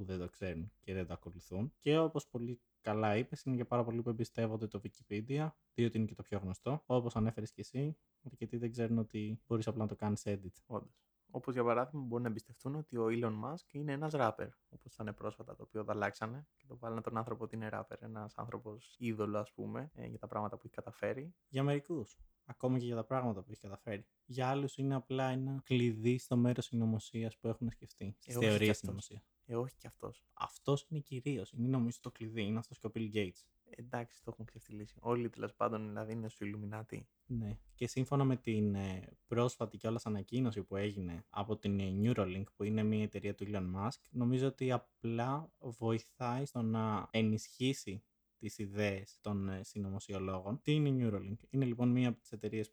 που 0.02 0.08
δεν 0.08 0.20
το 0.20 0.30
ξέρουν 0.30 0.72
και 0.80 0.94
δεν 0.94 1.08
το 1.08 1.14
ακολουθούν. 1.14 1.74
Και 1.78 1.98
όπως 1.98 2.28
πολύ 2.28 2.62
καλά 2.82 3.18
είπες, 3.18 3.44
είναι 3.44 3.56
και 3.56 3.66
πάρα 3.66 3.84
πολλοί 3.84 4.02
που 4.02 4.10
εμπιστεύονται 4.10 4.68
το 4.68 4.82
Wikipedia, 4.84 5.50
διότι 5.74 5.98
είναι 5.98 6.06
και 6.06 6.16
το 6.16 6.24
πιο 6.24 6.40
γνωστό. 6.40 6.84
Όπως 6.86 7.16
ανέφερες 7.16 7.52
και 7.52 7.62
εσύ, 7.62 7.98
γιατί 8.22 8.58
δεν 8.58 8.72
ξέρουν 8.72 8.98
ότι 8.98 9.42
μπορείς 9.48 9.68
απλά 9.68 9.82
να 9.82 9.88
το 9.88 9.96
κάνεις 9.96 10.22
edit. 10.26 10.54
Όντως. 10.66 11.06
Όπως 11.32 11.54
για 11.54 11.64
παράδειγμα, 11.64 12.02
μπορούν 12.02 12.24
να 12.24 12.30
εμπιστευτούν 12.30 12.76
ότι 12.76 12.98
ο 12.98 13.06
Elon 13.10 13.34
Musk 13.44 13.72
είναι 13.72 13.92
ένας 13.92 14.14
ράπερ. 14.14 14.48
Όπως 14.70 14.94
ήταν 14.94 15.14
πρόσφατα 15.16 15.56
το 15.56 15.64
οποίο 15.64 15.84
το 15.84 15.92
αλλάξανε 15.92 16.48
και 16.56 16.66
το 16.68 16.78
βάλανε 16.78 17.02
τον 17.02 17.18
άνθρωπο 17.18 17.44
ότι 17.44 17.56
είναι 17.56 17.70
ράπερ. 17.70 18.04
Ένας 18.04 18.38
άνθρωπος 18.38 18.96
είδωλο, 18.98 19.38
ας 19.38 19.52
πούμε, 19.54 19.92
ε, 19.94 20.06
για 20.06 20.20
τα 20.20 20.28
πράγματα 20.28 20.56
που 20.56 20.62
έχει 20.66 20.74
καταφέρει. 20.74 21.34
Για 21.48 21.64
μερικούς. 21.64 22.18
Ακόμα 22.46 22.78
και 22.78 22.86
για 22.86 22.96
τα 22.96 23.04
πράγματα 23.04 23.42
που 23.42 23.52
έχει 23.52 23.62
καταφέρει. 23.62 24.06
Για 24.26 24.48
άλλους 24.48 24.78
είναι 24.78 24.96
απλά 24.96 25.30
ένα 25.30 25.62
κλειδί 25.64 26.18
στο 26.18 26.38
μέρος 26.38 26.66
συνωμοσίας 26.66 27.38
που 27.38 27.48
έχουν 27.48 27.70
σκεφτεί. 27.70 28.16
Στις 28.20 28.36
ε, 28.36 28.40
θεωρίες 28.40 28.78
συνωμοσίας. 28.78 29.24
Ε, 29.52 29.56
όχι 29.56 29.76
κι 29.78 29.88
αυτός. 29.88 30.24
Αυτός 30.34 30.86
είναι 30.90 31.00
κυρίως. 31.00 31.52
Είναι 31.52 31.68
νομίζω 31.68 31.98
το 32.02 32.12
κλειδί. 32.12 32.44
Είναι 32.44 32.58
αυτός 32.58 32.80
και 32.80 32.88
ο 32.88 32.92
Bill 32.96 33.14
Gates. 33.14 33.44
εντάξει, 33.70 34.24
το 34.24 34.32
έχουν 34.34 34.46
ξεφτυλίσει. 34.46 34.96
Όλοι 35.00 35.30
τέλος 35.30 35.54
πάντων 35.54 35.88
δηλαδή 35.88 36.14
είναι 36.14 36.30
στο 36.30 36.46
Illuminati. 36.46 37.00
Ναι. 37.26 37.58
Και 37.76 37.88
σύμφωνα 37.88 38.24
με 38.24 38.36
την 38.36 38.76
ε, 38.76 39.18
πρόσφατη 39.28 39.78
κιόλα 39.78 40.00
ανακοίνωση 40.04 40.64
που 40.64 40.76
έγινε 40.76 41.26
από 41.30 41.58
την 41.58 41.80
ε, 41.80 41.94
Neuralink, 42.02 42.44
που 42.56 42.64
είναι 42.64 42.84
μια 42.84 43.04
εταιρεία 43.04 43.36
του 43.36 43.46
Elon 43.48 43.76
Musk, 43.76 44.00
νομίζω 44.10 44.48
ότι 44.48 44.72
απλά 44.72 45.52
βοηθάει 45.60 46.46
στο 46.46 46.62
να 46.62 47.08
ενισχύσει 47.12 48.04
τις 48.38 48.58
ιδέες 48.58 49.18
των 49.22 49.50
ε, 49.50 49.64
συνωμοσιολόγων. 49.64 50.62
Τι 50.62 50.72
είναι 50.72 50.90
η 50.90 50.98
Neuralink; 51.00 51.38
Είναι 51.50 51.66
λοιπόν 51.66 51.90
μία 51.90 52.10
από 52.10 52.20
τις 52.20 52.32
εταιρείες 52.32 52.72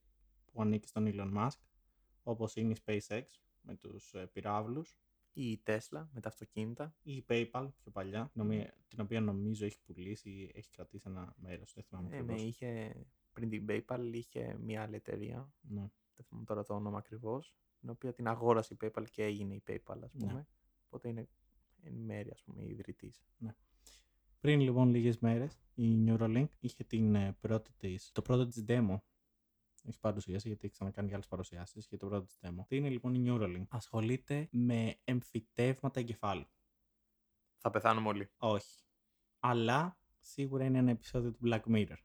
που 0.52 0.62
ανήκει 0.62 0.88
στον 0.88 1.10
Elon 1.12 1.34
Musk, 1.36 1.58
όπως 2.22 2.56
είναι 2.56 2.72
η 2.72 2.76
SpaceX 2.84 3.22
με 3.60 3.74
τους 3.74 4.14
ε, 4.14 4.26
πυράβλους 4.32 4.96
ή 5.38 5.50
η 5.50 5.62
Tesla 5.66 6.06
με 6.12 6.20
τα 6.20 6.28
αυτοκίνητα. 6.28 6.94
Ή 7.02 7.12
η 7.12 7.24
PayPal 7.28 7.68
πιο 7.78 7.90
παλιά, 7.92 8.30
την 8.88 9.00
οποία 9.00 9.20
νομίζω 9.20 9.64
έχει 9.64 9.80
πουλήσει 9.80 10.30
ή 10.30 10.52
έχει 10.54 10.70
κρατήσει 10.70 11.04
ένα 11.08 11.34
μέρος. 11.36 11.72
Δεν 11.74 11.84
θυμάμαι 11.84 12.16
ε, 12.16 12.22
ναι, 12.22 12.34
είχε, 12.34 12.96
πριν 13.32 13.48
την 13.48 13.66
PayPal 13.68 14.10
είχε 14.12 14.58
μια 14.60 14.82
άλλη 14.82 14.94
εταιρεία. 14.94 15.52
Ναι. 15.60 15.90
Δεν 16.16 16.26
θυμάμαι 16.26 16.44
τώρα 16.46 16.62
το 16.64 16.74
όνομα 16.74 16.98
ακριβώς. 16.98 17.56
Την 17.80 17.90
οποία 17.90 18.12
την 18.12 18.28
αγόρασε 18.28 18.74
η 18.74 18.76
PayPal 18.80 19.04
και 19.10 19.22
έγινε 19.22 19.54
η 19.54 19.62
PayPal, 19.66 19.98
ας 20.02 20.12
πούμε. 20.12 20.32
Ναι. 20.32 20.46
Οπότε 20.86 21.08
είναι 21.08 21.28
εν 21.82 21.94
μέρει, 21.94 22.30
ας 22.30 22.42
πούμε, 22.42 22.62
η 22.62 22.68
ιδρυτής. 22.68 23.22
Ναι. 23.38 23.54
Πριν 24.40 24.60
λοιπόν 24.60 24.90
λίγες 24.90 25.18
μέρες, 25.18 25.60
η 25.74 26.04
Neuralink 26.06 26.48
είχε 26.58 26.84
την 26.84 27.14
ε, 27.14 27.36
πρώτη 27.40 27.70
της, 27.76 28.12
το 28.12 28.22
πρώτο 28.22 28.46
της 28.46 28.64
demo 28.68 28.98
έχεις 29.84 29.98
παρουσίαση, 29.98 30.48
γιατί 30.48 30.64
έχεις 30.64 30.76
ξανακάνει 30.76 31.08
και 31.08 31.14
άλλες 31.14 31.26
παρουσιάσεις 31.26 31.86
για 31.88 31.98
το 31.98 32.06
πρώτο 32.06 32.24
της 32.24 32.38
demo. 32.42 32.64
Τι 32.66 32.76
είναι 32.76 32.88
λοιπόν 32.88 33.14
η 33.14 33.24
Neuralink; 33.26 33.64
Ασχολείται 33.68 34.48
με 34.50 34.98
εμφυτεύματα 35.04 36.00
εγκεφάλου. 36.00 36.46
Θα 37.56 37.70
πεθάνουμε 37.70 38.08
όλοι. 38.08 38.30
Όχι. 38.36 38.82
Αλλά 39.38 39.98
σίγουρα 40.20 40.64
είναι 40.64 40.78
ένα 40.78 40.90
επεισόδιο 40.90 41.32
του 41.32 41.40
Black 41.44 41.62
Mirror. 41.62 41.96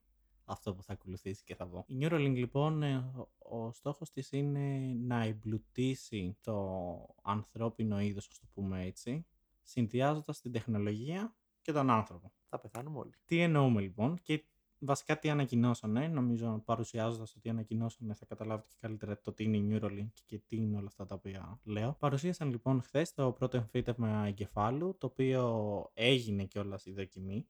Αυτό 0.45 0.75
που 0.75 0.83
θα 0.83 0.93
ακολουθήσει 0.93 1.43
και 1.43 1.55
θα 1.55 1.65
δω. 1.65 1.83
Η 1.87 1.97
Neuralink 2.01 2.33
λοιπόν, 2.35 2.83
ε, 2.83 3.13
ο 3.37 3.71
στόχος 3.71 4.09
της 4.09 4.31
είναι 4.31 4.93
να 4.97 5.23
εμπλουτίσει 5.23 6.37
το 6.41 7.15
ανθρώπινο 7.23 8.01
είδος, 8.01 8.27
ας 8.27 8.39
το 8.39 8.47
πούμε 8.53 8.83
έτσι, 8.83 9.25
συνδυάζοντας 9.61 10.41
την 10.41 10.51
τεχνολογία 10.51 11.35
και 11.61 11.71
τον 11.71 11.89
άνθρωπο. 11.89 12.33
Θα 12.49 12.59
πεθάνουμε 12.59 12.99
όλοι. 12.99 13.13
Τι 13.25 13.39
εννοούμε 13.39 13.81
λοιπόν 13.81 14.21
και 14.21 14.45
βασικά 14.85 15.19
τι 15.19 15.29
ανακοινώσανε, 15.29 16.07
νομίζω 16.07 16.61
παρουσιάζοντας 16.65 17.33
το 17.33 17.39
τι 17.39 17.49
ανακοινώσανε 17.49 18.13
θα 18.13 18.25
καταλάβετε 18.25 18.67
και 18.69 18.77
καλύτερα 18.79 19.19
το 19.19 19.33
τι 19.33 19.43
είναι 19.43 19.57
η 19.57 19.67
Neuralink 19.71 20.11
και 20.25 20.37
τι 20.37 20.55
είναι 20.55 20.77
όλα 20.77 20.87
αυτά 20.87 21.05
τα 21.05 21.15
οποία 21.15 21.59
λέω. 21.63 21.95
Παρουσίασαν 21.99 22.49
λοιπόν 22.49 22.81
χθες 22.81 23.13
το 23.13 23.31
πρώτο 23.31 23.57
εμφύτευμα 23.57 24.25
εγκεφάλου, 24.27 24.97
το 24.97 25.07
οποίο 25.07 25.91
έγινε 25.93 26.43
κιόλας 26.43 26.85
η 26.85 26.91
δοκιμή 26.91 27.47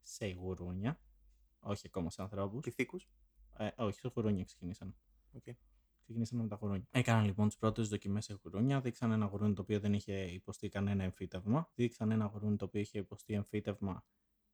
σε 0.00 0.26
γουρούνια, 0.26 1.00
όχι 1.60 1.86
ακόμα 1.86 2.10
σε 2.10 2.22
ανθρώπους. 2.22 2.60
Πυθίκου. 2.64 2.98
Ε, 3.56 3.68
όχι, 3.76 3.98
σε 3.98 4.12
γουρούνια 4.14 4.44
ξεκινήσαν. 4.44 4.94
Okay. 5.38 5.52
Ξεκινήσαν 6.02 6.38
με 6.38 6.48
τα 6.48 6.58
γουρούνια. 6.60 6.86
Έκαναν 6.90 7.24
λοιπόν 7.24 7.46
τις 7.46 7.56
πρώτες 7.56 7.88
δοκιμές 7.88 8.24
σε 8.24 8.40
γουρούνια. 8.42 8.80
Δείξαν 8.80 9.10
ένα 9.10 9.26
γουρούνι 9.26 9.54
το 9.54 9.62
οποίο 9.62 9.80
δεν 9.80 9.92
είχε 9.92 10.12
υποστεί 10.12 10.68
κανένα 10.68 11.04
εμφύτευμα. 11.04 11.70
Δείξαν 11.74 12.10
ένα 12.10 12.24
γουρούνι 12.24 12.56
το 12.56 12.64
οποίο 12.64 12.80
είχε 12.80 12.98
υποστεί 12.98 13.34
εμφύτευμα 13.34 14.04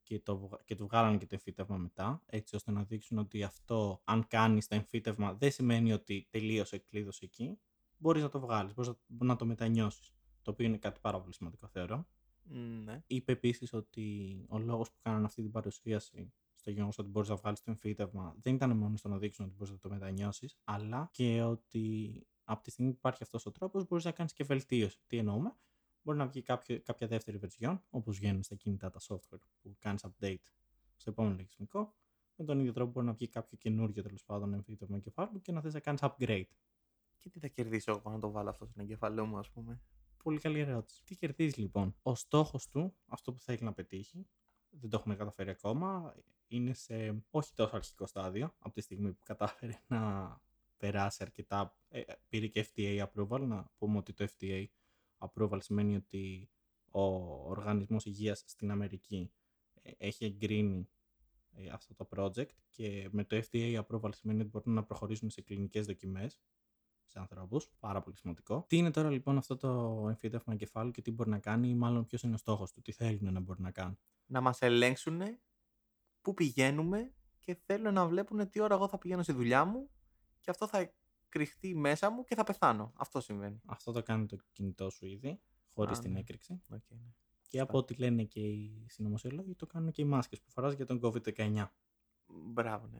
και, 0.04 0.20
το, 0.20 0.58
και 0.64 0.74
του 0.74 0.86
βγάλανε 0.86 1.16
και 1.16 1.26
το 1.26 1.34
εμφύτευμα 1.34 1.76
μετά, 1.76 2.22
έτσι 2.26 2.56
ώστε 2.56 2.70
να 2.70 2.84
δείξουν 2.84 3.18
ότι 3.18 3.42
αυτό, 3.42 4.00
αν 4.04 4.26
κάνεις 4.26 4.66
το 4.66 4.74
εμφύτευμα, 4.74 5.34
δεν 5.34 5.50
σημαίνει 5.50 5.92
ότι 5.92 6.26
τελείωσε, 6.30 6.78
κλείδωσε 6.78 7.24
εκεί. 7.24 7.58
Μπορείς 7.96 8.22
να 8.22 8.28
το 8.28 8.40
βγάλεις, 8.40 8.74
μπορείς 8.74 8.92
να, 9.06 9.36
το 9.36 9.44
μετανιώσεις. 9.44 10.14
Το 10.42 10.50
οποίο 10.50 10.66
είναι 10.66 10.78
κάτι 10.78 11.00
πάρα 11.00 11.20
πολύ 11.20 11.34
σημαντικό, 11.34 11.66
θεωρώ. 11.66 12.06
Ναι. 12.84 13.02
Είπε 13.06 13.32
επίσης 13.32 13.72
ότι 13.72 14.36
ο 14.48 14.58
λόγος 14.58 14.90
που 14.90 14.98
κάνανε 15.02 15.24
αυτή 15.24 15.42
την 15.42 15.50
παρουσίαση 15.50 16.32
στο 16.54 16.70
γεγονός 16.70 16.98
ότι 16.98 17.08
μπορείς 17.08 17.28
να 17.28 17.36
βγάλεις 17.36 17.62
το 17.62 17.70
εμφύτευμα 17.70 18.36
δεν 18.42 18.54
ήταν 18.54 18.76
μόνο 18.76 18.96
στο 18.96 19.08
να 19.08 19.18
δείξουν 19.18 19.44
ότι 19.44 19.54
μπορείς 19.54 19.72
να 19.72 19.78
το 19.78 19.88
μετανιώσεις, 19.88 20.56
αλλά 20.64 21.08
και 21.12 21.42
ότι 21.42 22.26
από 22.44 22.62
τη 22.62 22.70
στιγμή 22.70 22.90
που 22.90 22.96
υπάρχει 22.98 23.22
αυτός 23.22 23.46
ο 23.46 23.50
τρόπος 23.50 23.86
μπορείς 23.86 24.04
να 24.04 24.10
κάνεις 24.10 24.32
και 24.32 24.44
βελτίωση. 24.44 24.98
Τι 25.06 25.16
εννοούμε, 25.16 25.56
Μπορεί 26.04 26.18
να 26.18 26.26
βγει 26.26 26.42
κάποιο, 26.42 26.80
κάποια 26.80 27.06
δεύτερη 27.06 27.40
version, 27.42 27.78
όπως 27.90 28.18
βγαίνουν 28.18 28.42
στα 28.42 28.54
κινητά 28.54 28.90
τα 28.90 29.00
software 29.08 29.40
που 29.62 29.76
κάνεις 29.78 30.04
update 30.04 30.52
στο 30.96 31.10
επόμενο 31.10 31.34
λογισμικό. 31.34 31.94
Με 32.36 32.44
τον 32.44 32.58
ίδιο 32.58 32.72
τρόπο 32.72 32.90
μπορεί 32.90 33.06
να 33.06 33.12
βγει 33.12 33.28
κάποιο 33.28 33.58
καινούργιο 33.58 34.02
τέλος 34.02 34.24
πάντων 34.24 34.52
εμφύτευμα 34.52 34.96
εγκεφάλου 34.96 35.40
και 35.40 35.52
να 35.52 35.60
θες 35.60 35.74
να 35.74 35.80
κάνεις 35.80 36.00
upgrade. 36.02 36.48
Και 37.18 37.28
τι 37.28 37.38
θα 37.38 37.48
κερδίσω 37.48 37.90
εγώ 37.90 38.10
να 38.10 38.18
το 38.18 38.30
βάλω 38.30 38.48
αυτό 38.50 38.66
στον 38.66 38.82
εγκεφαλό 38.82 39.26
μου, 39.26 39.38
ας 39.38 39.50
πούμε; 39.50 39.80
Πολύ 40.22 40.38
καλή 40.38 40.58
ερώτηση. 40.58 41.02
Τι 41.04 41.16
κερδίζεις 41.16 41.56
λοιπόν; 41.56 41.94
Ο 42.02 42.14
στόχος 42.14 42.68
του, 42.68 42.94
αυτό 43.06 43.32
που 43.32 43.40
θέλει 43.40 43.58
να 43.60 43.72
πετύχει, 43.72 44.26
δεν 44.70 44.90
το 44.90 44.96
έχουμε 44.96 45.16
καταφέρει 45.16 45.50
ακόμα, 45.50 46.14
είναι 46.46 46.72
σε 46.74 47.22
όχι 47.30 47.54
τόσο 47.54 47.76
αρχικό 47.76 48.06
στάδιο, 48.06 48.54
από 48.58 48.74
τη 48.74 48.80
στιγμή 48.80 49.12
που 49.12 49.22
κατάφερε 49.24 49.80
να 49.86 50.40
περάσει 50.76 51.22
αρκετά. 51.22 51.76
Ε, 51.88 52.02
πήρε 52.28 52.46
και 52.46 52.66
FTA 52.74 53.06
approval, 53.06 53.40
να 53.40 53.70
πούμε 53.78 53.98
ότι 53.98 54.12
το 54.12 54.26
FTA 54.38 54.64
approval 55.28 55.58
σημαίνει 55.60 55.96
ότι 55.96 56.50
ο 56.90 57.02
Οργανισμός 57.48 58.04
Υγείας 58.04 58.42
στην 58.46 58.70
Αμερική 58.70 59.32
ε, 59.82 59.90
έχει 59.96 60.24
εγκρίνει 60.24 60.88
ε, 61.52 61.68
αυτό 61.68 61.94
το 61.94 62.08
project 62.16 62.50
και 62.70 63.08
με 63.12 63.24
το 63.24 63.42
FDA 63.50 63.82
approval 63.82 64.14
σημαίνει 64.14 64.40
ότι 64.40 64.48
μπορούν 64.48 64.74
να 64.74 64.84
προχωρήσουν 64.84 65.30
σε 65.30 65.40
κλινικές 65.40 65.86
δοκιμές 65.86 66.40
σε 67.06 67.18
ανθρώπους. 67.18 67.70
Πάρα 67.78 68.02
πολύ 68.02 68.16
σημαντικό. 68.16 68.64
Τι 68.68 68.76
είναι 68.76 68.90
τώρα 68.90 69.10
λοιπόν 69.10 69.36
αυτό 69.36 69.56
το 69.56 70.04
εμφύτευμα 70.08 70.52
εγκεφάλου 70.52 70.90
και 70.90 71.02
τι 71.02 71.10
μπορεί 71.10 71.30
να 71.30 71.38
κάνει, 71.38 71.68
ή 71.68 71.74
μάλλον 71.74 72.06
ποιος 72.06 72.22
είναι 72.22 72.34
ο 72.34 72.38
στόχος 72.38 72.72
του, 72.72 72.82
τι 72.82 72.92
θέλουν 72.92 73.32
να 73.32 73.40
μπορεί 73.40 73.60
να 73.60 73.70
κάνουν; 73.70 73.98
Να 74.26 74.40
μας 74.40 74.60
ελέγξουν 74.60 75.22
πού 76.20 76.34
πηγαίνουμε 76.34 77.14
και 77.38 77.54
θέλουν 77.64 77.94
να 77.94 78.06
βλέπουν 78.06 78.50
τι 78.50 78.60
ώρα 78.60 78.74
εγώ 78.74 78.88
θα 78.88 78.98
πηγαίνω 78.98 79.22
στη 79.22 79.32
δουλειά 79.32 79.64
μου 79.64 79.90
και 80.40 80.50
αυτό 80.50 80.66
θα 80.66 80.92
κρυφτεί 81.34 81.74
μέσα 81.74 82.10
μου 82.10 82.24
και 82.24 82.34
θα 82.34 82.44
πεθάνω. 82.44 82.92
Αυτό 82.96 83.20
συμβαίνει. 83.20 83.60
Αυτό 83.66 83.92
το 83.92 84.02
κάνει 84.02 84.26
το 84.26 84.36
κινητό 84.52 84.90
σου 84.90 85.06
ήδη, 85.06 85.40
χωρίς 85.74 85.98
Α, 85.98 86.00
την 86.00 86.12
ναι. 86.12 86.18
έκρηξη. 86.18 86.62
Okay, 86.74 86.78
ναι. 86.88 87.12
Και 87.48 87.60
από 87.60 87.78
ό,τι 87.78 87.94
λένε 87.94 88.24
και 88.24 88.40
οι 88.40 88.86
συνωμοσιολόγοι, 88.88 89.54
το 89.54 89.66
κάνουν 89.66 89.90
και 89.90 90.02
οι 90.02 90.04
μάσκες 90.04 90.40
που 90.40 90.50
φοράς 90.50 90.74
για 90.74 90.86
τον 90.86 91.00
COVID-19. 91.02 91.66
Μπράβο, 92.26 92.86
ναι. 92.86 92.98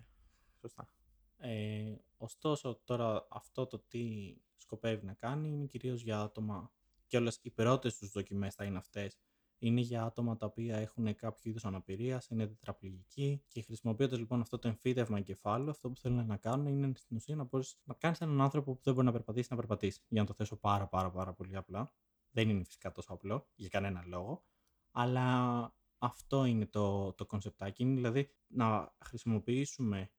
Σωστά. 0.60 0.88
Ε, 1.36 1.94
ωστόσο, 2.16 2.80
τώρα 2.84 3.26
αυτό 3.30 3.66
το 3.66 3.78
τι 3.78 4.34
σκοπεύει 4.56 5.06
να 5.06 5.14
κάνει 5.14 5.48
είναι 5.48 5.66
κυρίως 5.66 6.02
για 6.02 6.20
άτομα 6.20 6.72
και 7.06 7.16
όλες 7.16 7.38
οι 7.42 7.50
πρώτες 7.50 7.96
τους 7.96 8.10
δοκιμές 8.10 8.54
θα 8.54 8.64
είναι 8.64 8.78
αυτές. 8.78 9.18
Είναι 9.58 9.80
για 9.80 10.04
άτομα 10.04 10.36
τα 10.36 10.46
οποία 10.46 10.76
έχουν 10.76 11.14
κάποιο 11.14 11.50
είδους 11.50 11.64
αναπηρίας, 11.64 12.28
είναι 12.28 12.46
τετραπληγικοί 12.46 13.42
και 13.48 13.62
χρησιμοποιώντας 13.62 14.18
λοιπόν 14.18 14.40
αυτό 14.40 14.58
το 14.58 14.68
εμφύτευμα 14.68 15.18
εγκεφάλου, 15.18 15.70
αυτό 15.70 15.90
που 15.90 15.96
θέλουν 15.96 16.26
να 16.26 16.36
κάνουν 16.36 16.66
είναι 16.66 16.92
στην 16.96 17.16
ουσία 17.16 17.36
να 17.36 17.44
μπορείς 17.44 17.80
να 17.84 17.94
κάνεις 17.94 18.20
έναν 18.20 18.40
άνθρωπο 18.40 18.74
που 18.74 18.80
δεν 18.82 18.94
μπορεί 18.94 19.06
να 19.06 19.12
περπατήσει 19.12 19.48
να 19.50 19.56
περπατήσει. 19.56 20.00
Για 20.08 20.20
να 20.20 20.26
το 20.26 20.34
θέσω 20.34 20.56
πάρα 20.56 20.88
πάρα 20.88 21.10
πάρα 21.10 21.32
πολύ 21.32 21.56
απλά. 21.56 21.92
Δεν 22.30 22.48
είναι 22.48 22.64
φυσικά 22.64 22.92
τόσο 22.92 23.12
απλό 23.12 23.48
για 23.54 23.68
κανένα 23.68 24.04
λόγο, 24.06 24.44
αλλά 24.90 25.76
αυτό 25.98 26.44
είναι 26.44 26.66
το, 26.66 27.12
το 27.12 27.26
κονσεπτάκι. 27.26 27.82
Είναι 27.82 27.94
δηλαδή 27.94 28.30
να 28.46 28.94
χρησιμοποιήσουμε 29.04 30.10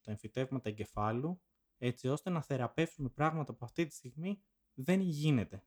τα 0.00 0.10
εμφυτεύματα 0.10 0.68
εγκεφάλου 0.68 1.42
έτσι 1.78 2.08
ώστε 2.08 2.30
να 2.30 2.42
θεραπεύσουμε 2.42 3.08
πράγματα 3.08 3.54
που 3.54 3.64
αυτή 3.64 3.86
τη 3.86 3.94
στιγμή 3.94 4.42
δεν 4.74 5.00
γίνεται. 5.00 5.66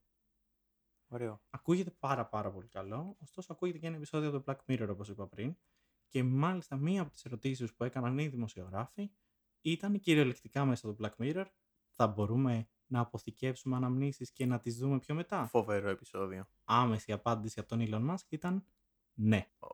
Ωραίο. 1.15 1.41
Ακούγεται 1.49 1.91
πάρα 1.99 2.25
πάρα 2.25 2.51
πολύ 2.51 2.67
καλό, 2.67 3.17
ωστόσο 3.21 3.54
ακούγεται 3.54 3.78
και 3.78 3.88
ένα 3.88 3.95
επεισόδιο 3.95 4.32
του 4.32 4.43
Black 4.47 4.58
Mirror 4.67 4.88
όπως 4.89 5.10
είπα 5.10 5.28
πριν 5.28 5.56
και 6.08 6.23
μάλιστα 6.23 6.75
μία 6.75 7.01
από 7.01 7.12
τις 7.12 7.25
ερωτήσεις 7.25 7.73
που 7.73 7.84
έκαναν 7.84 8.17
οι 8.17 8.28
δημοσιογράφοι 8.28 9.12
ήταν 9.62 9.99
κυριολεκτικά 9.99 10.65
μέσα 10.65 10.93
στο 10.93 10.95
Black 10.99 11.15
Mirror 11.23 11.45
θα 11.89 12.08
μπορούμε 12.08 12.69
να 12.86 12.99
αποθηκεύσουμε 12.99 13.75
αναμνήσεις 13.75 14.32
και 14.32 14.45
να 14.45 14.60
τις 14.60 14.78
δούμε 14.78 14.99
πιο 14.99 15.15
μετά. 15.15 15.45
Φοβερό 15.45 15.89
επεισόδιο. 15.89 16.47
Άμεση 16.63 17.12
απάντηση 17.12 17.60
από 17.60 17.69
τον 17.69 17.80
Elon 17.82 18.10
Musk 18.12 18.25
ήταν 18.30 18.65
ναι, 19.13 19.47
Ω, 19.60 19.67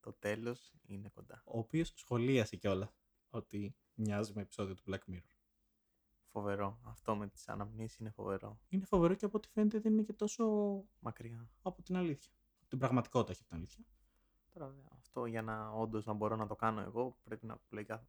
το 0.00 0.12
τέλος 0.12 0.72
είναι 0.86 1.08
κοντά. 1.08 1.42
ο 1.44 1.58
οποίος 1.58 1.92
σχολίασε 1.96 2.56
κιόλας 2.56 2.94
ότι 3.30 3.76
μοιάζει 3.94 4.32
με 4.34 4.42
επεισόδιο 4.42 4.74
του 4.74 4.82
Black 4.86 5.12
Mirror. 5.12 5.29
Φοβερό. 6.32 6.78
Αυτό 6.82 7.16
με 7.16 7.28
τις 7.28 7.48
αναμνήσεις 7.48 7.98
είναι 7.98 8.10
φοβερό. 8.10 8.60
Είναι 8.68 8.84
φοβερό 8.84 9.14
και 9.14 9.24
από 9.24 9.36
ό,τι 9.36 9.48
φαίνεται 9.48 9.78
δεν 9.80 9.92
είναι 9.92 10.02
και 10.02 10.12
τόσο 10.12 10.44
Μακριά. 10.98 11.50
από 11.62 11.82
την 11.82 11.96
αλήθεια. 11.96 12.32
Από 12.60 12.68
την 12.68 12.78
πραγματικότητα 12.78 13.32
έχει 13.32 13.40
από 13.40 13.48
την 13.50 13.58
αλήθεια. 13.58 13.84
Τώρα 14.52 14.66
βέβαια, 14.66 14.88
αυτό 14.96 15.26
για 15.26 15.42
να 15.42 15.70
όντως 15.70 16.04
να 16.04 16.12
μπορώ 16.12 16.36
να 16.36 16.46
το 16.46 16.56
κάνω 16.56 16.80
εγώ 16.80 17.18
πρέπει 17.24 17.46
να 17.46 17.60
λογικά 17.68 18.06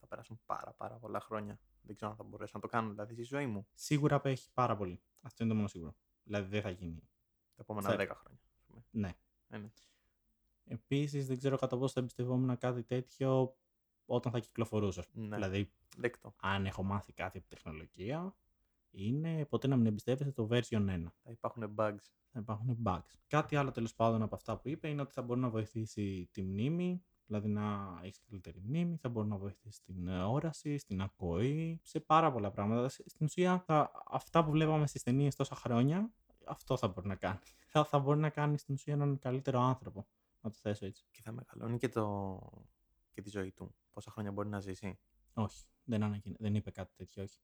θα 0.00 0.06
περάσουν 0.06 0.40
πάρα 0.46 0.72
πάρα 0.72 0.96
πολλά 0.98 1.20
χρόνια. 1.20 1.60
Δεν 1.82 1.94
ξέρω 1.94 2.10
αν 2.10 2.16
θα 2.16 2.22
μπορέσω 2.22 2.52
να 2.54 2.60
το 2.60 2.66
κάνω 2.68 2.88
δηλαδή 2.90 3.12
στη 3.14 3.22
ζωή 3.22 3.46
μου 3.46 3.66
Σίγουρα 3.74 4.16
απέχει 4.16 4.50
πάρα 4.52 4.76
πολύ. 4.76 5.02
Αυτό 5.20 5.42
είναι 5.42 5.52
το 5.52 5.56
μόνο 5.56 5.68
σίγουρο. 5.68 5.94
Δηλαδή 6.22 6.48
δεν 6.48 6.62
θα 6.62 6.70
γίνει. 6.70 7.00
τα 7.54 7.62
επόμενα 7.62 7.88
Θα- 7.88 7.96
10 7.96 8.14
χρόνια. 8.14 8.40
ας 8.54 8.62
πούμε. 8.66 8.84
Ναι. 8.90 9.14
Ε, 9.48 9.58
ναι. 9.58 9.70
Επίσης 10.64 11.26
δεν 11.26 11.38
ξέρω 11.38 11.56
κατά 11.56 11.78
πόσο 11.78 11.92
θα 11.92 12.00
εμπιστευόμουν 12.00 12.58
κάτι 12.58 12.82
τέτοιο 12.82 13.56
όταν 14.06 14.32
θα 14.32 14.38
κυκλοφορούσε. 14.38 15.04
Ναι. 15.12 15.34
Δηλαδή, 15.36 15.70
Δεκτό. 15.96 16.34
αν 16.40 16.66
έχω 16.66 16.82
μάθει 16.82 17.12
κάτι 17.12 17.38
από 17.38 17.48
τεχνολογία, 17.48 18.34
είναι 18.90 19.44
ποτέ 19.44 19.66
να 19.66 19.76
μην 19.76 19.86
εμπιστεύεσαι 19.86 20.32
το 20.32 20.48
version 20.50 20.88
1. 20.88 21.04
Θα 21.22 21.30
υπάρχουν 21.30 21.74
bugs. 21.76 22.02
θα 22.32 22.38
υπάρχουν 22.38 22.78
bugs. 22.84 23.14
Κάτι 23.26 23.56
άλλο 23.56 23.70
τέλος 23.70 23.94
πάντων 23.94 24.22
από 24.22 24.34
αυτά 24.34 24.56
που 24.58 24.68
είπε 24.68 24.88
είναι 24.88 25.02
ότι 25.02 25.12
θα 25.12 25.22
μπορεί 25.22 25.40
να 25.40 25.48
βοηθήσει 25.50 26.28
τη 26.32 26.42
μνήμη, 26.42 27.02
δηλαδή 27.26 27.48
να 27.48 27.98
έχεις 28.02 28.20
καλύτερη 28.28 28.60
μνήμη, 28.64 28.96
θα 28.96 29.08
μπορεί 29.08 29.28
να 29.28 29.36
βοηθήσει 29.36 29.76
στην 29.76 30.06
ε, 30.08 30.22
όραση, 30.24 30.78
στην 30.78 31.00
ακοή, 31.02 31.80
σε 31.82 32.00
πάρα 32.00 32.32
πολλά 32.32 32.50
πράγματα. 32.50 32.88
Σ- 32.88 33.08
Στην 33.08 33.26
ουσία, 33.26 33.62
τα, 33.66 33.90
αυτά 34.06 34.44
που 34.44 34.50
βλέπαμε 34.50 34.86
στις 34.86 35.02
ταινίες 35.02 35.34
τόσα 35.36 35.54
χρόνια, 35.54 36.10
αυτό 36.46 36.76
θα 36.76 36.88
μπορεί 36.88 37.06
να 37.06 37.14
κάνει. 37.14 37.38
Θα, 37.78 37.84
θα 37.84 37.98
μπορεί 37.98 38.18
να 38.18 38.30
κάνει 38.30 38.58
στην 38.58 38.74
ουσία 38.74 38.92
έναν 38.92 39.18
καλύτερο 39.18 39.60
άνθρωπο. 39.60 40.06
Να 40.40 40.50
το 40.50 40.56
θέσω 40.60 40.86
έτσι. 40.86 41.06
Και 41.10 41.20
θα 41.22 41.32
μεγαλώνει 41.32 41.78
και, 41.78 41.88
το... 41.88 42.38
και 43.10 43.22
τη 43.22 43.30
ζωή 43.30 43.52
του. 43.52 43.74
Πόσα 43.96 44.10
χρόνια 44.10 44.32
μπορεί 44.32 44.48
να 44.48 44.60
ζήσει. 44.60 44.98
Όχι, 45.34 45.64
δεν, 45.84 46.02
ανακοιν... 46.02 46.36
δεν 46.38 46.54
είπε 46.54 46.70
κάτι 46.70 46.94
τέτοιο, 46.96 47.22
όχι. 47.22 47.40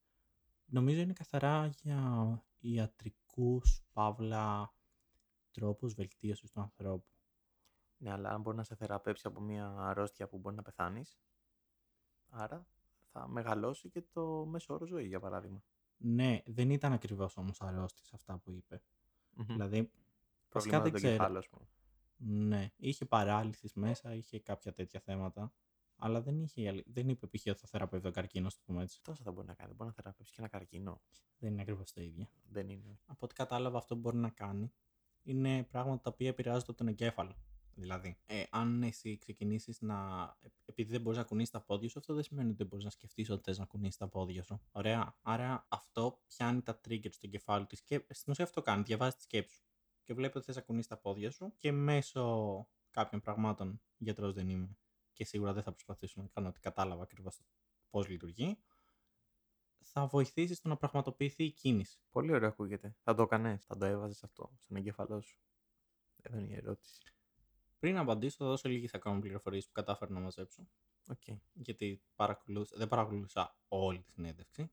Νομίζω 0.64 1.00
είναι 1.00 1.12
καθαρά 1.12 1.66
για 1.66 2.42
ιατρικούς, 2.58 3.82
παύλα, 3.92 4.74
τρόπους 5.50 5.94
βελτίωσης 5.94 6.50
του 6.50 6.60
ανθρώπου. 6.60 7.10
Ναι, 7.96 8.10
αλλά 8.10 8.30
αν 8.30 8.40
μπορεί 8.40 8.56
να 8.56 8.64
σε 8.64 8.74
θεραπεύσει 8.74 9.26
από 9.26 9.40
μια 9.40 9.74
αρρώστια 9.78 10.28
που 10.28 10.38
μπορεί 10.38 10.56
να 10.56 10.62
πεθάνεις. 10.62 11.18
Άρα 12.28 12.66
θα 13.12 13.28
μεγαλώσει 13.28 13.88
και 13.88 14.02
το 14.02 14.44
μέσο 14.46 14.74
όρο 14.74 14.86
ζωή, 14.86 15.06
για 15.06 15.20
παράδειγμα. 15.20 15.62
Ναι, 15.96 16.42
δεν 16.46 16.70
ήταν 16.70 16.92
ακριβώς 16.92 17.36
όμως 17.36 17.60
αρρώστιες 17.60 18.12
αυτά 18.12 18.38
που 18.38 18.52
είπε. 18.52 18.82
Μμμ. 19.30 19.46
Δηλαδή, 19.46 19.78
βασικά 19.78 19.90
Προβλήματα 20.48 20.82
δεν 20.82 20.92
του 20.92 20.98
ξέρω. 20.98 21.12
εγκεφάλου, 21.12 21.38
ας 21.38 21.48
πούμε. 21.48 21.66
Ναι, 22.16 22.70
είχε 22.76 23.04
παράλυση 23.04 23.70
μέσα, 23.74 24.14
είχε 24.14 24.40
κάποια 24.40 24.72
τέτοια 24.72 25.00
θέματα. 25.00 25.52
Αλλά 26.04 26.22
δεν, 26.22 26.42
είχε, 26.42 26.68
αλη- 26.68 26.86
δεν 26.92 27.08
είπε 27.08 27.26
π.χ. 27.26 27.46
ότι 27.46 27.58
θα 27.58 27.66
θεραπεύει 27.68 28.02
τον 28.02 28.12
καρκίνο, 28.12 28.48
στο 28.50 28.60
πούμε 28.64 28.82
έτσι. 28.82 29.02
Τόσα 29.02 29.22
θα 29.24 29.32
μπορεί 29.32 29.46
να 29.46 29.54
κάνει. 29.54 29.72
Μπορεί 29.72 29.88
να 29.88 29.94
θεραπεύσει 29.94 30.32
και 30.32 30.40
ένα 30.40 30.48
καρκίνο. 30.48 31.00
Δεν 31.38 31.52
είναι 31.52 31.60
ακριβώς 31.62 31.92
τα 31.92 32.00
ίδια. 32.02 32.30
Δεν 32.42 32.68
είναι. 32.68 32.98
Από 33.06 33.18
ό,τι 33.26 33.34
κατάλαβα, 33.34 33.78
αυτό 33.78 33.94
που 33.94 34.00
μπορεί 34.00 34.16
να 34.16 34.30
κάνει 34.30 34.72
είναι 35.22 35.62
πράγματα 35.62 36.00
τα 36.02 36.10
οποία 36.10 36.28
επηρεάζονται 36.28 36.72
τον 36.72 36.88
εγκέφαλο. 36.88 37.36
Δηλαδή, 37.74 38.16
ε, 38.26 38.42
αν 38.50 38.82
εσύ 38.82 39.18
ξεκινήσεις 39.18 39.80
να. 39.80 39.96
ε, 40.40 40.48
Επειδή 40.64 40.90
δεν 40.90 41.00
μπορείς 41.00 41.18
να 41.18 41.24
κουνήσεις 41.24 41.50
τα 41.50 41.60
πόδια 41.60 41.88
σου, 41.88 41.98
αυτό 41.98 42.14
δεν 42.14 42.22
σημαίνει 42.22 42.48
ότι 42.48 42.56
δεν 42.56 42.66
μπορείς 42.66 42.84
να 42.84 42.90
σκεφτείς 42.90 43.30
ότι 43.30 43.42
θες 43.42 43.58
να 43.58 43.64
κουνήσεις 43.64 43.96
τα 43.96 44.08
πόδια 44.08 44.42
σου. 44.42 44.60
Ωραία. 44.72 45.16
Άρα 45.22 45.66
αυτό 45.68 46.22
πιάνει 46.26 46.62
τα 46.62 46.80
triggers 46.88 47.12
στο 47.12 47.26
κεφάλι 47.26 47.66
της 47.66 47.82
και 47.82 48.06
στην 48.10 48.32
ουσία 48.32 48.44
αυτό 48.44 48.62
κάνει. 48.62 48.82
Διαβάζει 48.82 49.16
τη 49.16 49.22
σκέψη 49.22 49.54
σου. 49.56 49.64
Και 50.02 50.14
βλέπει 50.14 50.36
ότι 50.36 50.46
θες 50.46 50.56
να 50.56 50.62
κουνήσεις 50.62 50.88
τα 50.88 50.96
πόδια 50.96 51.30
σου 51.30 51.52
και 51.58 51.72
μέσω 51.72 52.68
κάποιων 52.90 53.20
πραγμάτων, 53.20 53.80
γιατρός 53.96 54.32
δεν 54.32 54.48
είμαι 54.48 54.76
και 55.12 55.24
σίγουρα 55.24 55.52
δεν 55.52 55.62
θα 55.62 55.70
προσπαθήσω 55.70 56.20
να 56.20 56.28
κάνω 56.28 56.48
ότι 56.48 56.60
κατάλαβα 56.60 57.02
ακριβώς 57.02 57.42
πώς 57.90 58.08
λειτουργεί, 58.08 58.58
θα 59.82 60.06
βοηθήσει 60.06 60.54
στο 60.54 60.68
να 60.68 60.76
πραγματοποιηθεί 60.76 61.44
η 61.44 61.50
κίνηση. 61.50 62.00
Πολύ 62.10 62.32
ωραίο 62.32 62.48
ακούγεται. 62.48 62.96
Θα 63.02 63.14
το 63.14 63.22
έκανες. 63.22 63.64
Θα 63.64 63.76
το 63.76 63.84
έβαζες 63.84 64.22
αυτό 64.22 64.52
στον 64.60 64.76
εγκέφαλό 64.76 65.20
σου. 65.20 65.40
Εδώ 66.22 66.38
είναι 66.38 66.52
η 66.52 66.54
ερώτηση. 66.54 67.14
Πριν 67.78 67.96
απαντήσω, 67.96 68.36
θα 68.38 68.44
δώσω 68.44 68.68
λίγες 68.68 68.94
ακόμα 68.94 69.20
πληροφορίες 69.20 69.66
που 69.66 69.72
κατάφερα 69.72 70.12
να 70.12 70.20
μαζέψω. 70.20 70.68
Οκ. 71.08 71.38
Γιατί 71.52 72.02
παρακολούθησα, 72.14 72.76
δεν 72.78 72.88
παρακολούθησα 72.88 73.56
όλη 73.68 74.02
τη 74.02 74.10
συνέντευξη. 74.10 74.72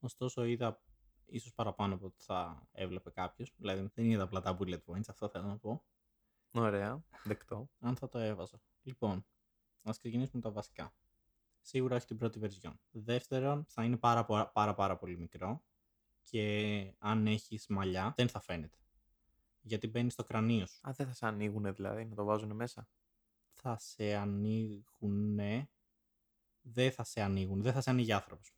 Ωστόσο, 0.00 0.44
είδα 0.44 0.82
ίσως 1.26 1.52
παραπάνω 1.54 1.94
από 1.94 2.06
ό,τι 2.06 2.22
θα 2.22 2.68
έβλεπε 2.72 3.10
κάποιος. 3.10 3.54
Δηλαδή, 3.56 3.90
δεν 3.94 4.04
είδα 4.04 4.22
απλά 4.22 4.40
τα 4.40 4.56
bullet 4.60 4.84
points, 4.86 5.08
αυτό 5.08 5.28
θέλω 5.28 5.46
να 5.46 5.58
πω. 5.58 5.84
Ωραία. 6.50 7.04
Δεκτό. 7.24 7.70
Αν 7.78 7.96
θα 7.96 8.08
το 8.08 8.18
έβαζα. 8.18 8.60
Λοιπόν, 8.82 9.26
ας 9.90 9.98
ξεκινήσουμε 9.98 10.32
με 10.34 10.40
τα 10.40 10.50
βασικά. 10.50 10.94
Σίγουρα 11.60 11.96
όχι 11.96 12.06
την 12.06 12.16
πρώτη 12.16 12.40
version. 12.42 12.72
Δεύτερον, 12.90 13.64
θα 13.68 13.84
είναι 13.84 13.96
πάρα, 13.96 14.24
πάρα, 14.24 14.48
πάρα, 14.48 14.74
πάρα 14.74 14.96
πολύ 14.96 15.18
μικρό 15.18 15.64
και 16.22 16.94
αν 16.98 17.26
έχεις 17.26 17.66
μαλλιά, 17.66 18.12
δεν 18.16 18.28
θα 18.28 18.40
φαίνεται. 18.40 18.76
Γιατί 19.60 19.86
μπαίνεις 19.88 20.12
στο 20.12 20.24
κρανίο 20.24 20.66
σου. 20.66 20.88
Α, 20.88 20.92
δεν 20.92 21.06
θα 21.06 21.12
σε 21.12 21.26
ανοίγουν 21.26 21.74
δηλαδή, 21.74 22.04
να 22.04 22.14
το 22.14 22.24
βάζουν 22.24 22.52
μέσα. 22.52 22.88
θα 23.58 23.78
σε 23.78 24.14
ανοίγουν. 24.14 25.36
Δεν 26.62 26.92
θα 26.92 27.04
σε 27.04 27.20
ανοίγουν. 27.20 27.62
Δεν 27.62 27.72
θα 27.72 27.80
σε 27.80 27.90
ανοίγει 27.90 28.12
άνθρωπος. 28.12 28.48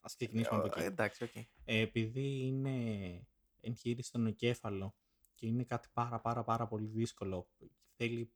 Ας 0.00 0.06
ξεκινήσουμε 0.16 0.56
από 0.58 0.66
Ε, 0.66 0.70
εκεί. 0.70 0.80
εντάξει, 0.80 1.24
οκ. 1.24 1.34
Ε, 1.34 1.46
επειδή 1.64 2.46
είναι 2.46 3.26
εγχείρηση 3.60 4.08
στον 4.08 4.26
εγκέφαλο 4.26 4.94
και 5.34 5.46
είναι 5.46 5.64
κάτι 5.64 5.88
πάρα 5.92 6.20
πάρα 6.20 6.44
πάρα 6.44 6.66
πολύ 6.66 6.86
δύσκολο. 6.86 7.48
Θέλει 7.96 8.32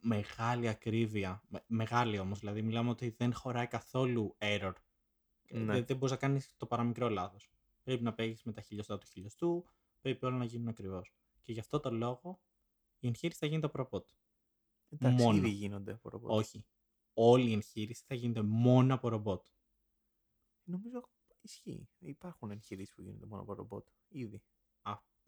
μεγάλη 0.00 0.68
ακρίβεια. 0.68 1.42
με- 1.48 1.64
Μεγάλη 1.66 2.18
όμως, 2.18 2.38
δηλαδή 2.38 2.62
μιλάμε 2.62 2.90
ότι 2.90 3.10
δεν 3.10 3.34
χωράει 3.34 3.66
καθόλου 3.66 4.36
error. 4.38 4.72
Ε, 5.46 5.58
Ναι. 5.58 5.72
Δεν, 5.72 5.84
δεν 5.86 5.96
μπορείς 5.96 6.10
να 6.10 6.16
κάνεις 6.20 6.54
το 6.56 6.66
παραμικρό 6.66 7.08
λάθος. 7.08 7.50
Πρέπει 7.82 8.02
να 8.02 8.14
παίζεις 8.14 8.42
με 8.42 8.52
τα 8.52 8.60
χιλιοστά 8.60 8.98
του 8.98 9.06
χιλιοστού, 9.06 9.64
πρέπει 10.00 10.24
όλα 10.24 10.36
να 10.36 10.44
γίνουν 10.44 10.68
ακριβώς. 10.68 11.14
Και 11.42 11.52
γι' 11.52 11.60
αυτό 11.60 11.80
το 11.80 11.90
λόγο 11.90 12.40
η 12.98 13.06
εγχείρηση 13.08 13.38
θα 13.38 13.46
γίνεται 13.46 13.66
από 13.66 13.76
ρομπότ. 13.76 14.08
Εντάξει, 14.88 15.22
Μόνο. 15.24 15.36
ήδη 15.38 15.48
γίνονται 15.48 15.92
από 15.92 16.08
ρομπότ. 16.08 16.30
Όχι. 16.30 16.64
Όλη 17.14 17.50
η 17.50 17.52
εγχείρηση 17.52 18.04
θα 18.06 18.14
γίνεται 18.14 18.42
μόνο 18.42 18.94
από 18.94 19.08
ρομπότ. 19.08 19.46
Νομίζω 20.64 21.08
ισχύει. 21.40 21.88
Υπάρχουν 21.98 22.50
εγχειρήσεις 22.50 22.94
που 22.94 23.02
γίνονται 23.02 23.26
μόνο 23.26 23.42
από 23.42 23.54
ρομπότ. 23.54 23.86
Ήδη. 24.08 24.42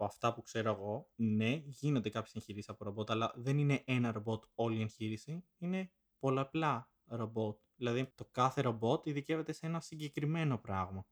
Από 0.00 0.06
αυτά 0.06 0.34
που 0.34 0.42
ξέρω 0.42 0.70
εγώ, 0.72 1.10
ναι, 1.14 1.62
γίνονται 1.66 2.08
κάποιες 2.10 2.34
εγχειρήσεις 2.34 2.68
από 2.68 2.84
ρομπότ, 2.84 3.10
αλλά 3.10 3.32
δεν 3.36 3.58
είναι 3.58 3.82
ένα 3.86 4.12
ρομπότ 4.12 4.44
όλη 4.54 4.78
η 4.78 4.80
εγχείρηση. 4.80 5.44
Είναι 5.58 5.92
πολλαπλά 6.18 6.90
ρομπότ. 7.04 7.60
Δηλαδή, 7.74 8.12
το 8.14 8.24
κάθε 8.30 8.60
ρομπότ 8.60 9.06
ειδικεύεται 9.06 9.52
σε 9.52 9.66
ένα 9.66 9.80
συγκεκριμένο 9.80 10.58
πράγμα. 10.58 11.06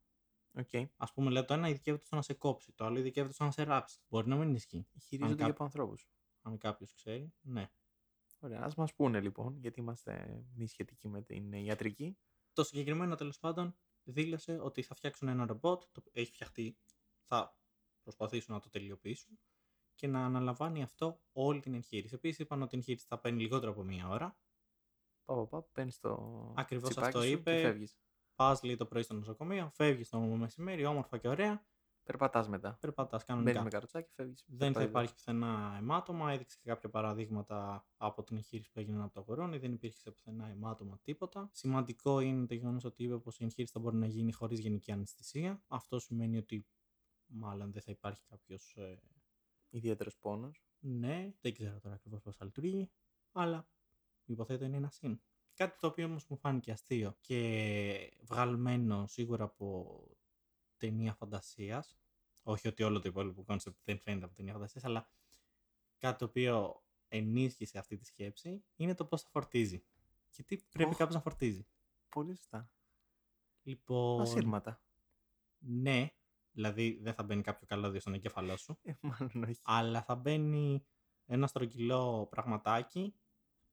Οκ. 0.59 0.75
Ας 0.97 1.13
πούμε, 1.13 1.31
λέει 1.31 1.45
το 1.45 1.55
ένα 1.55 1.69
ειδικεύεται 1.69 2.05
στο 2.05 2.17
να 2.17 2.23
σε 2.23 2.35
κόψει, 2.35 2.73
το 2.73 2.85
άλλο 2.85 2.99
ειδικεύεται 2.99 3.33
στο 3.35 3.45
να 3.45 3.51
σε 3.51 3.63
ράψει. 3.63 4.01
Μπορεί 4.09 4.29
να 4.29 4.37
μην 4.37 4.55
ισχύει. 4.55 4.89
Χειρίζονται 5.01 5.35
κάποιο- 5.35 5.45
και 5.47 5.51
από 5.51 5.65
ανθρώπους. 5.65 6.09
Αν 6.43 6.59
κάποιος 6.59 6.95
ξέρει, 6.95 7.33
ναι. 7.41 7.71
Ωραία, 8.41 8.61
ας 8.63 8.75
μας 8.75 8.95
πούνε 8.95 9.21
λοιπόν, 9.21 9.57
γιατί 9.59 9.81
είμαστε 9.81 10.45
μη 10.55 10.67
σχετικοί 10.69 11.09
με 11.09 11.23
την 11.23 11.53
ιατρική. 11.53 12.19
Το 12.53 12.65
συγκεκριμένο 12.65 13.15
τέλος 13.15 13.39
πάντων 13.39 13.77
δήλωσε 14.03 14.59
ότι 14.59 14.83
θα 14.83 14.95
φτιάξουν 14.95 15.29
ένα 15.29 15.47
ρομπότ, 15.47 15.83
το 15.93 16.03
έχει 16.13 16.33
φτιαχτεί, 16.33 16.79
θα 17.23 17.59
προσπαθήσουν 18.07 18.55
να 18.55 18.61
το 18.61 18.69
τελειοποιήσουν 18.69 19.39
και 19.95 20.07
να 20.07 20.25
αναλαμβάνει 20.25 20.83
αυτό 20.83 21.21
όλη 21.33 21.61
την 21.61 21.75
εγχείρηση. 21.75 22.15
Επίσης 22.15 22.39
είπαν 22.39 22.63
ότι 22.63 22.75
η 22.75 22.79
εγχείρηση 22.79 23.07
θα 23.09 23.19
παίρνει 23.19 23.41
λιγότερο 23.41 23.71
από 23.71 23.83
μία 23.83 24.09
ώρα. 24.09 24.39
Πα, 25.25 25.35
πα, 25.35 25.47
πα, 25.47 25.63
παίρνεις 25.63 25.99
το 25.99 26.53
Ακριβώς 26.57 26.89
τσιπάκι 26.89 27.07
αυτό 27.09 27.23
σου 27.23 27.31
είπε. 27.31 27.55
Και 27.55 27.61
φεύγεις. 27.61 27.97
Πας 28.35 28.63
λέει 28.63 28.77
το 28.77 28.87
πρωί 28.87 29.03
στο 29.03 29.15
νοσοκομείο, 29.15 29.71
φεύγεις 29.75 30.09
το 30.09 30.19
μεσημέρι, 30.21 30.85
όμορφα 30.85 31.19
και 31.19 31.29
ωραία, 31.29 31.67
Περπατάς 32.07 32.49
μετά. 32.49 32.77
περπατάς 32.81 33.25
Μπαίνεις 33.27 33.27
κανονικά. 33.27 33.63
με 33.63 33.69
καροτσάκι, 33.71 34.11
φεύγεις. 34.15 34.45
Δεν 34.47 34.69
θα 34.69 34.73
Το 34.73 34.81
ίδιο. 34.81 34.91
υπάρχει 34.91 35.15
πουθενά 35.15 35.75
αιμάτωμα. 35.79 36.33
Έδειξε 36.33 36.59
και 36.63 36.69
κάποια 36.69 36.89
παραδείγματα 36.91 37.87
από 37.97 38.23
την 38.23 38.37
εγχείρηση 38.37 38.71
που 38.73 38.79
έγιναν 38.79 39.01
από 39.03 39.15
το 39.15 39.23
κορώνι. 39.23 39.59
Δεν 39.59 39.73
υπήρχε 39.73 40.11
πουθενά 40.11 40.49
αιμάτωμα 40.49 40.99
τίποτα. 41.03 41.49
Σημαντικό 41.53 42.21
είναι 42.21 42.47
το 42.47 42.55
γεγονός 42.55 42.85
ότι 42.85 43.03
είπε 43.05 43.19
πως 43.19 43.39
η 43.39 43.45
εγχείρηση 43.45 43.73
θα 43.73 43.81
μπορεί 43.81 43.97
να 43.97 44.07
γίνει 44.07 44.33
χωρίς 44.33 44.59
γενική 44.59 44.93
αναισθησία. 44.93 45.63
Αυτό 45.69 45.99
σημαίνει 45.99 46.37
ότι 46.37 46.67
μάλλον 47.27 47.73
δεν 47.73 47.83
θα 47.83 47.91
υπάρχει 47.91 48.23
κάποιος. 48.29 48.77
Ε, 48.77 49.01
Ιδιαίτερος 49.71 50.17
πόνος. 50.19 50.65
ναι, 50.79 51.33
δεν 51.41 51.55
ξέρω 51.55 51.81
τώρα 51.81 51.95
ακριβώς 51.95 52.23
πώς 52.23 52.37
θα 52.37 52.45
λειτουργεί, 52.45 52.91
αλλά 53.33 53.69
υποθέτω 54.25 54.65
είναι 54.65 54.77
ένα 54.77 54.91
συν. 54.91 55.21
Κάτι 55.55 55.79
το 55.81 55.87
οποίο 55.87 56.07
όμως 56.07 56.27
μου 56.27 56.37
φάνηκε 56.37 56.71
αστείο 56.73 57.17
και 57.21 58.19
βγαλμένο 58.23 59.07
σίγουρα 59.07 59.45
από 59.45 60.01
ταινία 60.77 61.15
φαντασίας. 61.15 61.99
Όχι 62.43 62.69
ότι 62.69 62.83
όλο 62.83 63.01
το 63.01 63.09
υπόλοιπο 63.09 63.43
concept 63.45 63.79
δεν 63.85 63.99
φαίνεται 63.99 64.25
από 64.25 64.35
ταινία 64.35 64.53
φαντασίας, 64.53 64.85
αλλά 64.85 65.09
κάτι 65.99 66.19
το 66.19 66.25
οποίο 66.25 66.83
ενίσχυσε 67.09 67.79
αυτή 67.79 67.97
τη 67.97 68.05
σκέψη 68.05 68.65
είναι 68.77 68.95
το 68.95 69.05
πώς 69.05 69.23
θα 69.23 69.29
φορτίζει. 69.29 69.85
Γιατί 70.31 70.65
πρέπει 70.71 70.91
Οχ. 70.91 70.97
κάπως 70.97 71.15
να 71.15 71.21
φορτίζει. 71.21 71.67
Πολύ 72.09 72.35
σωστά. 72.37 72.71
Λοιπόν. 73.63 74.21
Ασύρματα. 74.21 74.83
Ναι, 75.59 76.11
δηλαδή 76.57 76.99
δεν 77.03 77.15
θα 77.15 77.23
μπαίνει 77.23 77.43
κάποιο 77.43 77.67
καλώδιο 77.67 78.01
στον 78.01 78.15
εγκέφαλό 78.15 78.57
σου. 78.57 78.79
Ε, 78.83 78.93
μάλλον 79.01 79.45
όχι. 79.49 79.61
αλλά 79.63 80.03
θα 80.03 80.15
μπαίνει 80.15 80.85
ένα 81.25 81.47
στρογγυλό 81.47 82.27
πραγματάκι 82.31 83.15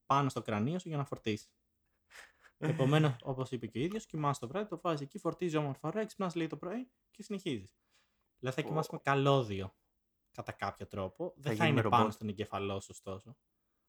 πάνω 0.06 0.28
στο 0.28 0.42
κρανίο 0.42 0.78
σου 0.78 0.88
για 0.88 0.96
να 0.96 1.04
φορτίσεις. 1.04 1.52
Επομένως, 2.58 3.16
όπως 3.22 3.50
είπε 3.50 3.66
και 3.66 3.78
ο 3.78 3.82
ίδιος, 3.82 4.06
κοιμάσαι 4.06 4.40
το 4.40 4.48
βράδυ, 4.48 4.68
το 4.68 4.80
βάζει 4.80 5.02
εκεί, 5.02 5.18
φορτίζει 5.18 5.56
όμορφα 5.56 5.88
ωραία, 5.88 6.04
ξυπνάς 6.04 6.34
λέει 6.34 6.46
το 6.46 6.56
πρωί 6.56 6.90
και 7.10 7.22
συνεχίζεις. 7.22 7.76
Δηλαδή 8.38 8.56
θα 8.56 8.62
Πω. 8.62 8.68
κοιμάσαι 8.68 8.88
με 8.92 8.98
καλώδιο 9.02 9.74
κατά 10.30 10.52
κάποιο 10.52 10.86
τρόπο. 10.86 11.32
Δεν 11.36 11.44
θα 11.44 11.52
γίνουμε 11.52 11.80
είναι 11.80 11.82
πάνω 11.82 11.96
ρομπότ. 11.96 12.12
στον 12.12 12.28
εγκεφαλό 12.28 12.80
σου, 12.80 12.88
ωστόσο. 12.90 13.36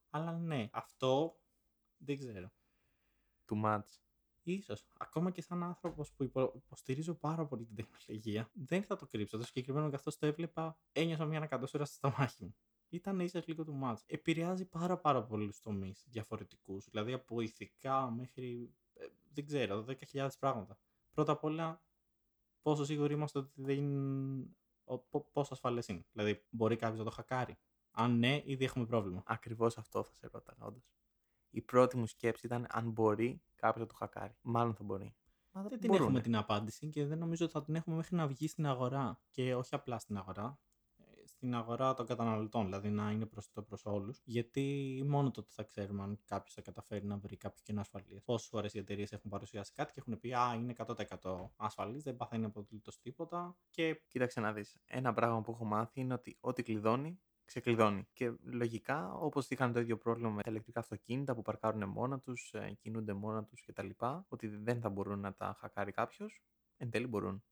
Αλλά 0.09 0.31
ναι, 0.31 0.69
αυτό 0.71 1.39
δεν 1.97 2.17
ξέρω. 2.17 2.51
Too 3.49 3.63
much. 3.63 4.04
Ίσως, 4.51 4.85
ακόμα 4.97 5.31
και 5.31 5.41
σαν 5.41 5.63
άνθρωπος 5.63 6.11
που 6.13 6.23
υπο- 6.23 6.51
υποστηρίζω 6.55 7.13
πάρα 7.13 7.45
πολύ 7.45 7.65
την 7.65 7.75
τεχνολογία, 7.75 8.49
δεν 8.53 8.83
θα 8.83 8.95
το 8.95 9.07
κρύψω. 9.07 9.37
Το 9.37 9.43
συγκεκριμένο 9.45 9.89
καθώς 9.89 10.17
το 10.17 10.25
έβλεπα, 10.25 10.77
ένιωσα 10.91 11.25
μια 11.25 11.37
ανακατοσούρα 11.37 11.85
στο 11.85 11.93
στομάχι 11.95 12.43
μου. 12.43 12.55
Ήταν 12.89 13.19
ίσως 13.19 13.47
λίγο 13.47 13.63
του 13.63 13.73
μάτς. 13.73 14.03
Επηρεάζει 14.05 14.65
πάρα 14.65 14.97
πάρα 14.97 15.23
πολλούς 15.23 15.59
τομείς 15.59 16.05
διαφορετικούς. 16.09 16.85
Δηλαδή 16.85 17.13
από 17.13 17.41
ηθικά 17.41 18.11
μέχρι. 18.11 18.73
ε, 18.93 19.05
δεν 19.33 19.45
ξέρω, 19.45 19.83
10.000 19.83 20.29
πράγματα. 20.39 20.77
Πρώτα 21.11 21.31
απ' 21.31 21.43
όλα, 21.43 21.83
πόσο 22.61 22.85
σίγουροι 22.85 23.13
είμαστε 23.13 23.39
ότι 23.39 23.51
δεν. 23.61 23.85
ο- 24.83 24.99
πο- 24.99 25.29
πόσο 25.33 25.53
ασφαλές 25.53 25.87
είναι. 25.87 26.05
Δηλαδή, 26.11 26.45
μπορεί 26.49 26.75
κάποιος 26.75 26.97
να 26.99 27.05
το 27.05 27.11
χακάρει. 27.11 27.57
Αν 27.91 28.17
ναι, 28.19 28.41
ήδη 28.45 28.65
έχουμε 28.65 28.85
πρόβλημα. 28.85 29.23
Ακριβώς 29.25 29.77
αυτό 29.77 30.03
θα 30.03 30.13
σε 30.13 30.27
ρώταγα, 30.31 30.65
όντως. 30.65 30.83
Η 31.49 31.61
πρώτη 31.61 31.97
μου 31.97 32.05
σκέψη 32.07 32.45
ήταν 32.45 32.67
αν 32.69 32.89
μπορεί 32.91 33.41
κάποιος 33.55 33.81
να 33.81 33.87
το 33.87 33.95
χακάρει. 33.95 34.35
Μάλλον 34.41 34.75
θα 34.75 34.83
μπορεί. 34.83 35.15
Μα 35.51 35.61
Δεν 35.61 35.79
την 35.79 35.79
μπορούνε. 35.89 36.03
έχουμε 36.05 36.21
την 36.21 36.35
απάντηση 36.35 36.89
και 36.89 37.05
δεν 37.05 37.17
νομίζω 37.17 37.43
ότι 37.45 37.53
θα 37.53 37.63
την 37.63 37.75
έχουμε 37.75 37.95
μέχρι 37.95 38.15
να 38.15 38.27
βγει 38.27 38.47
στην 38.47 38.65
αγορά. 38.65 39.19
Και 39.29 39.55
όχι 39.55 39.75
απλά 39.75 39.99
στην 39.99 40.17
αγορά. 40.17 40.59
ε, 40.97 41.03
Στην 41.27 41.55
αγορά 41.55 41.93
των 41.93 42.05
καταναλωτών, 42.05 42.65
δηλαδή 42.65 42.89
να 42.89 43.11
είναι 43.11 43.25
προσιτό 43.25 43.61
προς 43.63 43.85
όλους. 43.85 44.21
Γιατί 44.23 45.03
μόνο 45.07 45.31
τότε 45.31 45.47
θα 45.51 45.63
ξέρουμε 45.63 46.03
αν 46.03 46.19
κάποιος 46.25 46.53
θα 46.53 46.61
καταφέρει 46.61 47.05
να 47.05 47.17
βρει 47.17 47.37
κάποιο 47.37 47.61
κενό 47.63 47.79
ασφαλείας. 47.81 48.23
Πόσες 48.23 48.47
φορές 48.47 48.73
οι 48.73 48.77
εταιρείες 48.77 49.11
έχουν 49.11 49.29
παρουσιάσει 49.29 49.71
κάτι 49.73 49.93
και 49.93 49.99
έχουν 50.05 50.19
πει 50.19 50.33
Α, 50.33 50.53
είναι 50.55 50.73
100% 50.77 51.51
ασφαλής, 51.55 52.03
δεν 52.03 52.15
παθαίνει 52.15 52.45
απολύτως 52.45 52.99
τίποτα. 52.99 53.57
Και 53.69 54.01
Κοίταξε 54.07 54.39
να 54.39 54.53
δεις. 54.53 54.77
Ένα 54.85 55.13
πράγμα 55.13 55.41
που 55.41 55.51
έχω 55.51 55.65
μάθει 55.65 55.99
είναι 55.99 56.13
ότι 56.13 56.37
ό,τι 56.39 56.63
κλειδώνει, 56.63 57.19
ξεκλειδώνει. 57.45 58.07
Και 58.13 58.33
λογικά, 58.43 59.13
όπως 59.13 59.49
είχαν 59.49 59.73
το 59.73 59.79
ίδιο 59.79 59.97
πρόβλημα 59.97 60.29
με 60.29 60.41
τα 60.43 60.49
ηλεκτρικά 60.49 60.79
αυτοκίνητα 60.79 61.35
που 61.35 61.41
παρκάρουν 61.41 61.89
μόνα 61.89 62.19
τους, 62.19 62.53
ε, 62.53 62.77
κινούνται 62.81 63.13
μόνα 63.13 63.43
τους 63.43 63.63
κτλ. 63.65 63.89
Ότι 64.27 64.47
δεν 64.47 64.79
θα 64.79 64.89
μπορούν 64.89 65.19
να 65.19 65.33
τα 65.33 65.55
χακάρει 65.59 65.91
κάποιος. 65.91 66.43
Εν 66.77 66.89
τέλει 66.89 67.07
μπορούν. 67.07 67.43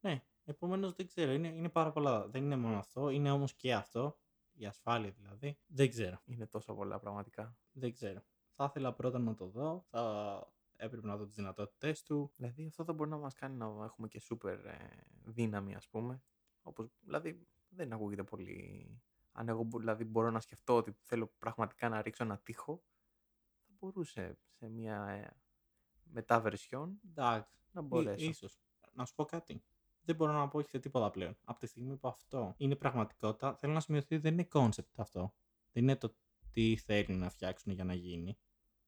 ναι, 0.00 0.22
επομένως 0.44 0.94
δεν 0.94 1.06
ξέρω. 1.06 1.32
Είναι, 1.32 1.48
είναι 1.48 1.68
πάρα 1.68 1.92
πολλά. 1.92 2.28
Δεν 2.28 2.44
είναι 2.44 2.56
μόνο 2.56 2.78
αυτό, 2.78 3.08
είναι 3.10 3.30
όμως 3.30 3.54
και 3.54 3.74
αυτό. 3.74 4.16
Η 4.52 4.66
ασφάλεια 4.66 5.10
δηλαδή. 5.10 5.58
Δεν 5.66 5.88
ξέρω. 5.88 6.20
Είναι 6.24 6.46
τόσο 6.46 6.74
πολλά 6.74 6.98
πραγματικά. 6.98 7.56
Δεν 7.72 7.92
ξέρω. 7.92 8.22
Θα 8.54 8.64
ήθελα 8.64 8.92
πρώτα 8.92 9.18
να 9.18 9.34
το 9.34 9.46
δω. 9.46 9.86
Θα 9.90 10.52
έπρεπε 10.76 11.06
να 11.06 11.16
δω 11.16 11.26
τις 11.26 11.34
δυνατότητές 11.34 12.02
του. 12.02 12.32
Δηλαδή 12.36 12.66
αυτό 12.66 12.84
θα 12.84 12.92
μπορεί 12.92 13.10
να 13.10 13.16
μας 13.16 13.34
κάνει 13.34 13.56
να 13.56 13.66
έχουμε 13.84 14.08
και 14.08 14.20
σούπερ 14.20 14.64
ε, 14.64 15.06
δύναμη 15.24 15.74
ας 15.74 15.88
πούμε. 15.88 16.22
Όπως, 16.62 16.88
δηλαδή 17.00 17.46
δεν 17.68 17.92
ακούγεται 17.92 18.22
πολύ... 18.22 19.02
Αν 19.32 19.48
εγώ 19.48 19.62
μπο- 19.62 19.78
δηλαδή 19.78 20.04
μπορώ 20.04 20.30
να 20.30 20.40
σκεφτώ 20.40 20.76
ότι 20.76 20.96
θέλω 21.00 21.26
πραγματικά 21.38 21.88
να 21.88 22.02
ρίξω 22.02 22.24
ένα 22.24 22.38
τείχο, 22.38 22.82
θα 23.66 23.72
μπορούσε 23.78 24.38
σε 24.58 24.68
μια 24.68 25.06
ε, 25.08 25.36
μετά 26.04 26.40
βερσιόν 26.40 27.00
Εντάξει. 27.10 27.56
να 27.72 27.80
Ή- 27.80 27.84
μπορέσω. 27.84 28.24
Ίσως. 28.28 28.60
Να 28.92 29.04
σου 29.04 29.14
πω 29.14 29.24
κάτι. 29.24 29.64
Δεν 30.04 30.16
μπορώ 30.16 30.32
να 30.32 30.48
πω 30.48 30.58
όχι 30.58 30.68
σε 30.68 30.78
τίποτα 30.78 31.10
πλέον. 31.10 31.36
Από 31.44 31.58
τη 31.58 31.66
στιγμή 31.66 31.96
που 31.96 32.08
αυτό 32.08 32.54
είναι 32.56 32.76
πραγματικότητα, 32.76 33.56
θέλω 33.56 33.72
να 33.72 33.80
σημειωθεί 33.80 34.14
ότι 34.14 34.22
δεν 34.22 34.32
είναι 34.32 34.48
concept 34.52 34.92
αυτό. 34.96 35.34
Δεν 35.72 35.82
είναι 35.82 35.96
το 35.96 36.14
τι 36.50 36.76
θέλουν 36.76 37.18
να 37.18 37.28
φτιάξουν 37.30 37.72
για 37.72 37.84
να 37.84 37.94
γίνει. 37.94 38.38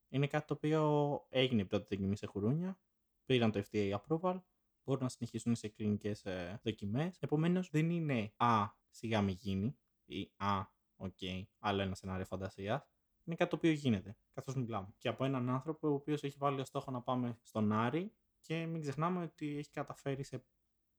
Είναι 0.09 0.26
κάτι 0.26 0.47
το 0.47 0.55
οποίο 0.55 1.26
έγινε 1.28 1.61
η 1.61 1.64
πρώτη 1.64 1.86
δοκιμή 1.97 2.16
σε 2.16 2.26
χουρούνια, 2.26 2.78
πήραν 3.24 3.51
το 3.51 3.62
FDA 3.70 3.97
approval, 3.99 4.40
μπορούν 4.84 5.03
να 5.03 5.09
συνεχίσουν 5.09 5.55
σε 5.55 5.68
κλινικές 5.68 6.24
ε, 6.24 6.61
δοκιμές. 6.62 7.16
Επομένως, 7.20 7.70
δεν 7.70 7.90
είναι 7.90 8.32
Α, 8.36 8.66
σιγά 8.90 9.22
μη 9.22 9.32
γίνει 9.32 9.78
ή 10.05 10.32
Α, 10.36 10.61
οκ, 10.96 11.18
άλλο 11.59 11.82
ένα 11.82 11.94
σενάριο 11.94 12.24
φαντασίας. 12.24 12.88
Είναι 13.24 13.36
κάτι 13.36 13.50
το 13.50 13.57
οποίο 13.57 13.70
γίνεται 13.70 14.16
καθώς 14.32 14.55
μιλάμε. 14.55 14.94
Και 14.98 15.09
από 15.09 15.24
έναν 15.24 15.48
άνθρωπο 15.48 15.88
ο 15.88 15.92
οποίος 15.92 16.22
έχει 16.22 16.36
βάλει 16.38 16.61
ως 16.61 16.68
στόχο 16.68 16.90
να 16.90 17.00
πάμε 17.02 17.38
στον 17.42 17.72
Άρη 17.72 18.12
και 18.40 18.66
μην 18.66 18.80
ξεχνάμε 18.80 19.22
ότι 19.22 19.57
έχει 19.59 19.70
καταφέρει 19.70 20.22
σε 20.22 20.44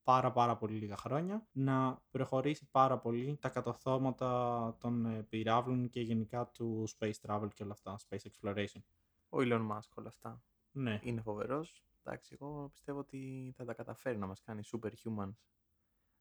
πάρα 0.04 0.32
πάρα 0.32 0.58
πολύ 0.58 0.78
λίγα 0.78 0.98
χρόνια 0.98 1.48
να 1.52 2.04
προχωρήσει 2.12 2.68
πάρα 2.72 3.00
πολύ 3.00 3.38
τα 3.42 3.50
κατορθώματα 3.50 4.78
των 4.80 5.06
ε, 5.06 5.24
πυραύλων 5.24 5.90
και 5.90 6.02
γενικά 6.02 6.48
του 6.48 6.88
space 6.98 7.14
travel 7.28 7.50
και 7.54 7.64
όλα 7.64 7.72
αυτά, 7.72 7.98
space 8.10 8.28
exploration. 8.32 8.82
Ο 9.30 9.38
Elon 9.38 9.68
Musk 9.72 9.90
όλα 9.96 10.08
αυτά. 10.08 10.44
Ναι, 10.72 11.00
Είναι 11.04 11.22
φοβερός. 11.22 11.84
Εντάξει, 12.04 12.38
εγώ 12.40 12.70
πιστεύω 12.74 13.00
ότι 13.00 13.54
θα 13.56 13.66
τα 13.66 13.74
καταφέρει 13.74 14.18
να 14.18 14.26
μας 14.26 14.42
κάνει 14.42 14.62
superhumans. 14.72 15.34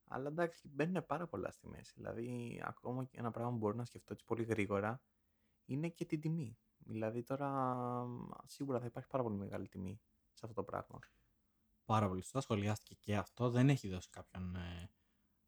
Αλλά 0.05 0.29
εντάξει, 0.29 0.69
μπαίνουν 0.69 1.07
πάρα 1.07 1.27
πολλά 1.27 1.51
στη 1.51 1.67
μέση. 1.69 1.93
Δηλαδή, 1.97 2.61
ακόμα 2.65 3.05
και 3.05 3.19
ένα 3.19 3.31
πράγμα 3.31 3.51
που 3.51 3.57
μπορώ 3.57 3.77
να 3.77 3.85
σκεφτώ 3.85 4.13
έτσι 4.13 4.25
πολύ 4.25 4.43
γρήγορα 4.43 5.03
είναι 5.65 5.89
και 5.89 6.05
την 6.05 6.21
τιμή. 6.21 6.59
Δηλαδή, 6.77 7.23
τώρα 7.23 7.51
μ, 8.07 8.29
σίγουρα 8.45 8.81
θα 8.81 8.87
υπάρχει 8.87 9.09
πάρα 9.09 9.23
πολύ 9.23 9.37
μεγάλη 9.37 9.69
τιμή 9.69 10.01
σε 10.33 10.41
αυτό 10.47 10.55
το 10.55 10.65
πράγμα. 10.65 10.99
πάρα 11.85 12.09
πολύ 12.09 12.21
σωστά. 12.23 12.41
Σχολιάστηκε 12.41 12.95
και 12.95 13.17
αυτό. 13.17 13.51
Δεν 13.51 13.69
έχει 13.69 13.89
δώσει 13.89 14.09
κάποιον, 14.11 14.57
ε, 14.57 14.91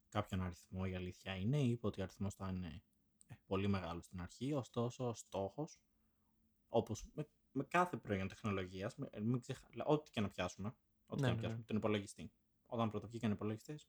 κάποιον 0.09 0.43
αριθμό, 0.43 0.83
η 0.87 0.95
αλήθεια 0.95 1.35
είναι. 1.37 1.59
Είπε 1.63 1.87
ότι 1.87 2.01
ο 2.01 2.03
αριθμός 2.03 2.35
θα 2.35 2.49
είναι 2.49 2.83
ε, 3.27 3.35
πολύ 3.47 3.69
μεγάλος 3.69 4.05
στην 4.05 4.21
αρχή. 4.21 4.53
Ωστόσο, 4.53 5.09
ο 5.09 5.15
στόχος, 5.15 5.81
όπως 6.69 7.05
με, 7.15 7.29
με 7.53 7.65
κάθε 7.65 7.97
προϊόν 7.97 8.29
τεχνολογίας, 8.29 8.97
με- 8.97 9.11
μην 9.23 9.41
ξεχα... 9.41 9.69
ό,τι 9.85 10.11
και 10.11 10.21
να 10.21 10.29
πιάσουμε, 10.31 10.75
ό,τι 11.07 11.21
Ναι, 11.21 11.27
και 11.27 11.33
να 11.35 11.35
ναι, 11.35 11.41
πιάσουμε, 11.41 11.65
τον 11.65 11.77
υπολογιστή. 11.77 12.33
Όταν 12.67 12.91
πρώτο 12.91 13.09
βγήκαν 13.09 13.31
οι 13.31 13.33
υπολογιστές, 13.37 13.89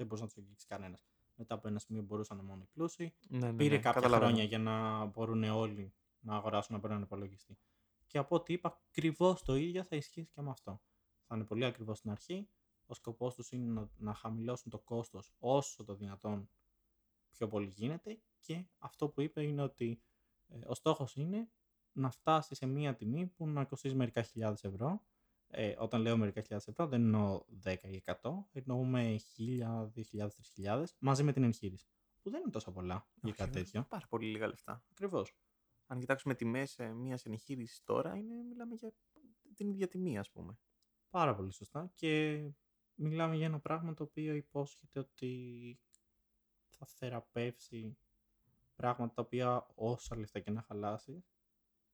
δεν 0.00 0.06
μπορούσε 0.08 0.22
να 0.22 0.28
τους 0.28 0.38
αγγίξει 0.38 0.66
κανένας. 0.66 1.04
Μετά 1.34 1.54
από 1.54 1.68
ένα 1.68 1.78
σημείο 1.78 2.02
μπορούσαν 2.02 2.44
μόνο 2.44 2.62
οι 2.62 2.68
πλούσιοι. 2.72 3.14
Ναι, 3.28 3.38
ναι, 3.38 3.56
Πήρε 3.56 3.74
ναι, 3.76 3.80
κάποια 3.80 3.92
καταλαβαίνω. 3.92 4.26
χρόνια 4.30 4.44
για 4.44 4.58
να 4.58 5.04
μπορούν 5.04 5.44
όλοι 5.44 5.94
να 6.20 6.36
αγοράσουν 6.36 6.76
από 6.76 6.86
έναν 6.86 7.02
υπολογιστή. 7.02 7.58
Και 8.06 8.18
από 8.18 8.36
ό,τι 8.36 8.52
είπα, 8.52 8.80
ακριβώς 8.88 9.42
το 9.42 9.54
ίδιο 9.54 9.82
θα 9.84 9.96
ισχύσει 9.96 10.30
και 10.32 10.40
με 10.40 10.50
αυτό. 10.50 10.82
Θα 11.26 11.34
είναι 11.36 11.44
πολύ 11.44 11.64
ακριβώς 11.64 11.98
στην 11.98 12.10
αρχή. 12.10 12.48
Ο 12.86 12.94
σκοπός 12.94 13.34
τους 13.34 13.50
είναι 13.52 13.72
να, 13.72 13.88
να 13.96 14.14
χαμηλώσουν 14.14 14.70
το 14.70 14.78
κόστος 14.78 15.32
όσο 15.38 15.84
το 15.84 15.94
δυνατόν 15.94 16.50
πιο 17.30 17.48
πολύ 17.48 17.66
γίνεται. 17.68 18.20
Και 18.40 18.64
αυτό 18.78 19.08
που 19.08 19.20
είπε 19.20 19.42
είναι 19.42 19.62
ότι 19.62 20.02
ε, 20.48 20.58
ο 20.66 20.74
στόχος 20.74 21.16
είναι 21.16 21.48
να 21.92 22.10
φτάσει 22.10 22.54
σε 22.54 22.66
μία 22.66 22.94
τιμή 22.94 23.26
που 23.26 23.46
να 23.48 23.64
κοστίζει 23.64 23.94
μερικά 23.94 24.22
χιλιάδες 24.22 24.64
ευρώ. 24.64 25.02
Ε, 25.52 25.74
όταν 25.78 26.00
λέω 26.00 26.16
μερικά 26.16 26.40
χιλιάδες 26.40 26.68
ευρώ, 26.68 26.86
δεν 26.86 27.02
εννοώ 27.02 27.44
10 27.64 27.74
ή 27.82 28.02
100, 28.04 28.14
εννοούμε 28.52 29.16
1000, 29.36 29.90
2000, 29.94 30.28
3000 30.56 30.84
μαζί 30.98 31.22
με 31.22 31.32
την 31.32 31.42
εγχείρηση. 31.42 31.86
Που 32.22 32.30
δεν 32.30 32.40
είναι 32.40 32.50
τόσο 32.50 32.72
πολλά 32.72 33.08
για 33.22 33.32
κάτι 33.32 33.50
Όχι, 33.50 33.64
τέτοιο. 33.64 33.86
Πάρα 33.88 34.06
πολύ 34.08 34.26
λίγα 34.26 34.46
λεφτά. 34.46 34.84
Ακριβώς. 34.90 35.36
Αν 35.86 35.98
κοιτάξουμε 35.98 36.34
τιμές 36.34 36.76
μιας 36.94 37.26
εγχείρησης 37.26 37.82
τώρα, 37.84 38.16
είναι, 38.16 38.42
μιλάμε 38.42 38.74
για 38.74 38.92
την 39.54 39.68
ίδια 39.68 39.88
τιμή, 39.88 40.18
ας 40.18 40.30
πούμε. 40.30 40.58
Πάρα 41.10 41.34
πολύ 41.34 41.52
σωστά. 41.52 41.92
Και 41.94 42.42
μιλάμε 42.94 43.36
για 43.36 43.46
ένα 43.46 43.60
πράγμα 43.60 43.94
το 43.94 44.02
οποίο 44.02 44.34
υπόσχεται 44.34 44.98
ότι 44.98 45.80
θα 46.68 46.86
θεραπεύσει 46.86 47.98
πράγματα 48.74 49.14
τα 49.14 49.22
οποία 49.22 49.66
όσα 49.74 50.16
λεφτά 50.16 50.40
και 50.40 50.50
να 50.50 50.62
χαλάσεις, 50.62 51.32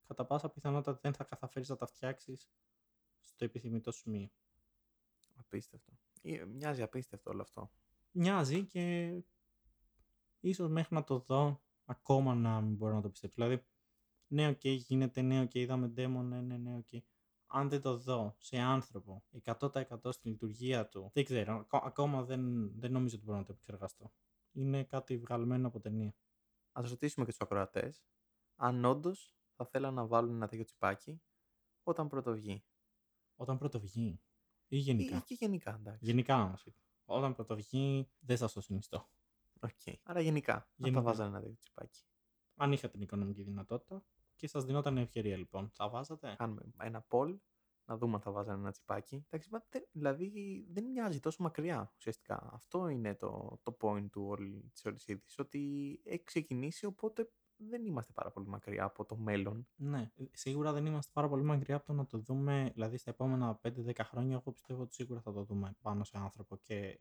κατά 0.07 0.27
πάσα 0.27 0.51
πιθανότητα 0.51 0.99
δεν 1.03 1.15
θα 1.15 1.25
καταφέρεις 1.25 1.69
να 1.69 1.77
τα 1.77 1.87
φτιάξεις 1.87 2.51
στο 3.37 3.45
επιθυμητό 3.45 3.93
σημείο. 3.93 4.31
Απίστευτο. 5.35 5.93
Ε, 6.23 6.45
Μοιάζει 6.45 6.83
απίστευτο 6.83 7.31
όλο 7.31 7.43
αυτό. 7.43 7.71
Μοιάζει 8.11 8.65
και 8.65 9.15
ίσως 10.41 10.69
μέχρι 10.69 10.95
να 10.95 11.05
το 11.05 11.19
δω 11.19 11.63
ακόμα 11.85 12.35
να 12.35 12.61
μην 12.61 12.75
μπορώ 12.75 12.95
να 12.95 13.01
το 13.01 13.09
πιστέψω. 13.09 13.35
Δηλαδή, 13.43 13.67
ναι, 14.27 14.49
οκ, 14.49 14.65
γίνεται, 14.65 15.23
ναι, 15.23 15.41
οκ, 15.41 15.55
είδαμε 15.55 15.93
demo, 15.97 16.23
ναι, 16.25 16.41
ναι, 16.41 16.57
ναι, 16.57 16.77
οκ. 16.77 17.03
Αν 17.47 17.69
δεν 17.69 17.81
το 17.81 17.97
δω 17.97 18.37
σε 18.39 18.57
άνθρωπο 18.59 19.25
100% 19.45 20.13
στη 20.13 20.29
λειτουργία 20.29 20.89
του, 20.89 21.11
δεν 21.13 21.25
ξέρω, 21.25 21.55
ακό- 21.55 21.85
ακόμα 21.85 22.25
δεν, 22.25 22.71
δεν 22.79 22.93
νομίζω 22.93 23.17
ότι 23.17 23.25
μπορώ 23.25 23.39
να 23.39 23.45
το 23.45 23.53
επεξεργαστώ. 23.53 24.13
Είναι 24.53 24.85
κάτι 24.85 25.19
βγαλμένο 25.19 25.67
από 25.67 25.81
ταινία. 25.81 26.15
Ας 26.73 26.83
ρωτήσουμε 26.89 27.25
και 27.25 27.31
τους 27.31 27.41
ακροατές 27.41 28.05
αν 28.57 28.85
όντως 28.85 29.37
θα 29.57 29.67
θέλαν 29.67 29.95
να 29.95 30.07
βάλουν 30.07 30.35
ένα 30.35 30.49
τέτοιο 30.49 30.65
τσιπάκι 30.65 31.23
όταν 31.83 32.09
πρωτοβγεί. 32.09 32.65
Όταν 33.37 33.59
πρωτοβγεί 33.59 34.07
ή 34.07 34.21
Ή, 34.69 34.77
γενικά. 34.79 35.17
ή 35.17 35.21
και 35.21 35.35
γενικά, 35.35 35.75
εντάξει. 35.75 36.05
Γενικά 36.05 36.43
όμως. 36.43 36.67
Όταν 37.05 37.35
πρωτοβγεί 37.35 38.09
δεν 38.19 38.37
θα 38.37 38.51
το 38.51 38.61
συνιστώ. 38.61 39.09
Οκ. 39.61 39.71
Άρα 40.03 40.21
γενικά, 40.21 40.55
αν 40.55 40.67
Γενικά. 40.77 40.99
θα 41.01 41.05
βάζανε 41.07 41.29
ένα 41.29 41.41
τέτοιο 41.41 41.57
τσιπάκι. 41.61 42.05
Αν 42.57 42.73
είχα 42.73 42.89
την 42.89 43.01
οικονομική 43.01 43.43
δυνατότητα 43.43 44.05
και 44.35 44.49
σας 44.49 44.65
δινόταν 44.65 44.97
ευκαιρία 44.99 45.37
λοιπόν, 45.37 45.71
θα 45.75 45.89
βάζατε; 45.89 46.35
Κάνουμε 46.39 46.63
ένα 46.81 47.07
poll 47.11 47.39
να 47.85 47.97
δούμε 47.97 48.15
αν 48.15 48.21
θα 48.21 48.31
βάζανε 48.31 48.59
ένα 48.61 48.71
τσιπάκι. 48.71 49.15
Εντάξει, 49.27 49.49
μα 49.53 49.65
δεν- 49.71 49.89
δηλαδή 49.93 50.67
δεν 50.71 50.85
μοιάζει 50.85 51.21
τόσο 51.21 51.43
μακριά 51.43 51.93
ουσιαστικά. 51.97 52.51
Αυτό 52.53 52.89
είναι 52.89 53.15
το, 53.15 53.61
το 53.63 53.77
point 53.81 54.07
του 54.11 54.27
όλη, 54.27 54.71
της 54.73 54.85
όλης 54.85 55.07
είδησης, 55.07 55.39
ότι 55.39 55.61
έχει 56.05 56.23
ξεκινήσει 56.25 56.87
οπότε 56.87 57.31
δεν 57.57 57.85
είμαστε 57.87 58.13
πάρα 58.13 58.31
πολύ 58.31 58.47
μακριά 58.47 58.85
από 58.85 59.05
το 59.05 59.17
μέλλον. 59.17 59.67
Ναι, 59.77 60.11
ε, 60.17 60.25
σίγουρα 60.33 60.73
δεν 60.73 60.87
είμαστε 60.87 61.11
πάρα 61.15 61.29
πολύ 61.29 61.43
μακριά 61.43 61.77
από 61.77 61.87
το 61.87 61.93
να 61.93 62.07
το 62.07 62.19
δούμε, 62.19 62.71
δηλαδή 62.75 62.97
στα 62.99 63.11
επόμενα 63.11 63.61
5-10 63.63 63.91
χρόνια, 64.05 64.35
εγώ 64.37 64.53
πιστεύω 64.53 64.83
ότι 64.83 64.95
σίγουρα 64.95 65.21
θα 65.21 65.33
το 65.33 65.45
δούμε 65.45 65.77
πάνω 65.83 66.05
σε 66.05 66.19
άνθρωπο 66.19 66.57
και 66.57 67.01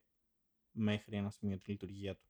μέχρι 0.71 1.17
ένα 1.17 1.29
σημείο 1.29 1.57
τη 1.57 1.71
λειτουργία 1.71 2.15
του. 2.15 2.27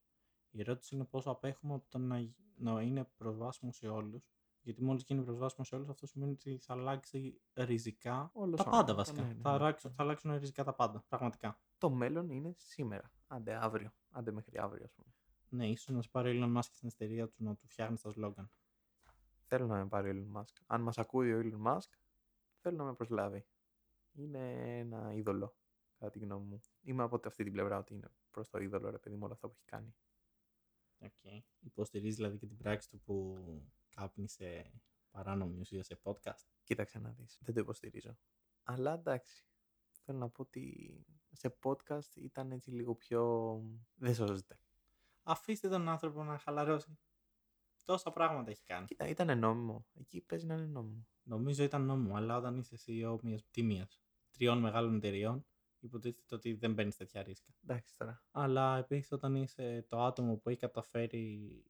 Η 0.50 0.60
ερώτηση 0.62 0.96
είναι 0.96 1.06
πόσο 1.06 1.30
απέχουμε 1.32 1.74
από 1.74 1.86
το 1.90 1.98
να, 1.98 2.20
γι- 2.20 2.36
να 2.56 2.82
είναι 2.82 3.04
προσβάσιμο 3.18 3.72
σε 3.72 3.88
όλους. 3.88 4.30
Γιατί 4.62 4.84
μόλις 4.84 5.04
γίνει 5.04 5.24
προσβάσιμο 5.24 5.66
σε 5.66 5.76
όλους, 5.76 5.90
αυτό 5.90 6.06
σημαίνει 6.08 6.32
ότι 6.32 6.58
θα 6.58 6.74
αλλάξει 6.74 7.42
ριζικά 7.54 8.30
Όλος 8.34 8.64
τα 8.64 8.66
ο- 8.68 8.72
πάντα 8.72 8.86
το- 8.86 8.96
βασικά. 8.96 9.22
ναι, 9.22 9.28
ναι, 9.28 9.34
θα, 9.42 9.50
ναι. 9.50 9.56
αλλάξουν, 9.56 9.92
θα 9.92 10.04
αλλάξουν 10.04 10.38
ριζικά 10.38 10.64
τα 10.64 10.74
πάντα. 10.74 11.06
Πραγματικά. 11.08 11.60
Το 11.78 11.90
μέλλον 11.90 12.30
είναι 12.30 12.54
σήμερα. 12.58 13.12
Άντε 13.28 13.54
αύριο. 13.56 13.92
Άντε 14.10 14.32
μέχρι 14.32 14.58
αύριο, 14.58 14.84
ας 14.84 14.92
πούμε. 14.94 15.14
Ναι, 15.50 15.70
ίσως 15.70 15.96
να 15.96 16.02
σου 16.02 16.10
πάρει 16.10 16.42
ο 16.42 16.44
Elon 16.44 16.58
Musk 16.58 16.70
στην 16.72 16.88
εταιρεία 16.88 17.28
του 17.28 17.44
να 17.44 17.56
του 17.56 17.68
φτιάχνει 17.68 17.98
τα 17.98 18.10
σλόγγαν. 18.10 18.52
Θέλω 19.46 19.68
να 19.68 19.78
με 19.78 19.88
πάρει 19.88 20.10
ο 20.10 20.14
Elon 20.14 20.42
Musk. 20.42 20.54
Αν 20.66 20.82
μας 20.82 20.98
ακούει 20.98 21.34
ο 21.34 21.40
Elon 21.44 21.68
Musk, 21.68 21.90
θέλω 22.60 22.78
να 22.78 22.84
με 22.84 22.94
προσλάβει. 22.94 23.46
Είναι 24.12 24.78
ένα 24.80 25.14
είδωλο, 25.14 25.56
κατά 25.98 26.12
τη 26.12 26.20
γνώμη 26.20 26.46
μου. 26.46 26.62
Είμαι 26.82 27.04
από 27.04 27.20
αυτή 27.26 27.44
την 27.44 27.52
πλευρά 27.52 27.78
ότι 27.78 27.94
είναι 27.94 28.08
προς 28.32 28.50
το 28.50 28.58
είδωλο, 28.58 28.90
ρε 28.90 28.98
παιδί 28.98 29.16
μου, 29.16 29.24
όλο 29.24 29.34
αυτό 29.34 29.48
που 29.48 29.54
έχει 29.58 29.66
κάνει. 29.66 29.96
Okay. 31.00 31.40
Υποστηρίζεις 31.60 32.16
δηλαδή 32.16 32.38
και 32.38 32.48
την 32.48 32.58
πράξη 32.58 32.90
του 32.90 33.00
που 33.00 33.38
κάπνισε 33.90 34.72
παράνομη 35.12 35.60
ουσία 35.60 35.84
σε 35.84 36.00
podcast; 36.04 36.46
Κοίταξε 36.64 37.00
να 37.00 37.12
δεις. 37.12 37.40
Δεν 37.42 37.54
το 37.54 37.60
υποστηρίζω. 37.60 38.18
Αλλά 38.64 38.94
εντάξει. 38.94 39.46
Θέλω 40.02 40.18
να 40.18 40.30
πω 40.30 40.42
ότι 40.42 41.06
σε 41.32 41.58
podcast 41.64 42.16
ήταν 42.16 42.52
έτσι 42.52 42.72
λίγο 42.72 42.96
πιο... 42.96 43.62
Δεν 43.96 44.16
σώζεται. 44.16 44.60
Αφήστε 45.28 45.70
τον 45.70 45.90
άνθρωπο 45.90 46.24
να 46.24 46.38
χαλαρώσει. 46.38 46.98
Τόσα 47.84 48.12
πράγματα 48.12 48.52
έχει 48.52 48.64
κάνει. 48.64 48.86
Κοίτα, 48.86 49.08
ήταν 49.08 49.40
νόμιμο. 49.40 49.86
Εκεί 49.94 50.22
παίζει 50.22 50.46
να 50.46 50.54
είναι 50.54 50.66
νόμιμο. 50.66 51.08
Νομίζω 51.24 51.64
ήταν 51.64 51.86
νόμιμο, 51.86 52.16
αλλά 52.16 52.38
όταν 52.38 52.58
είσαι 52.58 52.76
CEO 52.86 53.20
μιας, 53.22 53.46
τι 53.52 53.64
μιας, 53.64 54.02
τριών 54.32 54.58
μεγάλων 54.60 54.96
εταιριών, 54.96 55.46
υποτίθεται 55.80 56.36
ότι 56.36 56.54
δεν 56.54 56.74
παίρνει 56.74 56.92
τέτοια 56.92 57.24
ρίσκα. 57.24 57.54
Εντάξει 57.64 57.98
τώρα. 57.98 58.24
Αλλά 58.32 58.78
επίσης 58.78 59.12
όταν 59.12 59.36
είσαι 59.36 59.86
το 59.90 60.04
άτομο 60.04 60.36
που 60.38 60.50
έχει 60.50 60.60
καταφέρει 60.60 61.64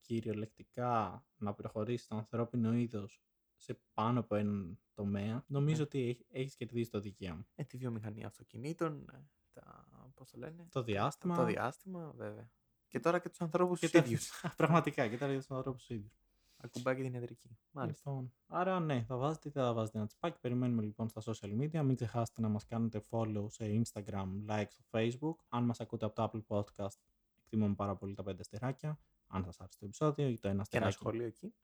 κυριολεκτικά 0.00 1.24
να 1.36 1.54
προχωρήσει 1.54 2.08
το 2.08 2.16
ανθρώπινο 2.16 2.74
είδος 2.74 3.22
σε 3.56 3.80
πάνω 3.94 4.20
από 4.20 4.34
έναν 4.34 4.78
τομέα, 4.94 5.44
νομίζω 5.46 5.76
Ναι. 5.76 5.82
ότι 5.82 6.26
έχεις 6.28 6.56
κερδίσει 6.56 6.90
το 6.90 7.00
δικαίωμα. 7.00 7.46
Ε, 7.54 7.64
τη 7.64 7.76
βιομηχανία 7.76 8.26
αυτοκινήτων, 8.26 9.08
ε, 9.12 9.28
τα... 9.52 9.86
πώς 10.14 10.30
το 10.30 10.38
λένε, 10.38 10.66
Το 10.70 10.82
διάστημα. 10.82 11.36
το 11.36 11.44
διάστημα, 11.44 12.10
βέβαια. 12.16 12.50
Και 12.94 13.00
τώρα 13.00 13.18
και 13.18 13.28
τους 13.28 13.40
ανθρώπους 13.40 13.78
και 13.80 13.86
τους 13.90 14.00
τα- 14.00 14.06
ίδιους. 14.06 14.30
Πραγματικά, 14.56 15.08
και 15.08 15.16
τα 15.16 15.26
ίδια 15.26 15.38
τους 15.38 15.50
ανθρώπους 15.50 15.88
ίδιους. 15.88 16.12
Ακουμπάκι 16.56 17.02
την 17.02 17.14
ιατρική. 17.14 17.58
Μάλιστα. 17.70 18.10
Λοιπόν, 18.10 18.32
άρα 18.46 18.80
ναι, 18.80 19.04
θα 19.08 19.16
βάζετε 19.16 19.48
ή 19.48 19.52
δεν 19.54 19.62
θα 19.64 19.72
βάζετε 19.72 19.98
ένα 19.98 20.06
τσιπάκι. 20.06 20.38
Περιμένουμε 20.40 20.82
λοιπόν 20.82 21.08
στα 21.08 21.22
social 21.24 21.60
media. 21.60 21.80
Μην 21.82 21.94
ξεχάσετε 21.94 22.40
να 22.40 22.48
μας 22.48 22.64
κάνετε 22.66 23.04
follow 23.10 23.44
σε 23.48 23.82
Instagram, 23.82 24.26
like 24.48 24.66
στο 24.68 24.84
Facebook. 24.90 25.34
Αν 25.48 25.64
μας 25.64 25.80
ακούτε 25.80 26.04
από 26.04 26.14
το 26.14 26.30
Apple 26.32 26.56
Podcast, 26.56 26.98
εκτιμούμε 27.38 27.74
πάρα 27.74 27.96
πολύ 27.96 28.14
τα 28.14 28.22
πέντε 28.22 28.40
αστεράκια. 28.40 28.98
Αν 29.26 29.44
σας 29.44 29.60
άρεσε 29.60 29.78
το 29.78 29.84
επεισόδιο 29.86 30.28
ή 30.28 30.38
το 30.38 30.48
ένα 30.48 30.62
Και 30.68 30.76
ένα 30.76 30.86
αστεράκι. 30.86 30.94
σχόλιο 30.94 31.26
εκεί. 31.26 31.54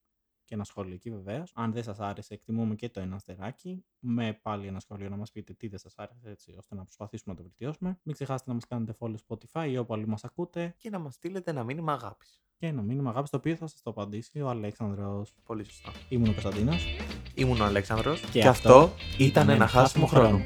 Και 0.51 0.57
ένα 0.57 0.65
σχόλιο 0.65 0.95
εκεί 0.95 1.11
βεβαίως. 1.11 1.53
Αν 1.55 1.73
δεν 1.73 1.83
σας 1.83 2.01
άρεσε, 2.01 2.35
εκτιμούμε 2.35 2.75
και 2.75 2.89
το 2.89 3.01
ένα 3.01 3.15
αστεράκι. 3.15 3.85
Με 3.99 4.39
πάλι 4.43 4.67
ένα 4.67 4.81
σχόλιο 4.81 5.09
να 5.09 5.17
μας 5.17 5.33
πείτε 5.33 5.53
τι 5.53 5.69
δεν 5.69 5.79
σας 5.79 5.95
άρεσε, 5.97 6.31
έτσι 6.31 6.55
ώστε 6.59 6.75
να 6.75 6.83
προσπαθήσουμε 6.83 7.35
να 7.35 7.41
το 7.41 7.47
βελτιώσουμε. 7.49 7.99
Μην 8.03 8.15
ξεχάσετε 8.15 8.51
να 8.51 8.55
μας 8.55 8.67
κάνετε 8.67 8.95
follow 8.99 9.15
Spotify 9.29 9.69
ή 9.71 9.79
όπου 9.79 9.95
αλλού 9.95 10.09
μας 10.09 10.25
ακούτε. 10.25 10.75
Και 10.79 10.91
να 10.91 10.99
μας 10.99 11.15
στείλετε 11.15 11.51
ένα 11.51 11.65
μήνυμα 11.65 11.93
αγάπης. 11.93 12.43
Και 12.57 12.67
ένα 12.67 12.83
μήνυμα 12.83 13.11
αγάπης 13.11 13.31
το 13.31 13.37
οποίο 13.37 13.55
θα 13.55 13.67
σας 13.67 13.83
το 13.83 13.91
απαντήσει 13.91 14.41
ο 14.41 14.49
Αλέξανδρος. 14.49 15.35
Πολύ 15.45 15.65
σωστά. 15.65 15.93
Ήμουν 16.09 16.29
ο 16.29 16.33
Κωνσταντίνος. 16.33 16.87
Ήμουν 17.35 17.61
ο 17.61 17.65
Αλέξανδρος 17.65 18.21
Και 18.21 18.49
αυτό 18.49 18.93
ήταν 19.19 19.49
ένα 19.49 19.67
χάσιμο 19.67 20.07
χρόνο. 20.07 20.41